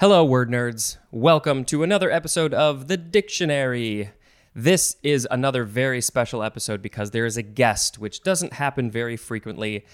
Hello, 0.00 0.24
word 0.24 0.48
nerds. 0.48 0.96
Welcome 1.10 1.66
to 1.66 1.82
another 1.82 2.10
episode 2.10 2.54
of 2.54 2.88
The 2.88 2.96
Dictionary. 2.96 4.12
This 4.54 4.96
is 5.02 5.28
another 5.30 5.64
very 5.64 6.00
special 6.00 6.42
episode 6.42 6.80
because 6.80 7.10
there 7.10 7.26
is 7.26 7.36
a 7.36 7.42
guest, 7.42 7.98
which 7.98 8.22
doesn't 8.22 8.54
happen 8.54 8.90
very 8.90 9.18
frequently. 9.18 9.84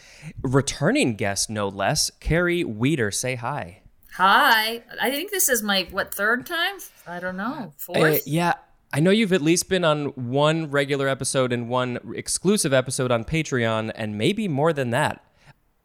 Returning 0.43 1.17
guest, 1.17 1.51
no 1.51 1.67
less, 1.67 2.13
Kerry 2.21 2.63
Wieder. 2.63 3.11
Say 3.11 3.35
hi. 3.35 3.83
Hi. 4.13 4.85
I 5.03 5.11
think 5.11 5.33
this 5.33 5.49
is 5.49 5.65
my, 5.65 5.89
what, 5.91 6.15
third 6.15 6.47
time? 6.47 6.77
I 7.05 7.19
don't 7.19 7.37
know. 7.37 7.73
Fourth? 7.77 7.99
Uh, 7.99 8.19
yeah, 8.27 8.53
I 8.93 9.01
know 9.01 9.11
you've 9.11 9.33
at 9.33 9.43
least 9.43 9.69
been 9.69 9.85
on 9.85 10.11
one 10.11 10.71
regular 10.71 11.09
episode 11.09 11.53
and 11.53 11.69
one 11.69 11.99
exclusive 12.15 12.73
episode 12.73 13.11
on 13.11 13.25
Patreon, 13.25 13.91
and 13.97 14.17
maybe 14.17 14.47
more 14.47 14.73
than 14.73 14.91
that. 14.91 15.25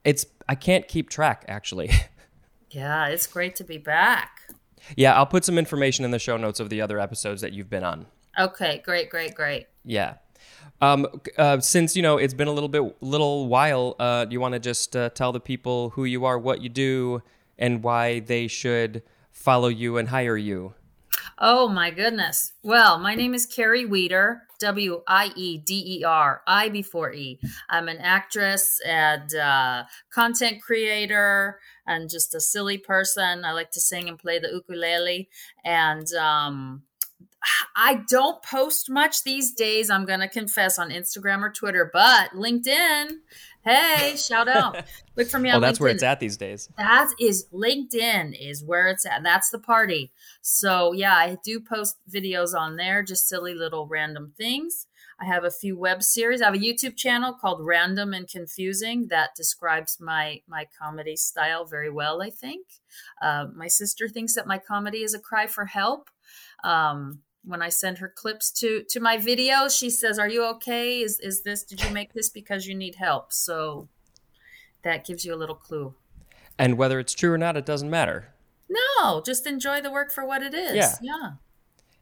It's 0.04 0.28
I 0.48 0.54
can't 0.54 0.88
keep 0.88 1.10
track 1.10 1.44
actually. 1.48 1.90
Yeah, 2.72 3.08
it's 3.08 3.28
great 3.28 3.56
to 3.58 3.64
be 3.64 3.78
back. 3.78 4.42
yeah, 4.96 5.14
I'll 5.16 5.26
put 5.26 5.46
some 5.46 5.58
information 5.58 6.06
in 6.06 6.12
the 6.12 6.20
show 6.20 6.38
notes 6.38 6.60
of 6.60 6.70
the 6.70 6.82
other 6.82 7.00
episodes 7.00 7.42
that 7.42 7.54
you've 7.54 7.70
been 7.70 7.84
on. 7.84 8.06
Okay, 8.40 8.82
great, 8.84 9.10
great, 9.10 9.36
great. 9.36 9.68
Yeah. 9.84 10.16
Um, 10.80 11.06
uh, 11.38 11.60
since 11.60 11.96
you 11.96 12.02
know 12.02 12.18
it's 12.18 12.34
been 12.34 12.48
a 12.48 12.52
little 12.52 12.70
bit, 12.70 12.96
little 13.02 13.48
while, 13.48 13.96
uh, 14.00 14.26
do 14.26 14.34
you 14.34 14.40
want 14.40 14.54
to 14.54 14.60
just 14.60 14.96
uh, 14.96 15.10
tell 15.10 15.32
the 15.32 15.40
people 15.40 15.92
who 15.92 16.06
you 16.06 16.26
are, 16.26 16.40
what 16.40 16.62
you 16.62 16.70
do, 16.70 17.22
and 17.60 17.84
why 17.84 18.20
they 18.22 18.48
should 18.48 19.04
follow 19.32 19.68
you 19.68 19.98
and 19.98 20.10
hire 20.10 20.38
you? 20.38 20.74
Oh 21.38 21.68
my 21.68 21.92
goodness. 21.92 22.54
Well, 22.64 23.00
my 23.00 23.16
name 23.16 23.34
is 23.34 23.46
Kerry 23.46 23.86
Wieder, 23.86 24.44
W 24.60 25.02
I 25.08 25.32
E 25.36 25.58
D 25.58 26.00
E 26.00 26.04
R, 26.04 26.42
I 26.48 26.70
before 26.70 27.14
E. 27.14 27.40
I'm 27.70 27.88
an 27.88 27.98
actress 27.98 28.80
and 28.86 29.34
uh, 29.36 29.84
content 30.12 30.62
creator 30.62 31.60
and 31.92 32.10
just 32.10 32.34
a 32.36 32.40
silly 32.40 32.78
person. 32.78 33.44
I 33.46 33.52
like 33.54 33.72
to 33.72 33.82
sing 33.82 34.08
and 34.10 34.18
play 34.20 34.40
the 34.40 34.50
ukulele. 34.50 35.30
And 35.66 36.12
um, 36.14 36.84
I 37.76 38.04
don't 38.10 38.42
post 38.44 38.90
much 38.90 39.24
these 39.24 39.54
days, 39.54 39.90
I'm 39.90 40.06
going 40.06 40.20
to 40.20 40.28
confess, 40.28 40.78
on 40.78 40.90
Instagram 40.90 41.42
or 41.42 41.52
Twitter, 41.52 41.90
but 41.92 42.32
LinkedIn, 42.32 43.08
hey, 43.66 44.16
shout 44.16 44.48
out. 44.48 44.84
Look 45.16 45.28
for 45.28 45.40
me 45.40 45.50
on 45.50 45.58
Oh, 45.58 45.60
that's 45.60 45.78
LinkedIn. 45.78 45.82
where 45.82 45.92
it's 45.92 46.04
at 46.04 46.20
these 46.20 46.38
days. 46.38 46.70
That 46.78 47.10
is 47.20 47.48
LinkedIn 47.52 48.36
is 48.40 48.64
where 48.64 48.88
it's 48.90 49.06
at. 49.06 49.24
That's 49.24 49.50
the 49.50 49.60
party. 49.60 50.12
So 50.42 50.94
yeah, 50.94 51.16
I 51.16 51.38
do 51.44 51.60
post 51.60 51.98
videos 52.12 52.54
on 52.56 52.76
there, 52.76 53.04
just 53.04 53.28
silly 53.28 53.54
little 53.56 53.88
random 53.88 54.34
things. 54.38 54.88
I 55.22 55.26
have 55.26 55.44
a 55.44 55.52
few 55.52 55.78
web 55.78 56.02
series. 56.02 56.42
I 56.42 56.46
have 56.46 56.56
a 56.56 56.58
YouTube 56.58 56.98
channel 56.98 57.34
called 57.34 57.64
Random 57.64 58.14
and 58.14 58.28
Confusing 58.28 59.08
that 59.10 59.36
describes 59.36 60.00
my 60.00 60.42
my 60.48 60.66
comedy 60.80 61.16
style 61.16 61.64
very 61.66 61.92
well. 61.92 62.24
I 62.24 62.32
think 62.32 62.66
uh, 63.22 63.46
my 63.56 63.68
sister 63.68 64.08
thinks 64.10 64.34
that 64.34 64.48
my 64.48 64.58
comedy 64.58 65.04
is 65.04 65.14
a 65.14 65.20
cry 65.20 65.46
for 65.46 65.66
help. 65.66 66.10
Um, 66.64 67.20
when 67.44 67.62
I 67.62 67.70
send 67.70 68.00
her 68.00 68.10
clips 68.10 68.52
to 68.54 68.84
to 68.90 69.00
my 69.00 69.18
videos, 69.18 69.78
she 69.78 69.92
says, 69.92 70.18
"Are 70.18 70.30
you 70.30 70.44
okay? 70.56 71.02
Is 71.02 71.20
is 71.20 71.44
this? 71.44 71.64
Did 71.64 71.84
you 71.84 71.92
make 71.92 72.14
this 72.14 72.30
because 72.30 72.66
you 72.66 72.74
need 72.74 72.96
help?" 72.96 73.32
So 73.32 73.90
that 74.84 75.06
gives 75.06 75.24
you 75.24 75.36
a 75.36 75.38
little 75.38 75.56
clue. 75.56 75.94
And 76.58 76.78
whether 76.78 77.00
it's 77.00 77.14
true 77.14 77.32
or 77.32 77.38
not, 77.38 77.58
it 77.58 77.66
doesn't 77.66 77.90
matter. 77.90 78.34
No, 78.70 79.22
just 79.22 79.46
enjoy 79.46 79.82
the 79.82 79.92
work 79.92 80.12
for 80.12 80.26
what 80.26 80.42
it 80.42 80.54
is. 80.54 80.76
Yeah. 80.76 80.96
Yeah. 81.02 81.32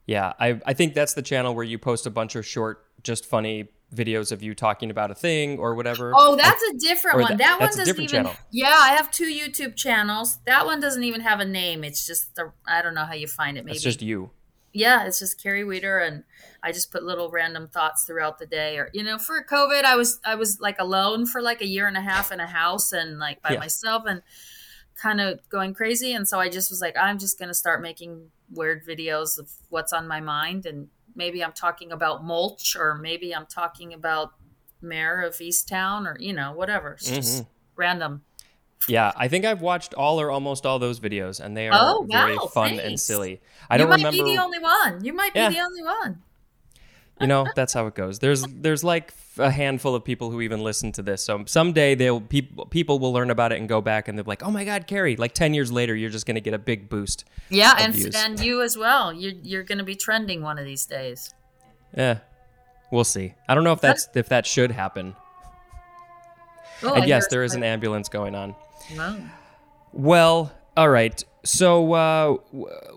Yeah, 0.05 0.33
I, 0.39 0.59
I 0.65 0.73
think 0.73 0.95
that's 0.95 1.13
the 1.13 1.21
channel 1.21 1.53
where 1.53 1.63
you 1.63 1.77
post 1.77 2.07
a 2.07 2.09
bunch 2.09 2.35
of 2.35 2.43
short, 2.43 2.83
just 3.03 3.25
funny 3.25 3.69
videos 3.95 4.31
of 4.31 4.43
you 4.43 4.53
talking 4.53 4.91
about 4.91 5.09
a 5.09 5.15
thing 5.15 5.57
or 5.57 5.73
whatever. 5.73 6.13
Oh, 6.15 6.35
that's 6.35 6.61
a 6.61 6.73
different 6.77 7.17
or 7.17 7.21
one. 7.21 7.31
that- 7.31 7.37
That 7.39 7.59
one 7.59 7.69
doesn't 7.69 7.89
even. 7.95 8.07
channel. 8.07 8.33
Yeah, 8.51 8.67
I 8.75 8.89
have 8.89 9.09
two 9.09 9.25
YouTube 9.25 9.75
channels. 9.75 10.37
That 10.45 10.65
one 10.65 10.79
doesn't 10.79 11.03
even 11.03 11.21
have 11.21 11.39
a 11.39 11.45
name. 11.45 11.83
It's 11.83 12.05
just 12.05 12.35
the 12.35 12.51
I 12.67 12.81
don't 12.83 12.93
know 12.93 13.05
how 13.05 13.13
you 13.15 13.27
find 13.27 13.57
it. 13.57 13.65
Maybe 13.65 13.75
It's 13.75 13.83
just 13.83 14.01
you. 14.03 14.29
yeah, 14.73 15.05
it's 15.07 15.17
just 15.17 15.41
Kerry 15.41 15.63
Wieder, 15.63 15.97
and 15.97 16.23
I 16.61 16.71
just 16.71 16.91
put 16.91 17.03
little 17.03 17.31
random 17.31 17.67
thoughts 17.67 18.03
throughout 18.03 18.37
the 18.37 18.45
day. 18.45 18.77
Or 18.77 18.89
you 18.93 19.01
know, 19.03 19.17
for 19.17 19.43
COVID, 19.43 19.83
I 19.83 19.95
was 19.95 20.19
I 20.23 20.35
was 20.35 20.59
like 20.59 20.77
alone 20.79 21.25
for 21.25 21.41
like 21.41 21.61
a 21.61 21.67
year 21.67 21.87
and 21.87 21.97
a 21.97 22.01
half 22.01 22.31
in 22.31 22.39
a 22.39 22.45
house 22.47 22.91
and 22.91 23.17
like 23.17 23.41
by 23.41 23.53
Yeah. 23.53 23.59
myself 23.59 24.03
and 24.05 24.21
kind 25.01 25.19
of 25.21 25.39
going 25.49 25.73
crazy. 25.73 26.13
And 26.13 26.27
so 26.27 26.39
I 26.39 26.49
just 26.49 26.69
was 26.69 26.79
like, 26.81 26.95
I'm 26.95 27.17
just 27.17 27.39
gonna 27.39 27.53
start 27.55 27.81
making 27.81 28.29
weird 28.51 28.85
videos 28.85 29.39
of 29.39 29.49
what's 29.69 29.93
on 29.93 30.07
my 30.07 30.19
mind, 30.19 30.67
and 30.67 30.89
maybe 31.19 31.43
I'm 31.43 31.53
talking 31.53 31.91
about 31.91 32.23
mulch, 32.23 32.75
or 32.75 32.95
maybe 32.95 33.35
I'm 33.35 33.45
talking 33.45 33.93
about 33.93 34.31
Mare 34.81 35.21
of 35.21 35.35
Easttown, 35.35 36.07
or 36.07 36.17
you 36.19 36.33
know, 36.33 36.53
whatever. 36.53 36.93
It's 36.93 37.09
just 37.11 37.43
Mm-hmm. 37.43 37.49
random. 37.75 38.23
Yeah, 38.87 39.11
I 39.15 39.27
think 39.27 39.45
I've 39.45 39.61
watched 39.61 39.93
all 39.93 40.19
or 40.21 40.31
almost 40.31 40.65
all 40.65 40.79
those 40.79 40.99
videos, 40.99 41.39
and 41.43 41.55
they 41.55 41.67
are 41.67 41.75
Oh, 41.79 42.07
very 42.09 42.37
wow, 42.37 42.47
fun 42.47 42.79
and 42.79 42.99
silly. 42.99 43.41
I 43.69 43.75
you 43.75 43.79
don't 43.85 43.91
remember. 43.91 44.15
You 44.15 44.23
might 44.23 44.29
be 44.29 44.35
the 44.37 44.41
only 44.41 44.59
one. 44.59 45.05
You 45.05 45.13
might 45.13 45.33
be 45.33 45.39
Yeah. 45.41 45.49
the 45.49 45.59
only 45.59 45.83
one. 45.83 46.23
you 47.21 47.27
know, 47.27 47.45
that's 47.55 47.73
how 47.73 47.85
it 47.87 47.95
goes. 47.95 48.19
There's 48.19 48.43
there's 48.43 48.83
like 48.83 49.11
a 49.39 49.51
handful 49.51 49.95
of 49.95 50.03
people 50.03 50.31
who 50.31 50.41
even 50.41 50.61
listen 50.61 50.91
to 50.93 51.01
this. 51.01 51.23
So 51.23 51.43
someday 51.45 51.95
they'll 51.95 52.21
people 52.21 52.65
people 52.65 52.99
will 52.99 53.13
learn 53.13 53.29
about 53.31 53.51
it 53.51 53.59
and 53.59 53.67
go 53.67 53.81
back 53.81 54.07
and 54.07 54.17
they'll 54.17 54.25
be 54.25 54.29
like, 54.29 54.43
"Oh 54.43 54.51
my 54.51 54.65
God, 54.65 54.87
Kerry!" 54.87 55.15
Like 55.15 55.33
ten 55.33 55.53
years 55.53 55.71
later, 55.71 55.95
you're 55.95 56.09
just 56.09 56.25
gonna 56.25 56.39
get 56.39 56.53
a 56.53 56.59
big 56.59 56.89
boost. 56.89 57.25
Yeah, 57.49 57.75
and 57.79 57.93
views. 57.93 58.15
and 58.15 58.39
you 58.39 58.61
as 58.61 58.77
well. 58.77 59.11
You're 59.13 59.33
you're 59.41 59.63
going 59.63 59.79
to 59.79 59.83
be 59.83 59.95
trending 59.95 60.41
one 60.41 60.59
of 60.59 60.65
these 60.65 60.85
days. 60.85 61.33
Yeah, 61.95 62.19
we'll 62.91 63.03
see. 63.03 63.33
I 63.47 63.55
don't 63.55 63.63
know 63.63 63.73
if 63.73 63.81
that's 63.81 64.07
if 64.13 64.29
that 64.29 64.45
should 64.45 64.71
happen. 64.71 65.15
Oh, 66.83 66.93
and 66.93 67.07
yes, 67.07 67.27
there 67.27 67.43
is 67.43 67.55
an 67.55 67.63
ambulance 67.63 68.07
going 68.09 68.35
on. 68.35 68.55
Wow. 68.95 69.17
Well, 69.91 70.51
all 70.77 70.89
right. 70.89 71.23
So 71.45 71.93
uh, 71.93 72.37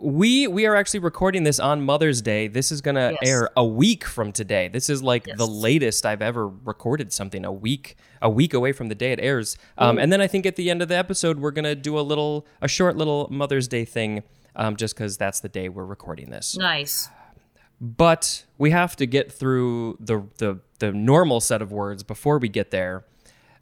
we 0.02 0.48
we 0.48 0.66
are 0.66 0.74
actually 0.74 1.00
recording 1.00 1.44
this 1.44 1.60
on 1.60 1.82
Mother's 1.82 2.20
Day. 2.20 2.48
This 2.48 2.72
is 2.72 2.80
gonna 2.80 3.12
Yes. 3.22 3.30
air 3.30 3.50
a 3.56 3.64
week 3.64 4.04
from 4.04 4.32
today. 4.32 4.66
This 4.68 4.90
is 4.90 5.00
like 5.02 5.24
the 5.36 5.46
latest 5.46 6.04
I've 6.04 6.22
ever 6.22 6.48
recorded 6.48 7.12
something. 7.12 7.44
A 7.44 7.52
week 7.52 7.96
a 8.20 8.28
week 8.28 8.52
away 8.52 8.72
from 8.72 8.88
the 8.88 8.96
day 8.96 9.12
it 9.12 9.20
airs. 9.20 9.56
Um, 9.78 9.96
and 9.98 10.12
then 10.12 10.20
I 10.20 10.26
think 10.26 10.44
at 10.44 10.56
the 10.56 10.70
end 10.70 10.82
of 10.82 10.88
the 10.88 10.96
episode 10.96 11.38
we're 11.38 11.52
gonna 11.52 11.76
do 11.76 11.98
a 11.98 12.02
little 12.02 12.44
a 12.60 12.66
short 12.68 12.96
little 12.96 13.28
Mother's 13.30 13.68
Day 13.68 13.84
thing, 13.84 14.24
um, 14.56 14.74
just 14.76 14.96
because 14.96 15.16
that's 15.16 15.38
the 15.40 15.48
day 15.48 15.68
we're 15.68 15.84
recording 15.86 16.30
this. 16.30 16.56
Nice. 16.56 17.08
But 17.80 18.44
we 18.58 18.70
have 18.70 18.96
to 18.96 19.06
get 19.06 19.30
through 19.32 19.98
the 20.00 20.22
the 20.38 20.58
the 20.80 20.92
normal 20.92 21.40
set 21.40 21.62
of 21.62 21.70
words 21.70 22.02
before 22.02 22.38
we 22.38 22.48
get 22.48 22.72
there. 22.72 23.04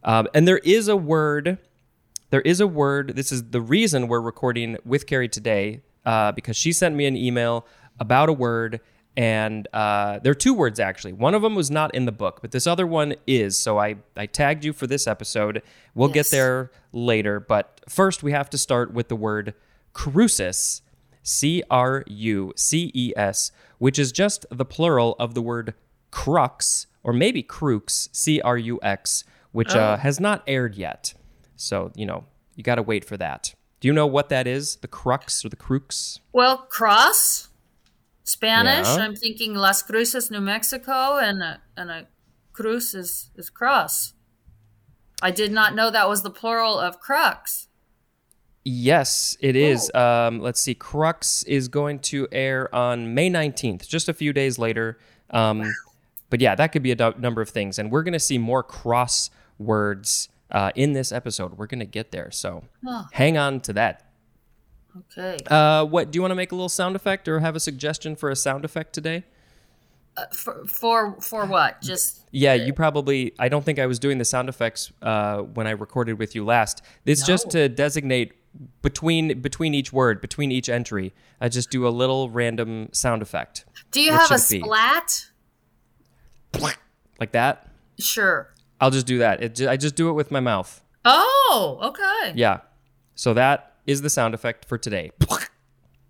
Um, 0.04 0.26
and 0.34 0.48
there 0.48 0.58
is 0.58 0.88
a 0.88 0.96
word. 0.96 1.58
There 2.30 2.40
is 2.42 2.60
a 2.60 2.66
word. 2.66 3.16
This 3.16 3.32
is 3.32 3.50
the 3.50 3.60
reason 3.60 4.06
we're 4.06 4.20
recording 4.20 4.78
with 4.84 5.06
Kerry 5.06 5.28
today, 5.28 5.82
uh, 6.06 6.30
because 6.30 6.56
she 6.56 6.72
sent 6.72 6.94
me 6.94 7.06
an 7.06 7.16
email 7.16 7.66
about 7.98 8.28
a 8.28 8.32
word, 8.32 8.80
and 9.16 9.66
uh, 9.72 10.20
there 10.20 10.30
are 10.30 10.36
two 10.36 10.54
words 10.54 10.78
actually. 10.78 11.12
One 11.12 11.34
of 11.34 11.42
them 11.42 11.56
was 11.56 11.72
not 11.72 11.92
in 11.92 12.04
the 12.04 12.12
book, 12.12 12.38
but 12.40 12.52
this 12.52 12.68
other 12.68 12.86
one 12.86 13.16
is. 13.26 13.58
So 13.58 13.78
I 13.78 13.96
I 14.16 14.26
tagged 14.26 14.64
you 14.64 14.72
for 14.72 14.86
this 14.86 15.08
episode. 15.08 15.60
We'll 15.94 16.08
get 16.08 16.30
there 16.30 16.70
later, 16.92 17.40
but 17.40 17.80
first 17.88 18.22
we 18.22 18.30
have 18.30 18.48
to 18.50 18.58
start 18.58 18.94
with 18.94 19.08
the 19.08 19.16
word 19.16 19.54
cruces, 19.92 20.82
C 21.24 21.64
R 21.68 22.04
U 22.06 22.52
C 22.54 22.92
E 22.94 23.12
S, 23.16 23.50
which 23.78 23.98
is 23.98 24.12
just 24.12 24.46
the 24.52 24.64
plural 24.64 25.16
of 25.18 25.34
the 25.34 25.42
word 25.42 25.74
crux, 26.12 26.86
or 27.02 27.12
maybe 27.12 27.42
crux, 27.42 28.08
C 28.12 28.40
R 28.40 28.56
U 28.56 28.78
X, 28.82 29.24
which 29.50 29.74
uh, 29.74 29.96
has 29.96 30.20
not 30.20 30.44
aired 30.46 30.76
yet. 30.76 31.14
So, 31.60 31.92
you 31.94 32.06
know, 32.06 32.24
you 32.56 32.64
got 32.64 32.76
to 32.76 32.82
wait 32.82 33.04
for 33.04 33.16
that. 33.16 33.54
Do 33.80 33.88
you 33.88 33.94
know 33.94 34.06
what 34.06 34.28
that 34.28 34.46
is? 34.46 34.76
The 34.76 34.88
crux 34.88 35.44
or 35.44 35.48
the 35.48 35.56
crux? 35.56 36.20
Well, 36.32 36.58
cross 36.58 37.48
Spanish. 38.24 38.86
Yeah. 38.86 39.02
I'm 39.02 39.16
thinking 39.16 39.54
Las 39.54 39.82
Cruces, 39.82 40.30
New 40.30 40.40
Mexico, 40.40 41.16
and 41.18 41.42
a, 41.42 41.60
and 41.76 41.90
a 41.90 42.06
cruz 42.52 42.94
is 42.94 43.30
is 43.36 43.50
cross. 43.50 44.14
I 45.22 45.30
did 45.30 45.52
not 45.52 45.74
know 45.74 45.90
that 45.90 46.08
was 46.08 46.22
the 46.22 46.30
plural 46.30 46.78
of 46.78 47.00
crux. 47.00 47.68
Yes, 48.64 49.36
it 49.40 49.56
is. 49.56 49.90
Um, 49.94 50.40
let's 50.40 50.60
see. 50.60 50.74
Crux 50.74 51.42
is 51.44 51.68
going 51.68 51.98
to 52.00 52.28
air 52.30 52.74
on 52.74 53.14
May 53.14 53.30
19th, 53.30 53.88
just 53.88 54.08
a 54.08 54.12
few 54.12 54.32
days 54.32 54.58
later. 54.58 54.98
Um, 55.30 55.72
but 56.28 56.40
yeah, 56.40 56.54
that 56.54 56.68
could 56.68 56.82
be 56.82 56.92
a 56.92 57.14
number 57.18 57.40
of 57.40 57.48
things. 57.48 57.78
And 57.78 57.90
we're 57.90 58.02
going 58.02 58.12
to 58.12 58.20
see 58.20 58.38
more 58.38 58.62
cross 58.62 59.30
words 59.58 60.28
uh, 60.52 60.70
in 60.74 60.92
this 60.92 61.12
episode. 61.12 61.56
We're 61.58 61.66
going 61.66 61.80
to 61.80 61.86
get 61.86 62.10
there. 62.12 62.30
So 62.30 62.64
Oh. 62.86 63.06
hang 63.12 63.36
on 63.38 63.60
to 63.60 63.72
that. 63.74 64.06
Okay. 65.16 65.38
Uh, 65.46 65.84
what 65.84 66.10
do 66.10 66.16
you 66.16 66.20
want 66.20 66.32
to 66.32 66.36
make 66.36 66.50
a 66.52 66.54
little 66.54 66.68
sound 66.68 66.96
effect 66.96 67.28
or 67.28 67.40
have 67.40 67.54
a 67.56 67.60
suggestion 67.60 68.16
for 68.16 68.30
a 68.30 68.36
sound 68.36 68.64
effect 68.64 68.92
today? 68.92 69.24
for 70.32 70.66
for 70.66 71.16
for 71.20 71.46
what? 71.46 71.80
Just 71.80 72.26
Yeah, 72.32 72.54
you 72.54 72.72
probably. 72.72 73.32
I 73.38 73.48
don't 73.48 73.64
think 73.64 73.78
I 73.78 73.86
was 73.86 73.98
doing 73.98 74.18
the 74.18 74.24
sound 74.24 74.48
effects 74.48 74.92
uh, 75.00 75.38
when 75.42 75.66
I 75.66 75.70
recorded 75.70 76.18
with 76.18 76.34
you 76.34 76.44
last. 76.44 76.82
It's 77.06 77.24
just 77.24 77.50
to 77.50 77.68
designate 77.68 78.32
between 78.82 79.40
between 79.40 79.72
each 79.74 79.92
word, 79.92 80.20
between 80.20 80.50
each 80.50 80.68
entry. 80.68 81.14
I 81.40 81.48
just 81.48 81.70
do 81.70 81.86
a 81.86 81.90
little 81.90 82.28
random 82.28 82.88
sound 82.92 83.22
effect 83.22 83.64
do 83.92 84.00
you 84.00 84.10
What 84.12 84.28
have 84.28 84.30
a 84.32 84.38
splat? 84.38 85.26
like 87.18 87.32
that. 87.32 87.68
Sure. 87.98 88.52
I'll 88.80 88.90
just 88.90 89.06
do 89.06 89.18
that. 89.18 89.42
It, 89.42 89.54
ju- 89.56 89.68
I 89.68 89.76
just 89.76 89.94
do 89.94 90.08
it 90.08 90.12
with 90.14 90.30
my 90.30 90.40
mouth. 90.40 90.82
Oh, 91.04 91.78
okay. 91.82 92.32
Yeah. 92.34 92.60
So 93.14 93.34
that 93.34 93.74
is 93.86 94.02
the 94.02 94.10
sound 94.10 94.34
effect 94.34 94.64
for 94.64 94.78
today. 94.78 95.10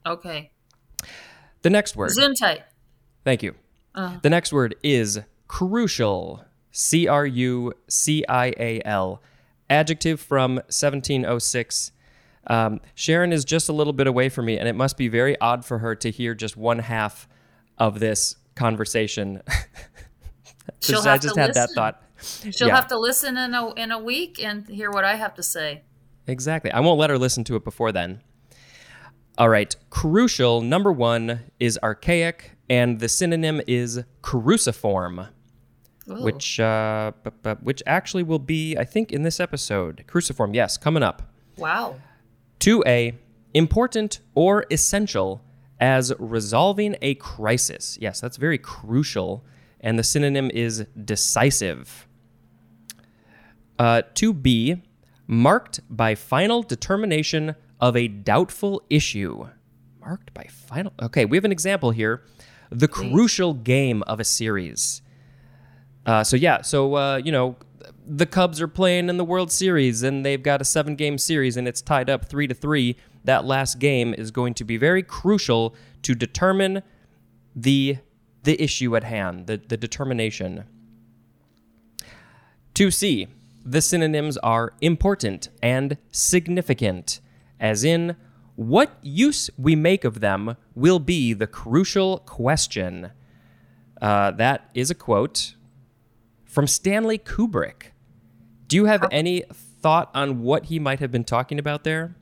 Okay. 0.07 0.51
The 1.63 1.71
next 1.71 1.97
word. 1.97 2.11
Zoom 2.11 2.35
tight. 2.35 2.63
Thank 3.25 3.43
you. 3.43 3.55
Uh. 3.95 4.19
The 4.23 4.31
next 4.31 4.53
word 4.53 4.77
is 4.83 5.21
crucial. 5.49 6.45
C 6.73 7.09
R 7.09 7.27
U 7.27 7.73
C 7.89 8.25
I 8.29 8.53
A 8.59 8.81
L. 8.85 9.21
Adjective 9.69 10.21
from 10.21 10.57
1706. 10.57 11.93
Um, 12.47 12.81
Sharon 12.95 13.33
is 13.33 13.45
just 13.45 13.69
a 13.69 13.73
little 13.73 13.93
bit 13.93 14.07
away 14.07 14.29
from 14.29 14.47
me, 14.47 14.59
and 14.59 14.69
it 14.69 14.75
must 14.75 14.97
be 14.97 15.09
very 15.09 15.39
odd 15.41 15.65
for 15.65 15.79
her 15.79 15.95
to 15.97 16.11
hear 16.11 16.35
just 16.35 16.57
one 16.57 16.79
half 16.79 17.29
of 17.79 18.01
this 18.01 18.37
conversation. 18.55 19.43
She'll 20.81 20.97
Just- 21.03 21.07
I 21.07 21.19
just 21.19 21.35
to 21.35 21.41
had 21.41 21.55
that 21.55 21.71
thought. 21.75 22.03
She'll 22.23 22.69
Yeah. 22.69 22.77
have 22.77 22.89
to 22.89 22.99
listen 22.99 23.37
in 23.37 23.55
a 23.55 23.73
in 23.75 23.91
a 23.93 23.99
week 23.99 24.43
and 24.43 24.67
hear 24.69 24.91
what 24.91 25.05
I 25.05 25.17
have 25.17 25.35
to 25.35 25.43
say. 25.43 25.83
Exactly. 26.27 26.71
I 26.71 26.81
won't 26.81 26.99
let 26.99 27.11
her 27.11 27.19
listen 27.19 27.45
to 27.45 27.57
it 27.57 27.65
before 27.65 27.93
then. 27.93 28.21
All 29.39 29.49
right. 29.49 29.75
Crucial, 29.91 30.61
number 30.61 30.93
one, 30.93 31.41
is 31.59 31.79
archaic, 31.83 32.53
and 32.69 33.01
the 33.01 33.09
synonym 33.09 33.61
is 33.67 34.03
cruciform, 34.23 35.29
Ooh. 36.11 36.23
which 36.23 36.61
uh, 36.61 37.13
bu- 37.25 37.31
bu- 37.43 37.55
which 37.63 37.83
actually 37.87 38.23
will 38.23 38.39
be, 38.39 38.77
I 38.77 38.85
think, 38.85 39.13
in 39.13 39.23
this 39.23 39.41
episode. 39.41 40.05
Cruciform, 40.07 40.55
yes, 40.55 40.77
coming 40.77 41.03
up. 41.03 41.23
wow. 41.57 41.97
2A, 42.61 43.15
important 43.55 44.21
or 44.35 44.67
essential 44.71 45.41
as 45.81 46.13
resolving 46.19 46.95
a 47.01 47.15
crisis. 47.15 47.97
Yes, 48.01 48.21
that's 48.21 48.37
very 48.37 48.59
crucial. 48.59 49.43
And 49.81 49.99
the 49.99 50.05
synonym 50.05 50.51
is 50.53 50.85
decisive. 51.03 52.07
Uh, 53.81 54.03
2B, 54.13 54.83
marked 55.27 55.81
by 55.89 56.15
final 56.15 56.63
determination 56.63 57.55
of 57.81 57.97
a 57.97 58.09
doubtful 58.09 58.83
issue. 58.91 59.49
Marked 59.99 60.35
by 60.35 60.45
final. 60.51 60.93
Okay, 61.01 61.25
we 61.25 61.39
have 61.39 61.47
an 61.47 61.51
example 61.53 61.91
here. 61.91 62.23
The 62.71 62.89
crucial 62.89 63.55
game 63.55 64.03
of 64.03 64.21
a 64.21 64.25
series. 64.25 65.01
Uh, 66.05 66.23
so 66.23 66.37
yeah, 66.37 66.61
so 66.61 66.95
uh, 66.95 67.23
you 67.25 67.33
know, 67.33 67.57
the 68.07 68.27
Cubs 68.27 68.61
are 68.61 68.69
playing 68.69 69.09
in 69.09 69.17
the 69.17 69.25
World 69.25 69.51
Series, 69.51 70.03
and 70.03 70.27
they've 70.27 70.43
got 70.43 70.61
a 70.61 70.65
seven-game 70.67 71.17
series, 71.17 71.57
and 71.57 71.67
it's 71.67 71.81
tied 71.81 72.11
up 72.11 72.27
three 72.27 72.47
to 72.47 72.55
three. 72.55 72.97
That 73.25 73.47
last 73.47 73.79
game 73.79 74.13
is 74.13 74.31
going 74.31 74.53
to 74.55 74.65
be 74.65 74.77
very 74.77 75.03
crucial 75.03 75.75
to 76.03 76.15
determine 76.15 76.83
the 77.57 77.97
the 78.43 78.63
issue 78.63 78.95
at 78.95 79.05
hand, 79.05 79.47
the 79.47 79.57
the 79.57 79.79
determination. 79.79 80.65
To 82.75 82.91
C, 82.91 83.29
the 83.65 83.81
synonyms 83.81 84.37
are 84.39 84.73
important 84.81 85.49
and 85.63 85.97
significant, 86.11 87.21
as 87.59 87.85
in 87.85 88.17
what 88.57 88.99
use 89.03 89.51
we 89.57 89.75
make 89.77 90.05
of 90.05 90.21
them 90.21 90.57
will 90.75 90.99
be 90.99 91.33
the 91.33 91.47
crucial 91.47 92.19
question. 92.19 93.11
Uh, 94.01 94.31
that 94.33 94.71
is 94.75 94.91
a 94.91 94.95
quote 94.95 95.55
from 96.45 96.67
Stanley 96.67 97.19
Kubrick. 97.19 97.93
Do 98.67 98.77
you 98.77 98.87
have 98.87 99.07
any 99.11 99.45
thought 99.53 100.11
on 100.15 100.43
what 100.43 100.67
he 100.67 100.79
might 100.79 101.01
have 101.01 101.11
been 101.11 101.25
talking 101.25 101.59
about 101.59 101.85
there? 101.85 102.17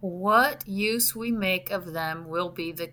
What 0.00 0.66
use 0.66 1.14
we 1.14 1.30
make 1.30 1.70
of 1.70 1.92
them 1.92 2.28
will 2.28 2.48
be 2.48 2.72
the. 2.72 2.90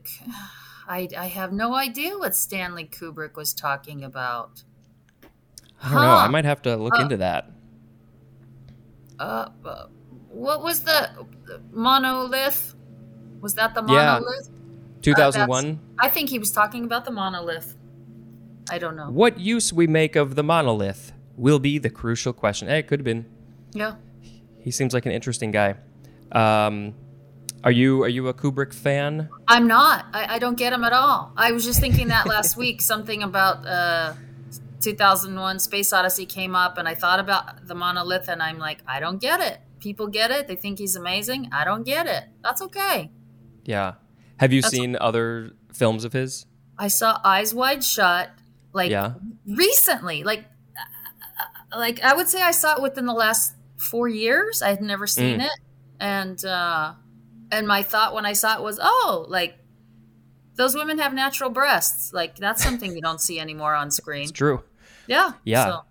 I, 0.88 1.08
I 1.18 1.26
have 1.28 1.52
no 1.52 1.76
idea 1.76 2.18
what 2.18 2.36
Stanley 2.36 2.86
Kubrick 2.86 3.36
was 3.36 3.54
talking 3.54 4.04
about. 4.04 4.64
I 5.82 5.90
don't 5.94 6.02
know. 6.02 6.16
I 6.16 6.28
might 6.28 6.46
have 6.46 6.62
to 6.64 6.76
look 6.76 6.96
Uh, 6.98 7.04
into 7.04 7.18
that. 7.18 7.52
Uh, 9.20 9.50
uh, 9.66 9.86
what 10.30 10.64
was 10.64 10.84
the, 10.84 11.10
monolith? 11.72 12.76
Was 13.42 13.56
that 13.56 13.76
the 13.76 13.82
monolith? 13.82 14.02
Yeah. 14.02 14.20
monolith? 14.20 14.50
2001. 15.02 15.80
I 16.00 16.10
think 16.10 16.30
he 16.30 16.40
was 16.40 16.52
talking 16.52 16.86
about 16.86 17.06
the 17.06 17.12
monolith. 17.12 17.76
I 18.72 18.78
don't 18.78 18.96
know. 18.96 19.10
what 19.10 19.40
use 19.40 19.74
we 19.74 19.88
make 19.88 20.16
of 20.16 20.36
the 20.36 20.44
monolith 20.44 21.12
will 21.36 21.60
be 21.60 21.80
the 21.80 21.90
crucial 21.90 22.34
question. 22.34 22.68
Hey, 22.68 22.80
it 22.80 22.88
could 22.88 23.00
have 23.00 23.06
been. 23.06 23.26
Yeah. 23.74 23.96
He 24.60 24.72
seems 24.72 24.94
like 24.94 25.06
an 25.06 25.12
interesting 25.12 25.52
guy. 25.52 25.76
Um, 26.32 26.94
are 27.64 27.72
you 27.72 28.04
are 28.04 28.10
you 28.10 28.28
a 28.28 28.34
Kubrick 28.34 28.74
fan? 28.74 29.30
I'm 29.48 29.68
not. 29.68 30.06
I, 30.14 30.36
I 30.36 30.40
don't 30.40 30.58
get 30.58 30.72
him 30.72 30.84
at 30.84 30.94
all. 30.94 31.34
I 31.36 31.52
was 31.52 31.66
just 31.66 31.80
thinking 31.80 32.10
that 32.10 32.28
last 32.28 32.56
week. 32.64 32.82
Something 32.82 33.24
about 33.24 33.66
uh, 33.66 34.14
2001 34.82 35.60
Space 35.60 35.92
Odyssey 35.94 36.26
came 36.26 36.56
up, 36.56 36.78
and 36.78 36.88
I 36.88 36.96
thought 36.96 37.20
about 37.20 37.68
the 37.68 37.76
monolith, 37.76 38.28
and 38.30 38.42
I'm 38.42 38.58
like, 38.58 38.80
I 38.88 39.00
don't 39.00 39.20
get 39.20 39.40
it. 39.42 39.60
People 39.80 40.08
get 40.08 40.32
it. 40.32 40.48
They 40.48 40.56
think 40.56 40.80
he's 40.80 40.96
amazing. 40.96 41.50
I 41.52 41.64
don't 41.66 41.84
get 41.84 42.08
it. 42.08 42.26
That's 42.44 42.62
okay. 42.62 43.12
Yeah. 43.66 43.94
Have 44.38 44.52
you 44.54 44.62
That's- 44.62 44.78
seen 44.80 44.98
other 45.00 45.52
films 45.74 46.04
of 46.06 46.14
his? 46.14 46.46
I 46.78 46.88
saw 46.88 47.20
Eyes 47.24 47.54
Wide 47.54 47.84
Shut 47.84 48.30
like 48.74 48.90
Yeah. 48.92 49.14
recently. 49.46 50.24
Like, 50.24 50.46
like 51.76 52.02
I 52.04 52.14
would 52.16 52.28
say 52.30 52.42
I 52.42 52.52
saw 52.52 52.76
it 52.78 52.82
within 52.82 53.06
the 53.06 53.14
last 53.14 53.54
four 53.78 54.08
years. 54.08 54.62
I 54.62 54.70
had 54.70 54.82
never 54.82 55.06
seen 55.08 55.40
Mm. 55.40 55.46
it, 55.46 55.60
and 56.00 56.44
uh, 56.46 56.94
and 57.52 57.68
my 57.68 57.84
thought 57.84 58.14
when 58.14 58.26
I 58.26 58.34
saw 58.34 58.56
it 58.58 58.64
was, 58.64 58.80
oh, 58.82 59.26
like 59.30 59.58
those 60.56 60.76
women 60.76 61.00
have 61.00 61.14
natural 61.14 61.50
breasts. 61.50 62.12
Like 62.14 62.38
that's 62.38 62.64
something 62.64 62.96
you 62.96 63.02
don't 63.02 63.22
see 63.22 63.40
anymore 63.40 63.76
on 63.76 63.92
screen. 63.92 64.24
It's 64.24 64.32
true. 64.32 64.64
Yeah. 65.10 65.32
Yeah. 65.44 65.66
So, 65.66 65.82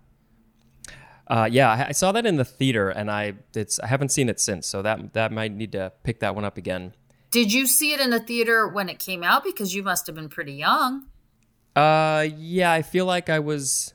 Uh, 1.27 1.47
yeah, 1.51 1.69
I- 1.69 1.87
I 1.89 1.91
saw 1.91 2.11
that 2.13 2.25
in 2.25 2.37
the 2.37 2.45
theater, 2.45 2.89
and 2.89 3.11
I 3.11 3.35
it's 3.53 3.79
I 3.79 3.85
haven't 3.87 4.09
seen 4.09 4.29
it 4.29 4.39
since, 4.39 4.65
so 4.65 4.81
that 4.81 5.13
that 5.13 5.31
might 5.31 5.51
need 5.51 5.71
to 5.73 5.91
pick 6.03 6.19
that 6.21 6.33
one 6.35 6.43
up 6.45 6.57
again. 6.57 6.93
did 7.31 7.53
you 7.53 7.67
see 7.67 7.93
it 7.93 7.99
in 7.99 8.09
the 8.09 8.19
theater 8.19 8.67
when 8.67 8.89
it 8.89 8.97
came 8.97 9.23
out? 9.23 9.43
Because 9.43 9.75
you 9.75 9.83
must 9.83 10.07
have 10.07 10.15
been 10.15 10.29
pretty 10.29 10.53
young. 10.53 11.05
Uh, 11.75 12.25
yeah, 12.35 12.71
I 12.71 12.81
feel 12.81 13.05
like 13.05 13.29
I 13.29 13.37
was. 13.37 13.93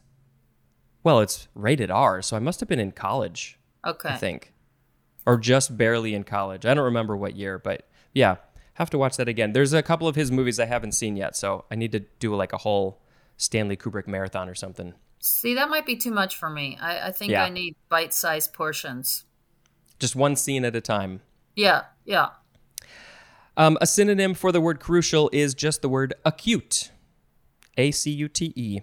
Well, 1.03 1.19
it's 1.21 1.49
rated 1.57 1.91
R, 1.91 2.23
so 2.23 2.37
I 2.37 2.39
must 2.39 2.61
have 2.61 2.69
been 2.69 2.79
in 2.79 2.93
college, 2.93 3.59
Okay. 3.85 4.11
I 4.11 4.17
think, 4.17 4.53
or 5.27 5.37
just 5.37 5.77
barely 5.77 6.15
in 6.15 6.23
college. 6.23 6.65
I 6.65 6.73
don't 6.75 6.85
remember 6.85 7.17
what 7.17 7.35
year, 7.37 7.59
but 7.59 7.89
yeah, 8.15 8.37
have 8.75 8.89
to 8.91 8.99
watch 8.99 9.17
that 9.17 9.29
again. 9.29 9.53
There's 9.53 9.73
a 9.73 9.83
couple 9.83 10.07
of 10.07 10.15
his 10.15 10.31
movies 10.31 10.61
I 10.61 10.67
haven't 10.67 10.93
seen 10.93 11.17
yet, 11.17 11.37
so 11.37 11.65
I 11.71 11.75
need 11.75 11.91
to 11.93 12.01
do 12.21 12.35
like 12.37 12.53
a 12.53 12.59
whole 12.59 13.03
Stanley 13.37 13.77
Kubrick 13.77 14.07
marathon 14.07 14.49
or 14.49 14.55
something. 14.55 14.95
See, 15.27 15.55
that 15.55 15.71
might 15.71 15.87
be 15.87 15.97
too 15.97 16.11
much 16.11 16.37
for 16.37 16.51
me. 16.51 16.77
I, 16.79 17.09
I 17.09 17.11
think 17.11 17.33
Yeah. 17.33 17.45
I 17.45 17.49
need 17.49 17.77
bite-sized 17.89 18.53
portions. 18.53 19.25
Just 19.99 20.15
one 20.15 20.37
scene 20.37 20.67
at 20.67 20.77
a 20.77 20.83
time. 20.83 21.23
Yeah. 21.57 21.85
Yeah. 22.05 22.29
Um, 23.57 23.79
a 23.81 23.87
synonym 23.87 24.35
for 24.35 24.53
the 24.53 24.61
word 24.61 24.81
crucial 24.81 25.31
is 25.33 25.55
just 25.55 25.81
the 25.81 25.89
word 25.89 26.13
acute. 26.27 26.91
A 27.79 27.91
C 27.91 28.11
U 28.11 28.29
T 28.29 28.53
E. 28.55 28.81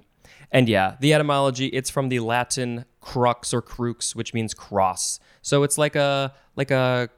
And 0.51 0.67
yeah, 0.67 0.95
the 0.99 1.13
etymology, 1.13 1.67
it's 1.67 1.91
from 1.91 2.09
the 2.09 2.19
Latin 2.21 2.85
crux 3.01 3.53
or 3.53 3.61
crux, 3.61 4.15
which 4.15 4.33
means 4.33 4.55
cross. 4.55 5.19
So 5.43 5.61
it's 5.61 5.77
like 5.77 5.95
a 5.95 6.33
like 6.55 6.71
a 6.71 7.09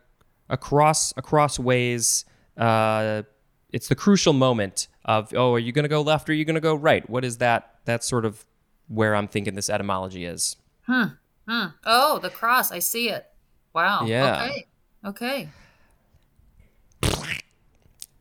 a 0.49 0.57
cross 0.57 1.13
across 1.15 1.57
ways. 1.57 2.25
Uh, 2.57 3.23
it's 3.71 3.87
the 3.87 3.95
crucial 3.95 4.33
moment 4.33 4.89
of 5.05 5.33
oh, 5.33 5.53
are 5.53 5.59
you 5.59 5.71
gonna 5.71 5.87
go 5.87 6.01
left 6.01 6.27
or 6.27 6.33
are 6.33 6.35
you 6.35 6.43
gonna 6.45 6.59
go 6.59 6.75
right? 6.75 7.09
What 7.09 7.23
is 7.23 7.37
that? 7.37 7.69
that 7.85 8.03
sort 8.03 8.23
of 8.25 8.45
where 8.87 9.15
I'm 9.15 9.27
thinking 9.27 9.55
this 9.55 9.69
etymology 9.69 10.25
is. 10.25 10.57
Hmm. 10.85 11.03
hmm. 11.47 11.65
Oh, 11.85 12.19
the 12.19 12.29
cross. 12.29 12.71
I 12.71 12.79
see 12.79 13.09
it. 13.09 13.25
Wow. 13.73 14.05
Yeah. 14.05 14.43
Okay. 14.45 14.67
Okay. 15.05 15.49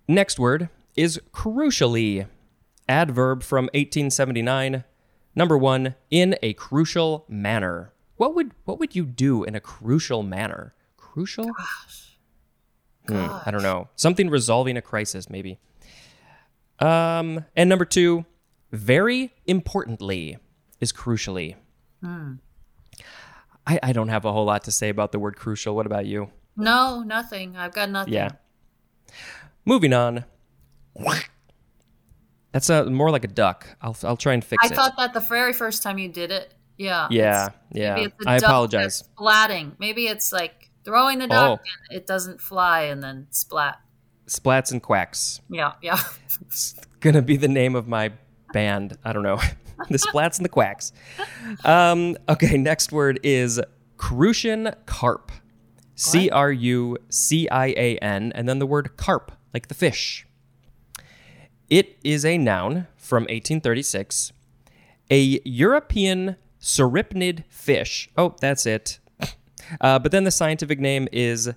Next 0.09 0.38
word 0.38 0.69
is 0.97 1.21
crucially. 1.33 2.26
Adverb 2.88 3.42
from 3.42 3.66
1879. 3.66 4.85
Number 5.35 5.57
one, 5.57 5.95
in 6.11 6.37
a 6.42 6.52
crucial 6.54 7.25
manner. 7.28 7.92
What 8.16 8.35
would 8.35 8.52
what 8.64 8.78
would 8.78 8.95
you 8.95 9.04
do 9.04 9.45
in 9.45 9.54
a 9.54 9.61
crucial 9.61 10.23
manner? 10.23 10.75
Crucial? 10.97 11.50
Hmm, 13.09 13.28
I 13.47 13.50
don't 13.50 13.62
know. 13.62 13.88
Something 13.97 14.31
resolving 14.31 14.76
a 14.76 14.83
crisis, 14.83 15.31
maybe. 15.31 15.59
Um, 16.78 17.45
and 17.57 17.69
number 17.69 17.85
two, 17.85 18.25
very 18.71 19.33
importantly, 19.47 20.38
is 20.83 20.93
crucially. 20.93 21.55
Hmm. 22.03 22.35
I, 23.67 23.79
I 23.83 23.93
don't 23.93 24.09
have 24.09 24.25
a 24.25 24.33
whole 24.33 24.45
lot 24.45 24.65
to 24.65 24.73
say 24.73 24.89
about 24.89 25.12
the 25.12 25.21
word 25.21 25.37
crucial. 25.37 25.77
What 25.77 25.87
about 25.87 26.05
you? 26.05 26.31
No, 26.57 27.03
nothing. 27.07 27.57
I've 27.57 27.73
got 27.73 27.89
nothing. 27.89 28.12
Yeah. 28.12 28.31
Moving 29.65 29.93
on. 29.95 30.25
That's 32.51 32.69
a, 32.69 32.91
more 32.91 33.12
like 33.12 33.23
a 33.23 33.29
duck. 33.29 33.67
I'll, 33.81 33.97
I'll 34.03 34.17
try 34.17 34.35
and 34.35 34.45
fix 34.45 34.62
I 34.65 34.67
it. 34.67 34.73
I 34.73 34.75
thought 34.75 34.97
that 34.97 35.15
the 35.15 35.21
very 35.21 35.53
first 35.53 35.85
time 35.85 35.99
you 35.99 36.09
did 36.09 36.33
it. 36.33 36.53
Yeah. 36.77 37.07
yeah, 37.11 37.51
yeah. 37.71 37.95
Maybe 37.95 38.07
it's 38.19 38.27
a 38.27 38.31
I 38.31 38.37
apologize. 38.37 39.05
Splatting. 39.17 39.73
Maybe 39.79 40.09
it's 40.09 40.33
like 40.33 40.71
throwing 40.85 41.21
the 41.21 41.29
duck 41.29 41.61
Oh. 41.61 41.71
and 41.89 41.97
it 41.97 42.09
doesn't 42.09 42.41
fly 42.41 42.83
and 42.83 43.01
then 43.01 43.29
splat. 43.31 43.81
Splats 44.27 44.73
and 44.73 44.83
quacks. 44.83 45.41
Yeah. 45.49 45.75
Yeah. 45.81 46.01
It's 46.41 46.75
gonna 47.01 47.23
be 47.23 47.37
the 47.37 47.49
name 47.49 47.77
of 47.77 47.87
my 47.87 48.12
band. 48.53 48.99
I 49.05 49.12
don't 49.12 49.23
know. 49.23 49.41
The 49.89 49.99
splats 49.99 50.37
and 50.37 50.45
the 50.45 50.49
quacks. 50.49 50.93
Um, 51.65 52.17
okay, 52.29 52.57
next 52.57 52.93
word 52.93 53.21
is 53.23 53.61
Crucian 53.97 54.75
carp. 54.87 55.33
C 55.95 56.31
R 56.31 56.51
U 56.51 56.97
C 57.11 57.49
I 57.49 57.67
A 57.77 57.99
N, 57.99 58.33
and 58.35 58.49
then 58.49 58.59
the 58.59 58.67
word 58.67 58.97
carp, 58.97 59.33
like 59.53 59.69
the 59.69 59.75
fish. 59.75 60.27
It 61.69 61.99
is 62.03 62.25
a 62.25 62.39
noun 62.39 62.87
from 62.97 63.23
1836. 63.25 64.33
A 65.11 65.41
European 65.45 66.37
cyprinid 66.61 67.45
fish. 67.49 68.09
Oh, 68.17 68.35
that's 68.41 68.67
it. 68.67 68.99
Uh, 69.81 69.99
but 69.99 70.12
then 70.12 70.25
the 70.25 70.31
scientific 70.31 70.81
name 70.81 71.09
is 71.12 71.51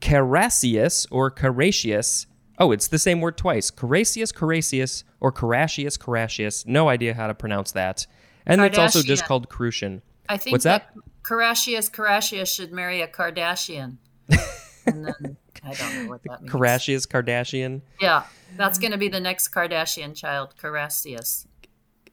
Carassius 0.00 1.06
or 1.10 1.30
Carassius. 1.30 2.26
Oh, 2.58 2.72
it's 2.72 2.88
the 2.88 2.98
same 2.98 3.20
word 3.20 3.36
twice. 3.36 3.70
Carassius, 3.70 4.32
Carassius, 4.32 5.04
or 5.20 5.30
Carassius, 5.30 5.98
Carassius. 5.98 6.66
No 6.66 6.88
idea 6.88 7.14
how 7.14 7.26
to 7.26 7.34
pronounce 7.34 7.72
that. 7.72 8.06
And 8.46 8.60
it's 8.60 8.78
also 8.78 9.02
just 9.02 9.24
called 9.24 9.48
Crucian. 9.48 10.02
I 10.28 10.36
think 10.36 10.52
What's 10.52 10.64
that? 10.64 10.94
Karashius 11.22 11.90
Karashius 11.90 12.54
should 12.54 12.72
marry 12.72 13.02
a 13.02 13.08
Kardashian. 13.08 13.96
and 14.86 15.06
then 15.06 15.36
I 15.64 15.74
don't 15.74 15.94
know 15.94 16.08
what 16.08 16.22
that 16.24 16.42
means. 16.42 16.52
Carassius, 16.52 17.06
Kardashian. 17.06 17.82
Yeah, 18.00 18.24
that's 18.56 18.78
going 18.78 18.92
to 18.92 18.98
be 18.98 19.08
the 19.08 19.20
next 19.20 19.48
Kardashian 19.48 20.14
child, 20.14 20.54
Karasius. 20.60 21.46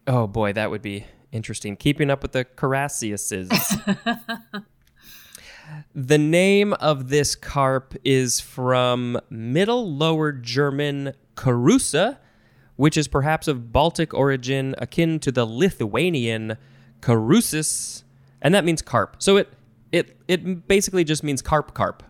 Oh 0.07 0.25
boy, 0.27 0.53
that 0.53 0.71
would 0.71 0.81
be 0.81 1.05
interesting. 1.31 1.75
Keeping 1.75 2.09
up 2.09 2.23
with 2.23 2.31
the 2.31 2.43
Carassiuses. 2.43 3.49
the 5.95 6.17
name 6.17 6.73
of 6.73 7.09
this 7.09 7.35
carp 7.35 7.93
is 8.03 8.39
from 8.39 9.19
Middle 9.29 9.91
Lower 9.91 10.31
German 10.31 11.13
Karusa, 11.35 12.17
which 12.75 12.97
is 12.97 13.07
perhaps 13.07 13.47
of 13.47 13.71
Baltic 13.71 14.13
origin, 14.13 14.75
akin 14.77 15.19
to 15.19 15.31
the 15.31 15.45
Lithuanian 15.45 16.57
Karusis, 17.01 18.03
and 18.41 18.53
that 18.55 18.65
means 18.65 18.81
carp. 18.81 19.17
So 19.19 19.37
it 19.37 19.49
it 19.91 20.17
it 20.27 20.67
basically 20.67 21.03
just 21.03 21.23
means 21.23 21.41
carp 21.41 21.73
carp. 21.73 22.03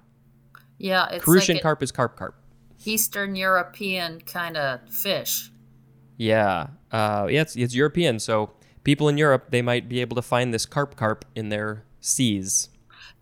Yeah, 0.78 1.08
it's 1.10 1.24
Crucian 1.24 1.56
like 1.56 1.64
carp 1.64 1.84
is 1.84 1.92
carp 1.92 2.16
carp. 2.16 2.36
Eastern 2.86 3.36
European 3.36 4.22
kind 4.22 4.58
of 4.58 4.82
fish. 4.90 5.52
Yeah, 6.18 6.68
uh, 6.92 7.28
yeah, 7.30 7.42
it's, 7.42 7.56
it's 7.56 7.74
European, 7.74 8.20
so 8.20 8.52
people 8.84 9.10
in 9.10 9.18
Europe 9.18 9.48
they 9.50 9.62
might 9.62 9.90
be 9.90 10.00
able 10.02 10.16
to 10.16 10.22
find 10.22 10.54
this 10.54 10.66
carp 10.66 10.96
carp 10.96 11.26
in 11.36 11.50
their 11.50 11.84
seas. 12.00 12.70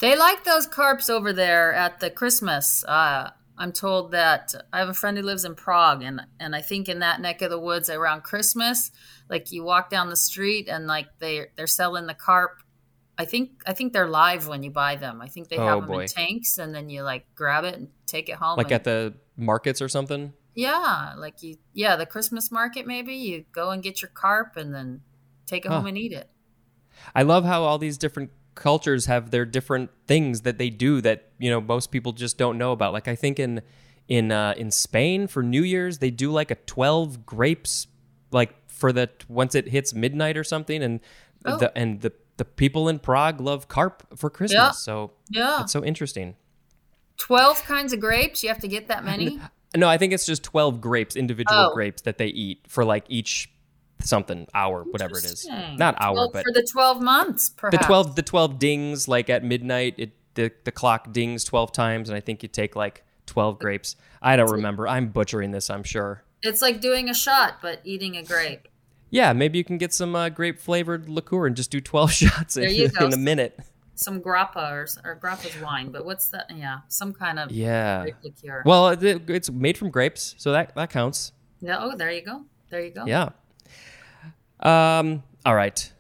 They 0.02 0.18
like 0.18 0.44
those 0.44 0.68
carps 0.68 1.10
over 1.10 1.32
there 1.32 1.74
at 1.74 2.00
the 2.00 2.10
Christmas. 2.10 2.84
Uh, 2.84 3.30
I'm 3.58 3.72
told 3.72 4.12
that 4.12 4.54
I 4.74 4.80
have 4.80 4.90
a 4.90 4.94
friend 4.96 5.16
who 5.16 5.24
lives 5.24 5.46
in 5.46 5.56
Prague, 5.56 6.02
and 6.02 6.22
and 6.40 6.56
I 6.56 6.62
think 6.62 6.90
in 6.90 7.00
that 7.00 7.22
neck 7.22 7.42
of 7.44 7.50
the 7.52 7.60
woods 7.60 7.90
around 7.90 8.24
Christmas, 8.24 8.92
like 9.30 9.52
you 9.52 9.64
walk 9.64 9.90
down 9.90 10.10
the 10.10 10.16
street 10.18 10.68
and 10.68 10.88
like 10.88 11.08
they 11.20 11.46
they're 11.56 11.68
selling 11.68 12.08
the 12.08 12.14
carp. 12.16 12.64
I 13.18 13.26
think 13.26 13.62
I 13.68 13.74
think 13.74 13.94
they're 13.94 14.08
live 14.08 14.48
when 14.48 14.64
you 14.64 14.72
buy 14.72 14.96
them. 14.96 15.22
I 15.22 15.28
think 15.28 15.50
they 15.50 15.58
Oh, 15.58 15.66
have 15.68 15.80
them 15.82 15.88
boy. 15.88 16.02
in 16.04 16.08
tanks, 16.08 16.58
and 16.58 16.74
then 16.74 16.90
you 16.90 17.04
like 17.04 17.26
grab 17.36 17.64
it 17.64 17.76
and 17.76 17.90
take 18.08 18.28
it 18.30 18.36
home. 18.36 18.58
Like 18.58 18.68
and- 18.68 18.74
at 18.74 18.84
the 18.84 19.14
markets 19.38 19.82
or 19.84 19.88
something. 19.90 20.34
yeah, 20.56 21.14
like 21.16 21.44
you 21.44 21.58
yeah 21.74 21.96
the 21.96 22.06
Christmas 22.08 22.52
market 22.52 22.86
maybe 22.88 23.14
you 23.14 23.46
go 23.52 23.70
and 23.70 23.82
get 23.84 24.02
your 24.02 24.10
carp 24.14 24.58
and 24.58 24.74
then 24.74 25.02
take 25.46 25.66
it 25.66 25.70
Huh. 25.70 25.78
home 25.78 25.88
and 25.88 25.98
eat 25.98 26.12
it. 26.14 26.30
I 27.14 27.22
love 27.22 27.46
how 27.46 27.64
all 27.64 27.78
these 27.78 27.98
different 28.00 28.32
cultures 28.56 29.06
have 29.06 29.32
their 29.32 29.46
different 29.46 29.90
things 30.08 30.42
that 30.42 30.58
they 30.58 30.70
do 30.70 31.02
that 31.02 31.30
you 31.40 31.50
know 31.50 31.62
most 31.62 31.92
people 31.92 32.12
just 32.12 32.38
don't 32.38 32.58
know 32.58 32.72
about. 32.72 32.94
Like 32.94 33.08
I 33.08 33.16
think 33.16 33.40
in 33.40 33.62
in 34.08 34.32
uh, 34.32 34.54
in 34.58 34.72
Spain 34.72 35.28
for 35.28 35.42
New 35.44 35.64
Year's 35.64 36.00
they 36.00 36.12
do 36.12 36.32
like 36.32 36.52
a 36.52 36.56
twelve 36.56 37.26
grapes 37.26 37.88
like 38.32 38.54
for 38.70 38.92
the 38.92 39.10
once 39.28 39.56
it 39.56 39.68
hits 39.70 39.94
midnight 39.94 40.38
or 40.38 40.44
something, 40.44 40.82
and 40.84 41.00
Oh. 41.44 41.58
the 41.58 41.76
and 41.78 42.02
the 42.02 42.12
the 42.38 42.46
people 42.46 42.88
in 42.88 43.00
Prague 43.00 43.42
love 43.42 43.68
carp 43.68 44.04
for 44.18 44.30
Christmas. 44.30 44.56
Yeah. 44.56 44.72
So 44.72 45.12
Yeah, 45.30 45.62
it's 45.62 45.72
so 45.72 45.84
interesting. 45.84 46.36
twelve 47.18 47.64
kinds 47.64 47.94
of 47.94 48.00
grapes. 48.00 48.44
You 48.44 48.50
have 48.50 48.60
to 48.60 48.68
get 48.68 48.88
that 48.88 49.04
many. 49.04 49.40
No, 49.74 49.88
I 49.88 49.98
think 49.98 50.12
it's 50.12 50.26
just 50.26 50.44
twelve 50.44 50.82
grapes, 50.82 51.16
individual 51.16 51.70
Oh. 51.72 51.74
grapes 51.74 52.02
that 52.02 52.18
they 52.18 52.28
eat 52.28 52.60
for 52.68 52.84
like 52.84 53.06
each 53.08 53.50
something 54.04 54.48
hour, 54.54 54.84
whatever 54.84 55.18
it 55.18 55.26
is. 55.26 55.48
Not 55.78 55.96
hour, 56.00 56.16
Well, 56.16 56.30
but 56.32 56.44
for 56.44 56.52
the 56.54 56.68
twelve 56.72 57.02
months, 57.02 57.50
perhaps. 57.50 57.78
the 57.78 57.84
12 57.86 58.16
the 58.16 58.22
12 58.22 58.60
dings 58.60 59.08
like 59.08 59.30
at 59.30 59.44
midnight 59.44 59.96
it 59.98 60.12
the, 60.34 60.52
the 60.64 60.72
clock 60.72 61.12
dings 61.12 61.44
12 61.44 61.74
times 61.74 62.08
and 62.08 62.16
i 62.16 62.22
think 62.22 62.42
you 62.42 62.48
take 62.48 62.74
like 62.76 63.04
12 63.26 63.60
grapes 63.60 63.98
i 64.22 64.38
don't 64.38 64.50
remember 64.52 64.88
i'm 64.88 65.10
butchering 65.10 65.52
this 65.52 65.70
i'm 65.70 65.84
sure 65.84 66.24
It's 66.42 66.62
like 66.62 66.80
doing 66.80 67.10
a 67.10 67.14
shot, 67.14 67.56
but 67.62 67.82
eating 67.84 68.16
a 68.16 68.24
grape. 68.24 68.68
yeah 69.10 69.34
maybe 69.34 69.58
you 69.58 69.66
can 69.66 69.78
get 69.78 69.94
some 69.94 70.16
uh, 70.16 70.30
grape 70.30 70.58
flavored 70.58 71.10
liqueur 71.10 71.48
and 71.48 71.56
just 71.58 71.70
do 71.70 71.82
12 71.82 72.12
shots 72.24 72.56
in, 72.56 72.74
you 72.74 72.90
in 73.02 73.14
a 73.14 73.18
minute 73.18 73.60
Some 73.96 74.22
grappa 74.22 74.72
or, 74.72 74.88
or 75.04 75.16
grappa's 75.16 75.60
wine, 75.62 75.92
but 75.92 76.06
what's 76.06 76.30
that? 76.30 76.46
Yeah, 76.56 76.80
some 76.88 77.12
kind 77.14 77.38
of 77.38 77.52
yeah 77.52 78.04
grape 78.04 78.16
liqueur. 78.24 78.64
well 78.66 78.88
it, 78.90 79.30
it's 79.30 79.50
made 79.52 79.78
from 79.78 79.90
grapes 79.92 80.34
so 80.38 80.54
that 80.54 80.74
that 80.76 80.90
counts 80.90 81.34
yeah, 81.64 81.78
oh, 81.80 81.96
there 81.96 82.10
you 82.10 82.24
go. 82.24 82.46
There 82.72 82.82
you 82.84 82.90
go. 82.92 83.06
yeah 83.06 83.30
um 84.62 85.24
all 85.46 85.56
right 85.56 85.92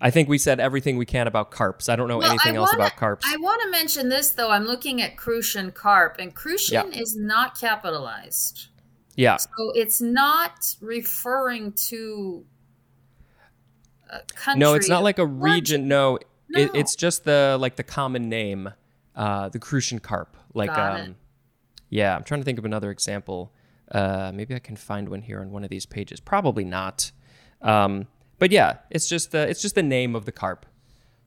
i 0.00 0.10
think 0.10 0.28
we 0.28 0.36
said 0.38 0.58
everything 0.60 0.96
we 0.96 1.06
can 1.06 1.26
about 1.26 1.50
carps 1.50 1.88
i 1.88 1.94
don't 1.96 2.08
know 2.08 2.18
Well, 2.18 2.30
anything 2.30 2.56
else 2.56 2.70
wanna- 2.72 2.84
about 2.86 2.96
carps 2.96 3.24
I 3.32 3.36
want 3.36 3.62
to 3.62 3.70
mention 3.70 4.08
this 4.08 4.30
though. 4.30 4.50
I'm 4.50 4.64
looking 4.64 5.00
at 5.02 5.16
Crucian 5.16 5.70
carp, 5.72 6.16
and 6.18 6.34
Crucian 6.34 6.92
is 6.92 7.16
not 7.16 7.58
capitalized. 7.58 8.68
yeah 9.16 9.36
So 9.36 9.48
it's 9.74 10.00
not 10.00 10.74
referring 10.80 11.72
to 11.90 12.44
a 14.10 14.20
country. 14.34 14.58
No, 14.58 14.74
it's 14.74 14.88
not 14.88 15.02
like 15.02 15.18
a 15.18 15.26
region. 15.26 15.86
No, 15.88 16.18
It, 16.50 16.70
it's 16.74 16.96
just 16.96 17.24
the 17.24 17.56
like 17.60 17.76
the 17.76 17.84
common 17.84 18.28
name, 18.28 18.70
uh, 19.14 19.48
the 19.50 19.58
Crucian 19.60 20.00
carp. 20.00 20.36
Like, 20.52 20.70
um, 20.70 21.14
yeah, 21.90 22.16
I'm 22.16 22.24
trying 22.24 22.40
to 22.40 22.44
think 22.44 22.58
of 22.58 22.64
another 22.64 22.90
example. 22.90 23.52
Uh, 23.90 24.32
maybe 24.34 24.54
I 24.54 24.58
can 24.58 24.74
find 24.76 25.08
one 25.08 25.22
here 25.22 25.40
on 25.40 25.50
one 25.52 25.62
of 25.62 25.70
these 25.70 25.86
pages. 25.86 26.18
Probably 26.18 26.64
not. 26.64 27.12
Um, 27.62 28.06
but 28.38 28.50
yeah, 28.50 28.78
it's 28.90 29.08
just 29.08 29.32
the 29.32 29.48
it's 29.48 29.60
just 29.62 29.74
the 29.74 29.82
name 29.82 30.14
of 30.16 30.24
the 30.24 30.32
carp. 30.32 30.66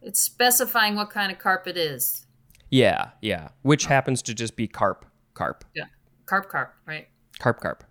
It's 0.02 0.20
specifying 0.20 0.96
what 0.96 1.10
kind 1.10 1.32
of 1.32 1.40
carp 1.40 1.68
it 1.68 1.78
is. 1.78 2.26
Yeah, 2.70 3.12
yeah, 3.22 3.50
which 3.62 3.86
happens 3.86 4.22
to 4.24 4.34
just 4.34 4.56
be 4.56 4.68
carp, 4.68 5.06
carp, 5.36 5.64
Yeah, 5.76 5.86
carp, 6.26 6.50
carp, 6.50 6.74
right? 6.88 7.08
carp, 7.40 7.60
carp. 7.62 7.84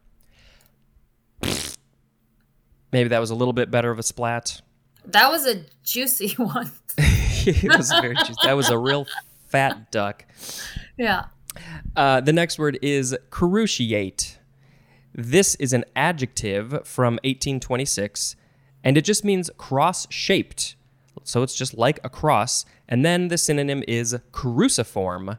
Maybe 2.93 3.09
that 3.09 3.19
was 3.21 3.31
a 3.31 3.35
little 3.35 3.55
bit 3.55 3.71
better 3.71 3.91
of 3.91 3.99
a 3.99 4.03
splat. 4.03 4.61
That 5.07 5.31
was 5.31 5.47
a 5.47 5.65
juicy 5.83 6.35
one. 6.37 6.71
it 6.99 7.77
was 7.77 7.91
very 7.91 8.15
juicy. 8.17 8.35
That 8.45 8.53
was 8.55 8.69
a 8.69 8.77
real 8.79 9.07
fat 9.49 9.91
duck. 9.91 10.25
yeah. 10.97 11.27
Uh, 11.97 12.21
the 12.21 12.33
next 12.33 12.59
word 12.59 12.79
is 12.83 13.17
cruciate. 13.31 14.37
This 15.15 15.55
is 15.57 15.73
an 15.73 15.85
adjective 15.95 16.87
from 16.87 17.15
1826, 17.25 18.37
and 18.83 18.97
it 18.97 19.05
just 19.05 19.25
means 19.25 19.51
cross 19.59 20.07
shaped. 20.11 20.77
So 21.25 21.43
it's 21.43 21.55
just 21.55 21.75
like 21.75 22.01
a 22.03 22.09
cross. 22.09 22.65
And 22.89 23.05
then 23.05 23.29
the 23.29 23.39
synonym 23.39 23.85
is 23.87 24.19
cruciform, 24.33 25.39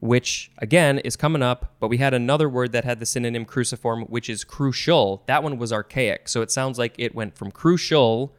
which 0.00 0.50
again 0.58 0.98
is 1.00 1.16
coming 1.16 1.42
up, 1.42 1.74
but 1.78 1.88
we 1.88 1.98
had 1.98 2.14
another 2.14 2.48
word 2.48 2.72
that 2.72 2.84
had 2.84 3.00
the 3.00 3.06
synonym 3.06 3.44
cruciform, 3.44 4.04
which 4.04 4.28
is 4.30 4.44
crucial. 4.44 5.22
That 5.26 5.42
one 5.42 5.58
was 5.58 5.72
archaic. 5.72 6.28
So 6.28 6.42
it 6.42 6.50
sounds 6.50 6.78
like 6.78 6.94
it 6.98 7.14
went 7.14 7.36
from 7.36 7.50
crucial 7.50 8.34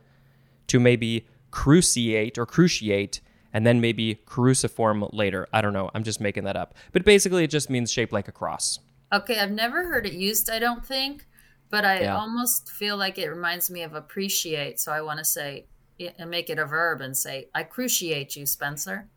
to 0.67 0.79
maybe 0.79 1.27
cruciate 1.51 2.37
or 2.37 2.45
cruciate 2.45 3.19
and 3.53 3.65
then 3.65 3.79
maybe 3.79 4.15
cruciform 4.25 5.07
later. 5.13 5.47
I 5.53 5.61
don't 5.61 5.73
know. 5.73 5.91
I'm 5.93 6.03
just 6.03 6.19
making 6.19 6.45
that 6.45 6.57
up. 6.57 6.73
But 6.91 7.05
basically, 7.05 7.43
it 7.43 7.51
just 7.51 7.69
means 7.69 7.91
shaped 7.91 8.11
like 8.11 8.27
a 8.27 8.31
cross. 8.31 8.79
Okay, 9.13 9.39
I've 9.39 9.51
never 9.51 9.83
heard 9.87 10.05
it 10.07 10.13
used, 10.13 10.49
I 10.49 10.57
don't 10.59 10.83
think, 10.85 11.27
but 11.69 11.85
I 11.85 12.01
Yeah. 12.01 12.17
almost 12.17 12.69
feel 12.71 12.97
like 12.97 13.17
it 13.19 13.29
reminds 13.29 13.69
me 13.69 13.83
of 13.83 13.93
appreciate. 13.93 14.79
So 14.79 14.91
I 14.91 15.01
want 15.01 15.19
to 15.19 15.25
say 15.25 15.67
and 16.17 16.29
make 16.29 16.49
it 16.49 16.57
a 16.59 16.65
verb 16.65 16.99
and 17.01 17.15
say, 17.15 17.47
I 17.53 17.63
cruciate 17.63 18.35
you, 18.35 18.45
Spencer. 18.45 19.07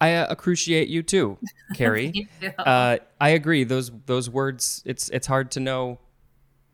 I 0.00 0.14
uh, 0.14 0.26
appreciate 0.30 0.88
you 0.88 1.02
too, 1.02 1.38
Kerry. 1.74 2.28
Yeah. 2.40 2.50
uh, 2.58 2.98
I 3.20 3.30
agree. 3.30 3.64
Those 3.64 3.90
those 4.06 4.30
words. 4.30 4.82
It's 4.86 5.08
it's 5.10 5.26
hard 5.26 5.50
to 5.52 5.60
know 5.60 5.98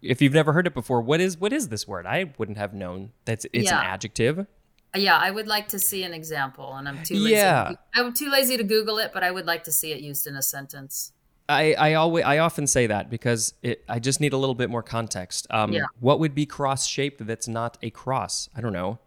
if 0.02 0.20
you've 0.22 0.32
never 0.34 0.52
heard 0.52 0.66
it 0.66 0.74
before. 0.74 1.00
What 1.02 1.20
is 1.20 1.38
what 1.38 1.52
is 1.52 1.68
this 1.68 1.86
word? 1.88 2.06
I 2.06 2.32
wouldn't 2.38 2.58
have 2.58 2.74
known 2.74 3.12
that 3.24 3.44
it's 3.52 3.70
Yeah. 3.70 3.80
an 3.80 3.86
adjective. 3.86 4.46
yeah, 4.94 5.16
I 5.16 5.30
would 5.30 5.46
like 5.46 5.68
to 5.68 5.78
see 5.78 6.02
an 6.04 6.12
example, 6.12 6.74
and 6.74 6.88
I'm 6.88 7.02
too 7.04 7.14
lazy. 7.16 7.36
Yeah. 7.36 7.72
I'm 7.94 8.12
too 8.12 8.28
lazy 8.30 8.56
to 8.56 8.64
Google 8.64 8.98
it, 8.98 9.12
but 9.14 9.22
I 9.22 9.30
would 9.30 9.46
like 9.46 9.64
to 9.64 9.72
see 9.72 9.92
it 9.92 10.00
used 10.00 10.26
in 10.26 10.34
a 10.36 10.42
sentence. 10.42 11.12
I, 11.50 11.72
I 11.78 11.94
always 11.94 12.24
I 12.24 12.38
often 12.38 12.66
say 12.66 12.86
that 12.86 13.10
because 13.10 13.54
it 13.62 13.84
I 13.88 13.98
just 13.98 14.20
need 14.20 14.32
a 14.32 14.36
little 14.36 14.54
bit 14.54 14.70
more 14.70 14.82
context. 14.82 15.46
Um, 15.50 15.72
Yeah. 15.72 15.82
What 15.98 16.20
would 16.20 16.34
be 16.34 16.46
cross 16.46 16.86
shaped 16.86 17.26
that's 17.26 17.48
not 17.48 17.76
a 17.82 17.90
cross? 17.90 18.48
I 18.54 18.60
don't 18.60 18.72
know. 18.72 18.98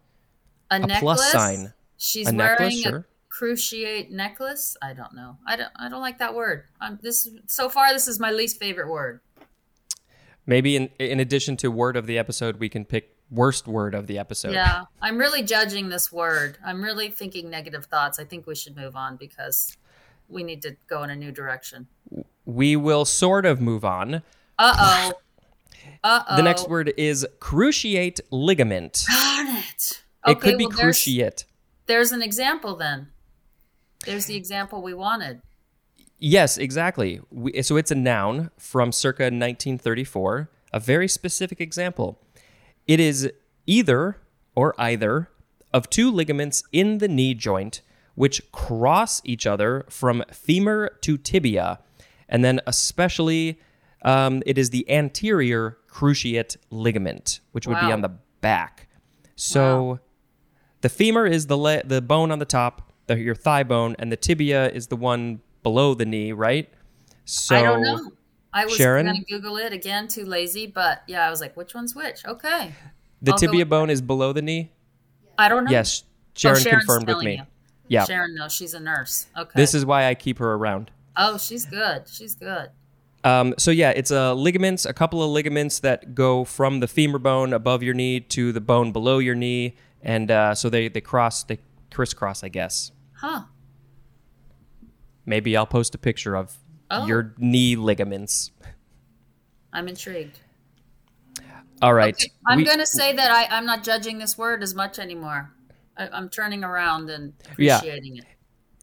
A, 0.70 0.76
A 0.76 0.78
necklace. 0.80 1.00
plus 1.00 1.32
sign. 1.32 1.72
She's 1.96 2.28
A 2.30 2.34
wearing 2.34 2.82
necklace, 2.82 2.86
a 2.86 3.04
cruciate 3.32 4.10
necklace. 4.10 4.76
I 4.82 4.92
don't 4.92 5.14
know. 5.14 5.38
I 5.46 5.56
don't. 5.56 5.70
I 5.76 5.88
don't 5.88 6.00
like 6.00 6.18
that 6.18 6.34
word. 6.34 6.64
Um, 6.80 6.98
this 7.02 7.28
so 7.46 7.68
far, 7.68 7.92
this 7.92 8.08
is 8.08 8.20
my 8.20 8.30
least 8.30 8.58
favorite 8.58 8.88
word. 8.88 9.20
Maybe 10.46 10.76
in 10.76 10.90
in 10.98 11.20
addition 11.20 11.56
to 11.58 11.70
word 11.70 11.96
of 11.96 12.06
the 12.06 12.18
episode, 12.18 12.58
we 12.60 12.68
can 12.68 12.84
pick 12.84 13.16
worst 13.30 13.66
word 13.66 13.94
of 13.94 14.06
the 14.06 14.18
episode. 14.18 14.52
Yeah, 14.52 14.84
I'm 15.00 15.16
really 15.16 15.42
judging 15.42 15.88
this 15.88 16.12
word. 16.12 16.58
I'm 16.64 16.82
really 16.82 17.08
thinking 17.08 17.48
negative 17.48 17.86
thoughts. 17.86 18.18
I 18.18 18.24
think 18.24 18.46
we 18.46 18.54
should 18.54 18.76
move 18.76 18.94
on 18.96 19.16
because 19.16 19.76
we 20.28 20.42
need 20.42 20.62
to 20.62 20.76
go 20.86 21.02
in 21.02 21.10
a 21.10 21.16
new 21.16 21.32
direction. 21.32 21.86
We 22.44 22.76
will 22.76 23.04
sort 23.04 23.46
of 23.46 23.60
move 23.60 23.84
on. 23.84 24.22
Uh 24.58 24.74
oh. 24.78 25.12
Uh 26.02 26.22
oh. 26.28 26.36
The 26.36 26.42
next 26.42 26.68
word 26.68 26.92
is 26.96 27.26
cruciate 27.40 28.20
ligament. 28.30 29.04
Darn 29.10 29.56
it. 29.56 30.02
it 30.26 30.40
could 30.40 30.58
be 30.58 30.66
well, 30.66 30.76
there's, 30.76 30.98
cruciate. 30.98 31.44
there's 31.86 32.12
an 32.12 32.22
example 32.22 32.76
then. 32.76 33.08
There's 34.04 34.26
the 34.26 34.36
example 34.36 34.82
we 34.82 34.94
wanted. 34.94 35.40
Yes, 36.18 36.58
exactly. 36.58 37.20
We, 37.30 37.62
so 37.62 37.76
it's 37.76 37.90
a 37.90 37.94
noun 37.94 38.50
from 38.58 38.92
circa 38.92 39.24
1934, 39.24 40.48
a 40.72 40.80
very 40.80 41.08
specific 41.08 41.60
example. 41.60 42.18
It 42.86 43.00
is 43.00 43.30
either 43.66 44.18
or 44.54 44.74
either 44.78 45.30
of 45.72 45.90
two 45.90 46.10
ligaments 46.10 46.62
in 46.72 46.98
the 46.98 47.08
knee 47.08 47.34
joint 47.34 47.80
which 48.14 48.40
cross 48.52 49.20
each 49.24 49.46
other 49.46 49.84
from 49.88 50.22
femur 50.30 50.96
to 51.00 51.18
tibia, 51.18 51.80
and 52.28 52.44
then 52.44 52.60
especially 52.66 53.58
um, 54.02 54.42
it 54.46 54.58
is 54.58 54.70
the 54.70 54.88
anterior 54.90 55.78
cruciate 55.90 56.56
ligament, 56.70 57.40
which 57.52 57.66
would 57.66 57.80
be 57.80 57.90
on 57.92 58.00
the 58.02 58.10
back. 58.40 58.88
So 59.36 59.82
Wow. 59.84 59.98
the 60.82 60.88
femur 60.88 61.26
is 61.26 61.46
the 61.46 61.56
le- 61.56 61.82
the 61.84 62.00
bone 62.02 62.30
on 62.30 62.38
the 62.38 62.44
top, 62.44 62.92
the, 63.06 63.18
your 63.18 63.34
thigh 63.34 63.62
bone, 63.62 63.96
and 63.98 64.12
the 64.12 64.16
tibia 64.16 64.70
is 64.70 64.88
the 64.88 64.96
one 64.96 65.40
below 65.62 65.94
the 65.94 66.04
knee, 66.04 66.32
right? 66.32 66.68
So 67.24 67.56
I 67.56 67.62
don't 67.62 67.82
know. 67.82 68.10
I 68.52 68.66
was 68.66 68.76
Sharon? 68.76 69.06
going 69.06 69.24
to 69.24 69.32
Google 69.32 69.56
it 69.56 69.72
again, 69.72 70.06
too 70.06 70.24
lazy, 70.24 70.66
but 70.66 71.02
yeah, 71.08 71.26
I 71.26 71.30
was 71.30 71.40
like, 71.40 71.56
which 71.56 71.74
one's 71.74 71.94
which? 71.94 72.24
Okay. 72.26 72.72
the 73.22 73.32
I'll 73.32 73.38
tibia 73.38 73.64
bone 73.66 73.90
is 73.90 74.00
below 74.02 74.32
the 74.32 74.42
knee. 74.42 74.70
I 75.38 75.48
don't 75.48 75.64
know. 75.64 75.70
Yes, 75.72 76.04
Sharon 76.36 76.60
Oh, 76.66 76.70
confirmed 76.70 77.08
with 77.08 77.24
me. 77.24 77.36
you. 77.38 77.42
Yeah, 77.88 78.04
Sharon 78.04 78.34
knows 78.34 78.52
she's 78.52 78.74
a 78.74 78.80
nurse. 78.80 79.26
Okay. 79.36 79.50
this 79.56 79.74
is 79.74 79.84
why 79.86 80.06
I 80.06 80.14
keep 80.14 80.38
her 80.38 80.52
around. 80.54 80.90
Oh, 81.16 81.38
she's 81.38 81.64
good. 81.66 82.08
She's 82.08 82.34
good. 82.34 82.70
Um, 83.22 83.54
so 83.56 83.70
yeah, 83.70 83.90
it's 83.90 84.10
a 84.10 84.34
ligaments, 84.34 84.84
a 84.84 84.92
couple 84.92 85.22
of 85.22 85.30
ligaments 85.30 85.78
that 85.80 86.14
go 86.14 86.44
from 86.44 86.80
the 86.80 86.86
femur 86.88 87.18
bone 87.18 87.52
above 87.54 87.82
your 87.82 87.94
knee 87.94 88.20
to 88.20 88.52
the 88.52 88.60
bone 88.60 88.92
below 88.92 89.18
your 89.18 89.34
knee, 89.34 89.76
and 90.02 90.30
uh, 90.30 90.54
so 90.54 90.68
they 90.68 90.88
they 90.88 91.00
cross, 91.00 91.42
they 91.44 91.58
crisscross, 91.90 92.44
I 92.44 92.48
guess. 92.48 92.90
Huh. 93.14 93.44
Maybe 95.26 95.56
I'll 95.56 95.66
post 95.66 95.94
a 95.94 95.98
picture 95.98 96.36
of 96.36 96.56
Oh. 96.90 97.06
your 97.06 97.34
knee 97.38 97.76
ligaments. 97.76 98.50
I'm 99.72 99.88
intrigued. 99.88 100.38
All 101.80 101.94
right, 101.94 102.14
Okay, 102.14 102.30
I'm 102.46 102.58
We- 102.58 102.64
going 102.64 102.78
to 102.78 102.86
say 102.86 103.14
that 103.14 103.30
I, 103.30 103.56
I'm 103.56 103.64
not 103.66 103.82
judging 103.82 104.18
this 104.18 104.36
word 104.38 104.62
as 104.62 104.74
much 104.74 104.98
anymore. 104.98 105.50
I, 105.96 106.08
I'm 106.08 106.28
turning 106.28 106.62
around 106.62 107.08
and 107.10 107.32
Yeah. 107.58 107.78
appreciating 107.78 108.18
it. 108.18 108.24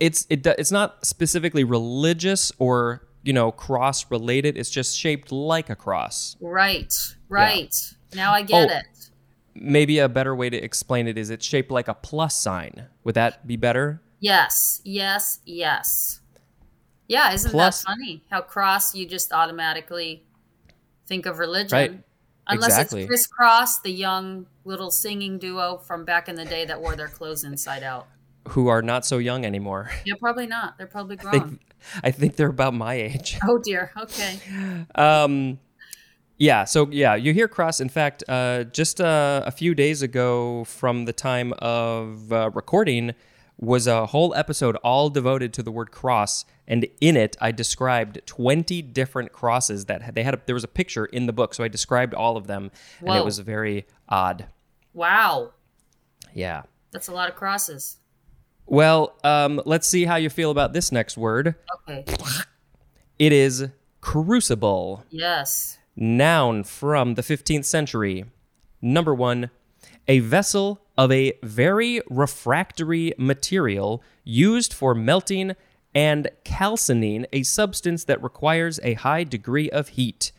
It's 0.01 0.25
it 0.29 0.45
it's 0.47 0.71
not 0.71 1.05
specifically 1.05 1.63
religious 1.63 2.51
or 2.57 3.07
you 3.23 3.33
know 3.33 3.51
cross 3.51 4.09
related. 4.09 4.57
It's 4.57 4.69
just 4.71 4.97
shaped 4.97 5.31
like 5.31 5.69
a 5.69 5.75
cross. 5.75 6.35
Right. 6.41 6.91
Right. 7.29 7.75
Now 8.15 8.33
I 8.33 8.41
get 8.41 8.69
Oh. 8.69 8.73
it. 8.77 8.85
Maybe 9.53 9.99
a 9.99 10.09
better 10.09 10.35
way 10.35 10.49
to 10.49 10.57
explain 10.57 11.07
it 11.07 11.17
is 11.17 11.29
it's 11.29 11.45
shaped 11.45 11.69
like 11.71 11.87
a 11.87 11.93
plus 11.93 12.35
sign. 12.41 12.87
Would 13.03 13.15
that 13.15 13.45
be 13.45 13.57
better? 13.57 14.01
Yes. 14.19 14.81
Yes. 14.83 15.39
Yes. 15.45 16.21
Yeah. 17.07 17.31
Isn't 17.33 17.51
Plus- 17.51 17.81
that 17.83 17.87
funny? 17.91 18.23
How 18.31 18.41
cross 18.41 18.95
you 18.95 19.05
just 19.05 19.31
automatically 19.31 20.23
think 21.07 21.25
of 21.25 21.37
religion. 21.39 21.77
Right. 21.77 22.03
Unless 22.47 22.69
Exactly. 22.71 23.01
it's 23.03 23.07
Kris 23.07 23.27
Kross, 23.27 23.81
the 23.83 23.91
young 23.91 24.47
little 24.65 24.89
singing 24.89 25.37
duo 25.37 25.77
from 25.77 26.05
back 26.05 26.27
in 26.27 26.35
the 26.35 26.45
day 26.45 26.65
that 26.65 26.81
wore 26.81 26.95
their 26.95 27.07
clothes 27.07 27.43
inside 27.43 27.83
out. 27.83 28.07
Who 28.49 28.67
are 28.67 28.81
not 28.81 29.05
so 29.05 29.17
young 29.17 29.45
anymore. 29.45 29.91
Yeah, 30.05 30.15
probably 30.19 30.47
not. 30.47 30.77
They're 30.77 30.87
probably 30.87 31.17
I 31.19 31.31
think, 31.31 31.61
I 32.03 32.11
think 32.11 32.35
they're 32.35 32.49
about 32.49 32.73
my 32.73 32.95
age. 32.95 33.37
oh 33.47 33.59
dear. 33.63 33.91
Okay. 33.97 34.39
Um, 34.95 35.59
yeah. 36.37 36.63
So 36.63 36.89
yeah, 36.91 37.15
you 37.15 37.33
hear 37.33 37.47
cross. 37.47 37.79
In 37.79 37.89
fact, 37.89 38.23
uh, 38.27 38.63
just 38.65 38.99
uh, 38.99 39.43
a 39.45 39.51
few 39.51 39.75
days 39.75 40.01
ago, 40.01 40.63
from 40.63 41.05
the 41.05 41.13
time 41.13 41.53
of 41.59 42.33
uh, 42.33 42.49
recording, 42.53 43.13
was 43.59 43.85
a 43.85 44.07
whole 44.07 44.33
episode 44.33 44.75
all 44.77 45.11
devoted 45.11 45.53
to 45.53 45.61
the 45.61 45.71
word 45.71 45.91
cross, 45.91 46.45
and 46.67 46.87
in 46.99 47.15
it, 47.15 47.37
I 47.39 47.51
described 47.51 48.21
twenty 48.25 48.81
different 48.81 49.31
crosses 49.31 49.85
that 49.85 50.15
they 50.15 50.23
had. 50.23 50.33
A, 50.33 50.41
there 50.47 50.55
was 50.55 50.63
a 50.63 50.67
picture 50.67 51.05
in 51.05 51.27
the 51.27 51.33
book, 51.33 51.53
so 51.53 51.63
I 51.63 51.67
described 51.67 52.15
all 52.15 52.37
of 52.37 52.47
them, 52.47 52.71
and 53.01 53.15
it 53.15 53.23
was 53.23 53.37
very 53.37 53.85
odd. 54.09 54.47
Wow. 54.93 55.53
Yeah. 56.33 56.63
That's 56.91 57.07
a 57.07 57.13
lot 57.13 57.29
of 57.29 57.35
crosses. 57.35 57.97
Well, 58.65 59.15
um, 59.23 59.61
let's 59.65 59.87
see 59.87 60.05
how 60.05 60.15
you 60.15 60.29
feel 60.29 60.51
about 60.51 60.73
this 60.73 60.91
next 60.91 61.17
word. 61.17 61.55
Okay. 61.89 62.05
It 63.19 63.33
is 63.33 63.67
crucible. 63.99 65.05
Yes. 65.09 65.77
Noun 65.95 66.63
from 66.63 67.15
the 67.15 67.21
15th 67.21 67.65
century. 67.65 68.25
Number 68.81 69.13
one, 69.13 69.49
a 70.07 70.19
vessel 70.19 70.81
of 70.97 71.11
a 71.11 71.33
very 71.43 72.01
refractory 72.09 73.13
material 73.17 74.03
used 74.23 74.73
for 74.73 74.95
melting 74.95 75.55
and 75.93 76.29
calcining 76.43 77.25
a 77.33 77.43
substance 77.43 78.05
that 78.05 78.21
requires 78.23 78.79
a 78.83 78.93
high 78.95 79.23
degree 79.23 79.69
of 79.69 79.89
heat. 79.89 80.31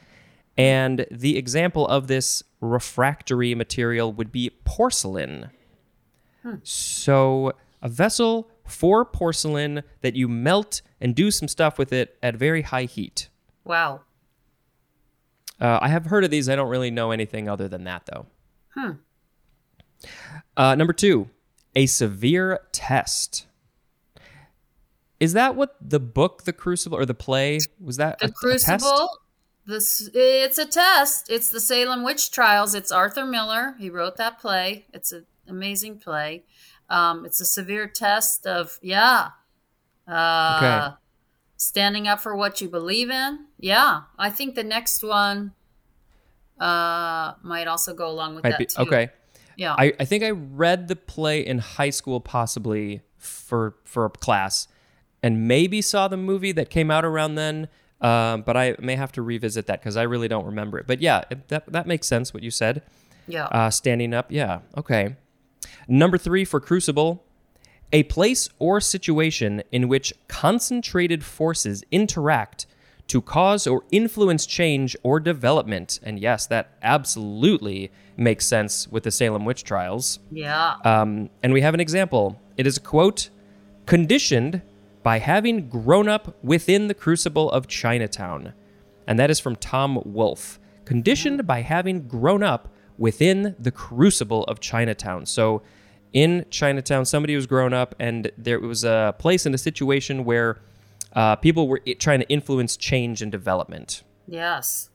And 0.56 1.06
the 1.10 1.36
example 1.38 1.86
of 1.86 2.08
this 2.08 2.42
refractory 2.60 3.54
material 3.54 4.12
would 4.12 4.32
be 4.32 4.50
porcelain. 4.64 5.50
Hmm. 6.42 6.56
So, 6.62 7.52
a 7.82 7.88
vessel 7.88 8.48
for 8.66 9.04
porcelain 9.04 9.82
that 10.00 10.14
you 10.14 10.28
melt 10.28 10.82
and 11.00 11.14
do 11.14 11.30
some 11.30 11.48
stuff 11.48 11.78
with 11.78 11.92
it 11.92 12.16
at 12.22 12.36
very 12.36 12.62
high 12.62 12.84
heat. 12.84 13.28
Wow. 13.64 14.02
Uh, 15.60 15.78
I 15.80 15.88
have 15.88 16.06
heard 16.06 16.24
of 16.24 16.30
these. 16.30 16.48
I 16.48 16.56
don't 16.56 16.68
really 16.68 16.90
know 16.90 17.10
anything 17.10 17.48
other 17.48 17.68
than 17.68 17.84
that, 17.84 18.06
though. 18.06 18.26
Hmm. 18.74 18.90
Uh, 20.56 20.74
number 20.74 20.92
two, 20.92 21.28
a 21.76 21.86
severe 21.86 22.60
test. 22.72 23.46
Is 25.20 25.34
that 25.34 25.54
what 25.54 25.76
the 25.80 26.00
book, 26.00 26.44
The 26.44 26.52
Crucible, 26.52 26.98
or 26.98 27.06
the 27.06 27.14
play 27.14 27.58
was 27.80 27.96
that? 27.98 28.18
The 28.18 28.26
a- 28.26 28.28
a? 28.28 28.32
Crucible. 28.32 29.18
This 29.64 30.10
it's 30.12 30.58
a 30.58 30.66
test. 30.66 31.30
It's 31.30 31.48
the 31.50 31.60
Salem 31.60 32.02
witch 32.02 32.32
trials. 32.32 32.74
It's 32.74 32.90
Arthur 32.90 33.24
Miller. 33.24 33.76
He 33.78 33.88
wrote 33.88 34.16
that 34.16 34.40
play. 34.40 34.86
It's 34.92 35.12
an 35.12 35.24
amazing 35.46 36.00
play. 36.00 36.42
Um, 36.92 37.24
it's 37.24 37.40
a 37.40 37.44
severe 37.46 37.86
test 37.88 38.46
of 38.46 38.78
yeah. 38.82 39.30
Uh, 40.06 40.56
Okay. 40.58 40.96
Standing 41.56 42.08
up 42.08 42.18
for 42.20 42.34
what 42.36 42.60
you 42.60 42.68
believe 42.68 43.08
in. 43.08 43.46
Yeah, 43.58 44.02
I 44.18 44.30
think 44.30 44.56
the 44.56 44.64
next 44.64 45.02
one 45.04 45.52
uh, 46.58 47.34
might 47.42 47.66
also 47.68 47.94
go 47.94 48.08
along 48.10 48.34
with 48.34 48.44
Might 48.44 48.50
that 48.50 48.58
be- 48.58 48.66
too. 48.66 48.82
okay. 48.82 49.10
Yeah. 49.56 49.74
I, 49.78 49.92
I 50.00 50.04
think 50.04 50.24
I 50.24 50.30
read 50.30 50.88
the 50.88 50.96
play 50.96 51.40
in 51.44 51.58
high 51.58 51.90
school, 51.90 52.20
possibly 52.20 53.02
for 53.18 53.76
for 53.84 54.04
a 54.06 54.10
class, 54.10 54.66
and 55.22 55.46
maybe 55.46 55.80
saw 55.82 56.08
the 56.08 56.16
movie 56.16 56.52
that 56.52 56.70
came 56.70 56.90
out 56.90 57.04
around 57.04 57.34
then. 57.36 57.68
Um, 58.00 58.42
but 58.42 58.56
I 58.56 58.74
may 58.80 58.96
have 58.96 59.12
to 59.12 59.22
revisit 59.22 59.66
that 59.68 59.80
because 59.80 59.96
I 59.96 60.02
really 60.02 60.26
don't 60.26 60.46
remember 60.46 60.78
it. 60.78 60.86
But 60.88 61.00
yeah, 61.00 61.22
it, 61.30 61.46
that 61.48 61.70
that 61.72 61.86
makes 61.86 62.08
sense 62.08 62.34
what 62.34 62.42
you 62.42 62.50
said. 62.50 62.82
yeah. 63.28 63.44
Uh, 63.46 63.70
standing 63.70 64.12
up, 64.14 64.26
yeah, 64.32 64.60
okay. 64.76 65.14
Number 65.88 66.18
three 66.18 66.44
for 66.44 66.60
Crucible, 66.60 67.24
a 67.92 68.04
place 68.04 68.48
or 68.58 68.80
situation 68.80 69.62
in 69.70 69.88
which 69.88 70.14
concentrated 70.28 71.24
forces 71.24 71.84
interact 71.90 72.66
to 73.08 73.20
cause 73.20 73.66
or 73.66 73.84
influence 73.90 74.46
change 74.46 74.96
or 75.02 75.20
development. 75.20 76.00
And 76.02 76.18
yes, 76.18 76.46
that 76.46 76.70
absolutely 76.82 77.90
makes 78.16 78.46
sense 78.46 78.88
with 78.88 79.02
the 79.02 79.10
Salem 79.10 79.44
witch 79.44 79.64
trials. 79.64 80.18
yeah. 80.30 80.76
Um, 80.84 81.28
and 81.42 81.52
we 81.52 81.60
have 81.60 81.74
an 81.74 81.80
example. 81.80 82.40
It 82.56 82.66
is 82.66 82.78
a 82.78 82.80
quote 82.80 83.28
conditioned 83.86 84.62
by 85.02 85.18
having 85.18 85.68
grown 85.68 86.08
up 86.08 86.36
within 86.42 86.86
the 86.86 86.94
crucible 86.94 87.50
of 87.50 87.66
Chinatown. 87.66 88.54
And 89.06 89.18
that 89.18 89.30
is 89.30 89.40
from 89.40 89.56
Tom 89.56 90.00
Wolfe. 90.04 90.58
Conditioned 90.84 91.46
by 91.46 91.60
having 91.60 92.06
grown 92.06 92.42
up 92.42 92.71
within 93.02 93.56
the 93.58 93.72
crucible 93.72 94.44
of 94.44 94.60
Chinatown. 94.60 95.26
So 95.26 95.60
in 96.12 96.46
Chinatown, 96.50 97.04
somebody 97.04 97.34
was 97.34 97.48
grown 97.48 97.72
up, 97.72 97.96
and 97.98 98.30
there 98.38 98.60
was 98.60 98.84
a 98.84 99.12
place 99.18 99.44
in 99.44 99.52
a 99.52 99.58
situation 99.58 100.24
where 100.24 100.60
uh, 101.12 101.34
people 101.34 101.66
were 101.66 101.80
trying 101.98 102.20
to 102.20 102.28
influence 102.28 102.76
change 102.76 103.20
and 103.20 103.32
development. 103.32 104.04
Yes. 104.28 104.88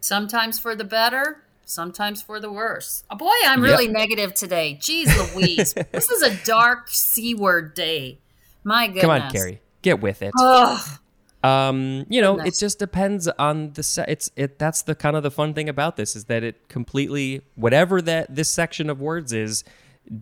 Sometimes 0.00 0.58
for 0.58 0.74
the 0.74 0.82
better, 0.82 1.44
sometimes 1.64 2.22
for 2.22 2.40
the 2.40 2.50
worse. 2.50 3.04
Oh 3.08 3.14
boy, 3.14 3.30
I'm 3.46 3.62
really 3.62 3.86
negative 3.86 4.34
today. 4.34 4.76
Jeez 4.80 5.32
Louise. 5.32 5.74
this 5.92 6.10
is 6.10 6.22
a 6.22 6.44
dark 6.44 6.88
C 6.88 7.36
word 7.36 7.74
day. 7.74 8.18
My 8.64 8.88
goodness. 8.88 9.02
Come 9.02 9.10
on, 9.10 9.30
Kerry, 9.30 9.60
get 9.82 10.00
with 10.00 10.22
it. 10.22 10.32
Ugh. 10.36 10.98
Um, 11.44 12.06
you 12.08 12.20
know, 12.22 12.38
it 12.40 12.56
just 12.58 12.78
depends 12.78 13.28
on 13.28 13.72
the 13.74 13.82
se- 13.82 14.06
it's 14.08 14.30
it 14.34 14.58
that's 14.58 14.82
the 14.82 14.94
kind 14.94 15.14
of 15.16 15.22
the 15.22 15.30
fun 15.30 15.52
thing 15.54 15.68
about 15.68 15.96
this 15.96 16.16
is 16.16 16.24
that 16.24 16.42
it 16.42 16.68
completely 16.68 17.42
whatever 17.54 18.00
that 18.02 18.34
this 18.34 18.48
section 18.48 18.88
of 18.88 19.00
words 19.00 19.32
is 19.32 19.62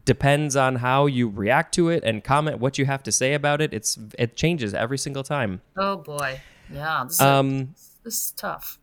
depends 0.05 0.57
on 0.57 0.77
how 0.77 1.07
you 1.07 1.29
react 1.29 1.75
to 1.75 1.89
it 1.89 2.03
and 2.05 2.23
comment 2.25 2.59
what 2.59 2.79
you 2.79 2.87
have 2.87 3.03
to 3.05 3.13
say 3.13 3.35
about 3.35 3.61
it. 3.61 3.73
It's 3.73 3.99
it 4.19 4.37
changes 4.37 4.75
every 4.75 4.99
single 4.99 5.23
time. 5.23 5.61
Oh 5.77 5.97
boy. 5.97 6.41
Yeah, 6.73 7.05
this 7.05 7.15
is, 7.15 7.21
Um, 7.21 7.75
this 8.05 8.15
is 8.15 8.31
tough. 8.37 8.79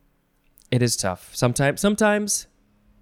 it 0.70 0.82
is 0.82 0.96
tough. 0.96 1.30
Sometimes, 1.34 1.80
sometimes 1.80 2.46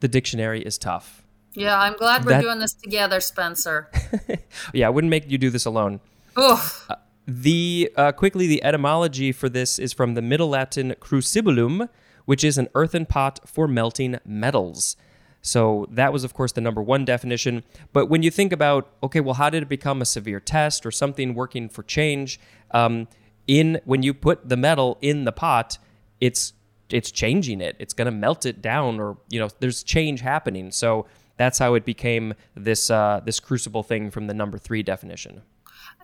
the 0.00 0.08
dictionary 0.08 0.62
is 0.62 0.78
tough. 0.78 1.22
Yeah, 1.54 1.78
I'm 1.78 1.94
glad 1.94 2.24
we're 2.24 2.32
That- 2.32 2.42
doing 2.42 2.58
this 2.60 2.72
together, 2.74 3.20
Spencer. 3.20 3.90
Yeah, 4.72 4.86
I 4.86 4.90
wouldn't 4.90 5.10
make 5.10 5.30
you 5.30 5.38
do 5.38 5.50
this 5.50 5.64
alone. 5.66 6.00
Oof. 6.38 6.88
The 7.28 7.92
uh, 7.94 8.12
quickly 8.12 8.46
the 8.46 8.64
etymology 8.64 9.32
for 9.32 9.50
this 9.50 9.78
is 9.78 9.92
from 9.92 10.14
the 10.14 10.22
Middle 10.22 10.48
Latin 10.48 10.94
crucibulum, 10.98 11.90
which 12.24 12.42
is 12.42 12.56
an 12.56 12.68
earthen 12.74 13.04
pot 13.04 13.38
for 13.44 13.68
melting 13.68 14.18
metals. 14.24 14.96
So 15.42 15.86
that 15.90 16.10
was, 16.10 16.24
of 16.24 16.32
course, 16.32 16.52
the 16.52 16.62
number 16.62 16.82
one 16.82 17.04
definition. 17.04 17.64
But 17.92 18.06
when 18.06 18.22
you 18.22 18.30
think 18.30 18.50
about, 18.50 18.90
okay, 19.02 19.20
well, 19.20 19.34
how 19.34 19.50
did 19.50 19.62
it 19.62 19.68
become 19.68 20.00
a 20.00 20.06
severe 20.06 20.40
test 20.40 20.86
or 20.86 20.90
something 20.90 21.34
working 21.34 21.68
for 21.68 21.82
change? 21.82 22.40
Um, 22.70 23.08
in 23.46 23.78
when 23.84 24.02
you 24.02 24.14
put 24.14 24.48
the 24.48 24.56
metal 24.56 24.96
in 25.02 25.24
the 25.24 25.32
pot, 25.32 25.76
it's 26.22 26.54
it's 26.88 27.10
changing 27.10 27.60
it. 27.60 27.76
It's 27.78 27.92
going 27.92 28.06
to 28.06 28.10
melt 28.10 28.46
it 28.46 28.62
down, 28.62 28.98
or 29.00 29.18
you 29.28 29.38
know, 29.38 29.50
there's 29.60 29.82
change 29.82 30.22
happening. 30.22 30.70
So 30.70 31.04
that's 31.36 31.58
how 31.58 31.74
it 31.74 31.84
became 31.84 32.32
this 32.54 32.90
uh, 32.90 33.20
this 33.22 33.38
crucible 33.38 33.82
thing 33.82 34.10
from 34.10 34.28
the 34.28 34.34
number 34.34 34.56
three 34.56 34.82
definition. 34.82 35.42